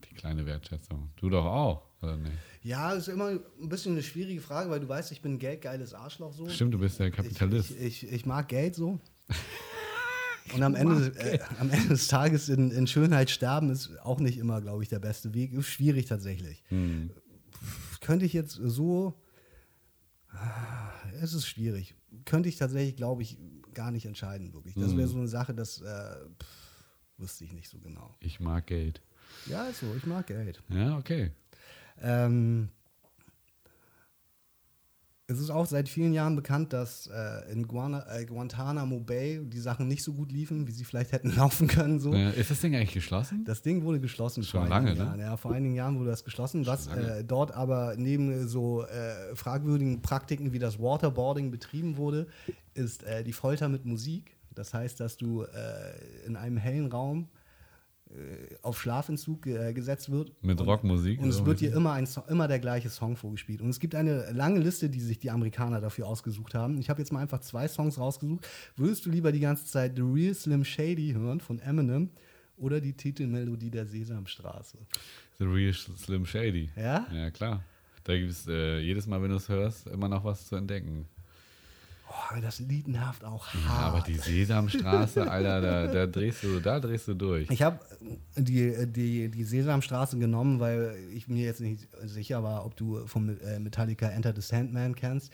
[0.09, 1.11] die kleine Wertschätzung.
[1.17, 2.33] Du doch auch, oder nicht?
[2.63, 3.29] ja, ist immer
[3.61, 6.49] ein bisschen eine schwierige Frage, weil du weißt, ich bin ein geldgeiles Arschloch so.
[6.49, 7.71] Stimmt, du bist der Kapitalist.
[7.73, 9.01] ich, ich, ich mag Geld so.
[10.55, 14.37] Und am Ende, äh, am Ende des Tages in, in Schönheit sterben ist auch nicht
[14.37, 15.53] immer, glaube ich, der beste Weg.
[15.55, 16.63] Ist schwierig tatsächlich.
[16.69, 17.11] Hm.
[18.03, 19.15] Könnte ich jetzt so.
[21.23, 21.95] Es ist schwierig.
[22.25, 23.39] Könnte ich tatsächlich, glaube ich,
[23.73, 24.75] gar nicht entscheiden, wirklich.
[24.75, 24.99] Das Hm.
[24.99, 25.85] wäre so eine Sache, das äh,
[26.41, 26.85] pff,
[27.19, 28.15] wüsste ich nicht so genau.
[28.21, 29.01] Ich mag Geld.
[29.47, 30.63] Ja, ist so, ich mag Geld.
[30.69, 31.33] Ja, okay.
[32.01, 32.69] Ähm,
[35.27, 39.59] es ist auch seit vielen Jahren bekannt, dass äh, in Guana, äh, Guantanamo Bay die
[39.59, 41.99] Sachen nicht so gut liefen, wie sie vielleicht hätten laufen können.
[41.99, 42.13] So.
[42.13, 43.43] Äh, ist das Ding eigentlich geschlossen?
[43.47, 45.05] Das Ding wurde geschlossen Schon vor einigen lange, ne?
[45.05, 45.21] Jahren.
[45.21, 50.03] Ja, vor einigen Jahren wurde das geschlossen, was äh, dort aber neben so äh, fragwürdigen
[50.03, 52.27] Praktiken wie das Waterboarding betrieben wurde,
[52.75, 54.37] ist äh, die Folter mit Musik.
[54.55, 57.34] Das heißt, dass du äh, in einem hellen Raum äh,
[58.63, 60.33] auf Schlafentzug äh, gesetzt wird.
[60.43, 61.21] Mit Und- Rockmusik?
[61.21, 63.61] Und es wird dir immer, ein, Song- immer der gleiche Song vorgespielt.
[63.61, 66.79] Und es gibt eine lange Liste, die sich die Amerikaner dafür ausgesucht haben.
[66.79, 68.47] Ich habe jetzt mal einfach zwei Songs rausgesucht.
[68.77, 72.11] Würdest du lieber die ganze Zeit The Real Slim Shady hören von Eminem
[72.57, 74.79] oder die Titelmelodie der Sesamstraße?
[75.39, 76.71] The Real Slim Shady.
[76.77, 77.07] Ja?
[77.13, 77.65] Ja, klar.
[78.05, 81.07] Da gibt es äh, jedes Mal, wenn du es hörst, immer noch was zu entdecken.
[82.09, 83.95] Oh, das Lied nervt auch Ja, hart.
[83.95, 87.51] aber die Sesamstraße, Alter, da, da drehst du, da drehst du durch.
[87.51, 87.79] Ich habe
[88.37, 93.41] die, die, die Sesamstraße genommen, weil ich mir jetzt nicht sicher war, ob du von
[93.41, 95.33] äh, Metallica Enter the Sandman kennst.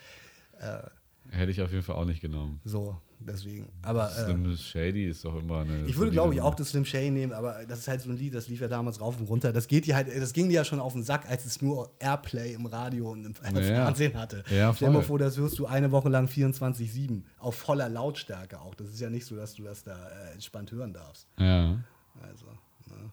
[1.30, 2.60] Hätte ich auf jeden Fall auch nicht genommen.
[2.64, 3.68] So, deswegen.
[3.82, 5.84] Aber äh, Slim Shady ist doch immer eine.
[5.86, 8.16] Ich würde, glaube ich, auch das Slim Shady nehmen, aber das ist halt so ein
[8.16, 9.52] Lied, das lief ja damals rauf und runter.
[9.52, 11.90] Das geht dir halt, das ging dir ja schon auf den Sack, als es nur
[11.98, 13.62] Airplay im Radio und im Ja.
[13.62, 14.42] Fernsehen hatte.
[14.50, 18.60] Ja, Stell dir mal vor, das hörst du eine Woche lang 24-7, auf voller Lautstärke
[18.60, 18.74] auch.
[18.74, 21.26] Das ist ja nicht so, dass du das da äh, entspannt hören darfst.
[21.38, 21.78] Ja.
[22.22, 22.46] Also,
[22.86, 23.10] ne.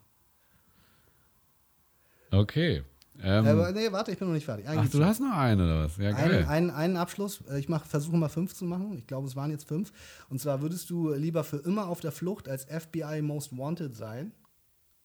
[2.32, 2.84] Okay.
[3.24, 4.66] Ähm, aber nee, warte, ich bin noch nicht fertig.
[4.68, 5.98] ach, Eigentlich du hast noch einen oder was?
[5.98, 6.34] Ja, geil.
[6.36, 7.42] einen, einen, einen Abschluss.
[7.50, 8.98] Äh, Ich mach, versuche mal fünf zu machen.
[8.98, 9.92] Ich glaube, es waren jetzt fünf.
[10.30, 14.32] Und zwar würdest du lieber für immer auf der Flucht als FBI Most Wanted sein?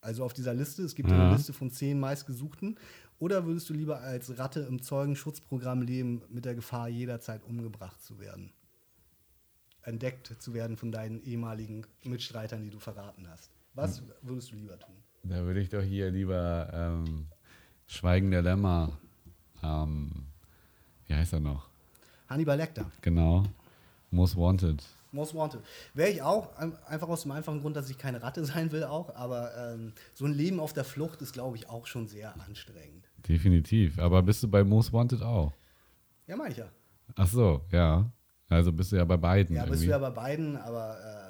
[0.00, 0.82] Also auf dieser Liste.
[0.82, 1.26] Es gibt ja Ja.
[1.28, 2.78] eine Liste von zehn meistgesuchten.
[3.18, 8.18] Oder würdest du lieber als Ratte im Zeugenschutzprogramm leben, mit der Gefahr, jederzeit umgebracht zu
[8.18, 8.52] werden?
[9.84, 13.50] Entdeckt zu werden von deinen ehemaligen Mitstreitern, die du verraten hast.
[13.74, 14.06] Was Hm.
[14.22, 14.94] würdest du lieber tun?
[15.24, 17.26] Da würde ich doch hier lieber ähm,
[17.92, 18.96] Schweigen der Lämmer.
[19.62, 20.10] Ähm,
[21.06, 21.68] wie heißt er noch?
[22.28, 22.90] Hannibal Lecter.
[23.02, 23.44] Genau.
[24.10, 24.82] Most Wanted.
[25.12, 25.60] Most Wanted.
[25.92, 28.84] Wäre ich auch, ein- einfach aus dem einfachen Grund, dass ich keine Ratte sein will
[28.84, 32.34] auch, aber ähm, so ein Leben auf der Flucht ist, glaube ich, auch schon sehr
[32.40, 33.04] anstrengend.
[33.28, 33.98] Definitiv.
[33.98, 35.52] Aber bist du bei Most Wanted auch?
[36.26, 36.68] Ja, meine ich ja.
[37.14, 38.10] Ach so, ja.
[38.48, 39.54] Also bist du ja bei beiden.
[39.54, 39.86] Ja, bist irgendwie.
[39.86, 41.21] du ja bei beiden, aber äh,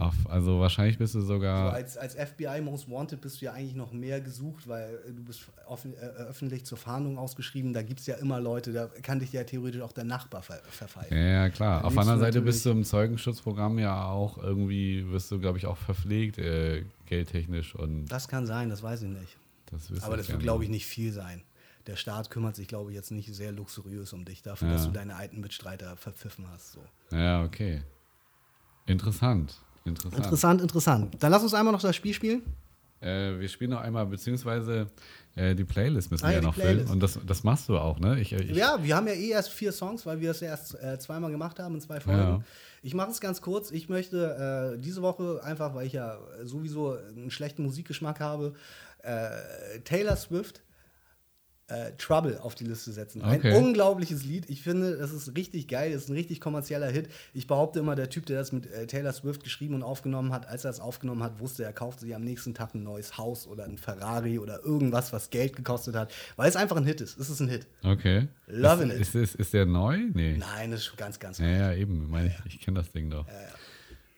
[0.00, 1.72] Auf, also wahrscheinlich bist du so sogar.
[1.74, 5.42] als, als FBI Most Wanted bist du ja eigentlich noch mehr gesucht, weil du bist
[5.66, 7.72] offen, äh, öffentlich zur Fahndung ausgeschrieben.
[7.74, 10.60] Da gibt es ja immer Leute, da kann dich ja theoretisch auch der Nachbar ver
[10.70, 11.08] verfallen.
[11.10, 11.80] Ja, ja, klar.
[11.82, 15.58] Da Auf der anderen Seite bist du im Zeugenschutzprogramm ja auch irgendwie, wirst du, glaube
[15.58, 19.36] ich, auch verpflegt, äh, geldtechnisch und Das kann sein, das weiß ich nicht.
[19.70, 21.42] das Aber das wird, glaube ich, nicht viel sein.
[21.86, 24.74] Der Staat kümmert sich, glaube ich, jetzt nicht sehr luxuriös um dich dafür, Ja.
[24.74, 26.72] dass du deine alten Mitstreiter verpfiffen hast.
[26.72, 26.80] So.
[27.16, 27.82] Ja, okay.
[28.86, 29.60] Interessant.
[29.90, 30.24] Interessant.
[30.24, 31.16] Interessant, interessant.
[31.20, 32.42] Dann lass uns einmal noch das Spiel spielen.
[33.00, 34.86] Äh, wir spielen noch einmal, beziehungsweise
[35.34, 36.80] äh, die Playlist müssen Ah, wir ja, noch Playlist.
[36.88, 36.92] füllen.
[36.92, 38.20] Und das, das machst du auch, ne?
[38.20, 40.74] Ich, ich, Ja, wir haben ja eh erst vier Songs, weil wir es ja erst
[40.82, 42.18] äh, zweimal gemacht haben in zwei Folgen.
[42.20, 42.40] Ja.
[42.82, 43.70] Ich mache es ganz kurz.
[43.70, 48.52] Ich möchte äh, diese Woche einfach, weil ich ja sowieso einen schlechten Musikgeschmack habe,
[49.02, 50.60] äh, Taylor Swift
[51.70, 53.22] äh, Trouble auf die Liste setzen.
[53.22, 53.52] Okay.
[53.52, 54.50] Ein unglaubliches Lied.
[54.50, 55.92] Ich finde, das ist richtig geil.
[55.92, 57.08] Das ist ein richtig kommerzieller Hit.
[57.32, 60.46] Ich behaupte immer, der Typ, der das mit äh, Taylor Swift geschrieben und aufgenommen hat,
[60.48, 63.46] als er es aufgenommen hat, wusste, er kauft sich am nächsten Tag ein neues Haus
[63.46, 67.18] oder ein Ferrari oder irgendwas, was Geld gekostet hat, weil es einfach ein Hit ist.
[67.18, 67.66] Es ist ein Hit.
[67.82, 68.28] Okay.
[68.46, 69.00] Loving ist, it.
[69.00, 69.98] Ist, ist, ist der neu?
[70.12, 70.36] Nee.
[70.36, 72.04] Nein, das ist schon ganz, ganz Ja, ja, eben.
[72.04, 73.26] Ich, meine, ich, ich kenne das Ding doch.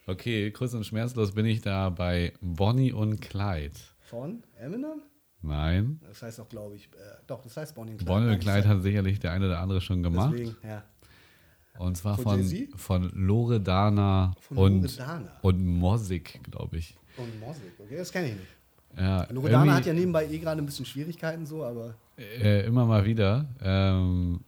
[0.06, 3.76] Okay, kurz und schmerzlos bin ich da bei Bonnie und Clyde.
[4.00, 5.02] Von Eminem?
[5.43, 6.01] Nein.
[6.09, 8.10] Das heißt auch, glaube ich, äh, doch, das heißt Bonnie und Clyde.
[8.12, 10.32] Bonnie und Clyde hat sicherlich der eine oder andere schon gemacht.
[10.35, 10.82] Deswegen, ja.
[11.78, 15.32] Und zwar Von von, von Loredana Von und, Loredana.
[15.43, 16.97] und Mosik, glaube ich.
[17.16, 18.47] Und Mosik, okay, das kenne ich nicht.
[18.97, 23.05] Ja, Loredana hat ja nebenbei eh gerade ein bisschen Schwierigkeiten so, aber Äh, immer mal
[23.06, 23.47] wieder.
[23.62, 24.40] Ähm,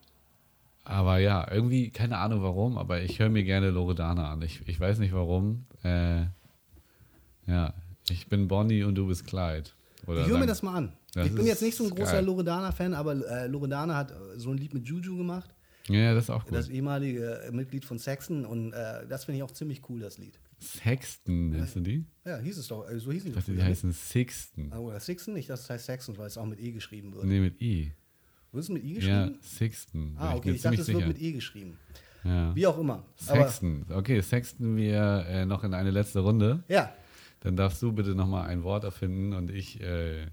[0.85, 4.43] aber ja, irgendwie, keine Ahnung warum, aber ich höre mir gerne Loredana an.
[4.43, 5.65] Ich, ich weiß nicht warum.
[5.83, 6.27] Äh,
[7.47, 7.73] ja,
[8.11, 9.71] ich bin Bonnie und du bist Clyde.
[10.07, 10.93] Oder ich höre mir das mal an.
[11.15, 12.21] Das ich bin jetzt nicht so ein großer.
[12.23, 15.55] Loredana-Fan, aber äh, Loredana hat äh, so ein Lied mit Juju gemacht,
[15.89, 16.55] Ja, das ist auch gut.
[16.55, 20.19] das ehemalige äh, Mitglied von Saxon und äh, das finde ich auch ziemlich cool, das
[20.19, 20.39] Lied.
[20.61, 22.05] Sexton, nennst du die?
[22.25, 24.73] Ja, hieß es doch, äh, so hieß Ich es dachte, die heißen Sixten.
[24.73, 27.25] Ah, Oder Sixon, nicht, das heißt Saxon, weil es auch mit E geschrieben wird.
[27.25, 27.93] Nee, mit I.
[28.53, 28.95] Wird es mit I Ja,
[29.27, 29.39] geschrieben?
[29.43, 30.17] Sixten.
[30.19, 31.79] ah, okay, mir ich dachte, es wird mit E geschrieben.
[32.25, 32.55] Ja.
[32.57, 33.05] Wie auch immer.
[33.27, 33.85] Aber, Sexten.
[33.91, 36.65] Okay, sexten wir äh, noch in eine letzte Runde.
[36.69, 36.93] ja,
[37.45, 40.27] Dann darfst du bitte nochmal ein Wort erfinden und ich äh,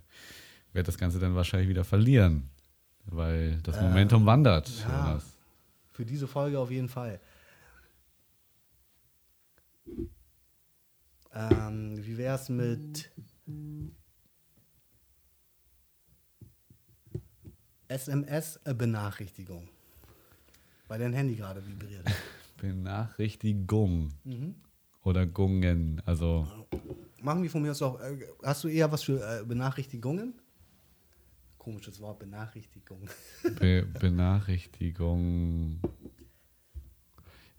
[0.72, 2.50] werde das Ganze dann wahrscheinlich wieder verlieren.
[3.06, 4.70] Weil das Momentum wandert.
[4.70, 5.22] Äh, ja.
[5.92, 7.20] Für diese Folge auf jeden Fall.
[11.34, 13.12] Ähm, wie wäre es mit
[17.90, 19.68] SMS-Benachrichtigung?
[20.88, 22.06] Weil dein Handy gerade vibriert.
[22.62, 24.14] Benachrichtigung.
[24.24, 24.56] Mhm.
[25.04, 26.02] Oder Gungen.
[26.06, 26.48] Also,
[27.22, 28.00] Machen wir von mir aus auch.
[28.00, 30.34] Äh, hast du eher was für äh, Benachrichtigungen?
[31.58, 33.08] Komisches Wort, Benachrichtigung.
[33.60, 35.80] Be Benachrichtigung.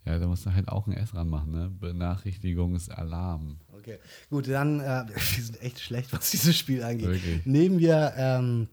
[0.04, 1.70] Ja, da musst du halt auch ein S ranmachen, ne?
[1.70, 3.58] Benachrichtigungsalarm.
[3.72, 4.00] Okay,
[4.30, 7.06] gut, dann, äh, wir sind echt schlecht, was dieses Spiel angeht.
[7.06, 7.46] Wirklich.
[7.46, 8.66] Nehmen wir, ähm,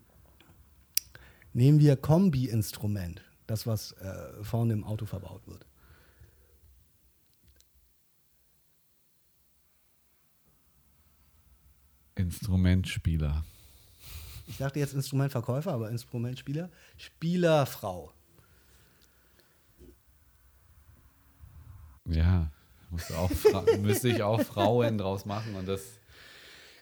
[1.53, 5.68] nehmen wir Kombi-Instrument, das, was äh, vorne im Auto verbaut wird.
[12.19, 13.45] Instrumentspieler.
[14.47, 16.69] Ich dachte jetzt Instrumentverkäufer, aber Instrumentspieler.
[16.97, 18.11] Spielerfrau.
[22.05, 22.51] Ja,
[22.89, 23.31] musst du auch
[23.79, 25.98] müsste ich auch Frauen draus machen und das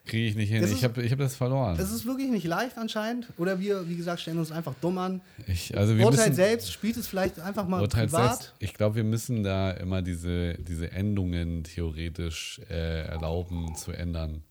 [0.07, 0.61] kriege ich nicht hin.
[0.61, 1.77] Das Ich ist- habe ich hab das verloren.
[1.79, 3.27] Es ist wirklich nicht leicht anscheinend.
[3.37, 5.21] Oder wir, wie gesagt, stellen uns einfach dumm an.
[5.47, 8.29] Ich, also wir Urteilt müssen, selbst, spielt es vielleicht einfach mal Urteilt privat.
[8.39, 8.53] selbst.
[8.59, 14.41] Ich glaube, wir müssen da immer diese, diese Endungen theoretisch äh, erlauben zu ändern.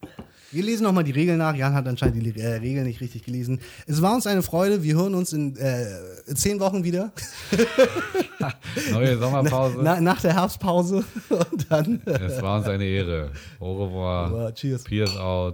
[0.53, 1.57] Wir lesen nochmal die Regeln nach.
[1.57, 3.61] Jan hat anscheinend die äh, Regeln nicht richtig gelesen.
[3.87, 4.83] Es war uns eine Freude.
[4.85, 5.87] Wir hören uns in äh,
[6.35, 7.13] zehn Wochen wieder.
[8.93, 9.79] Neue Sommerpause.
[9.83, 11.05] Na, nach der Herbstpause.
[11.29, 12.01] Und dann.
[12.07, 13.31] Es war uns eine Ehre.
[13.59, 14.27] Au revoir.
[14.27, 14.85] Aber cheers.
[14.85, 15.46] Peace out.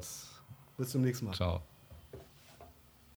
[0.77, 1.35] Bis zum nächsten Mal.
[1.35, 1.63] Ciao.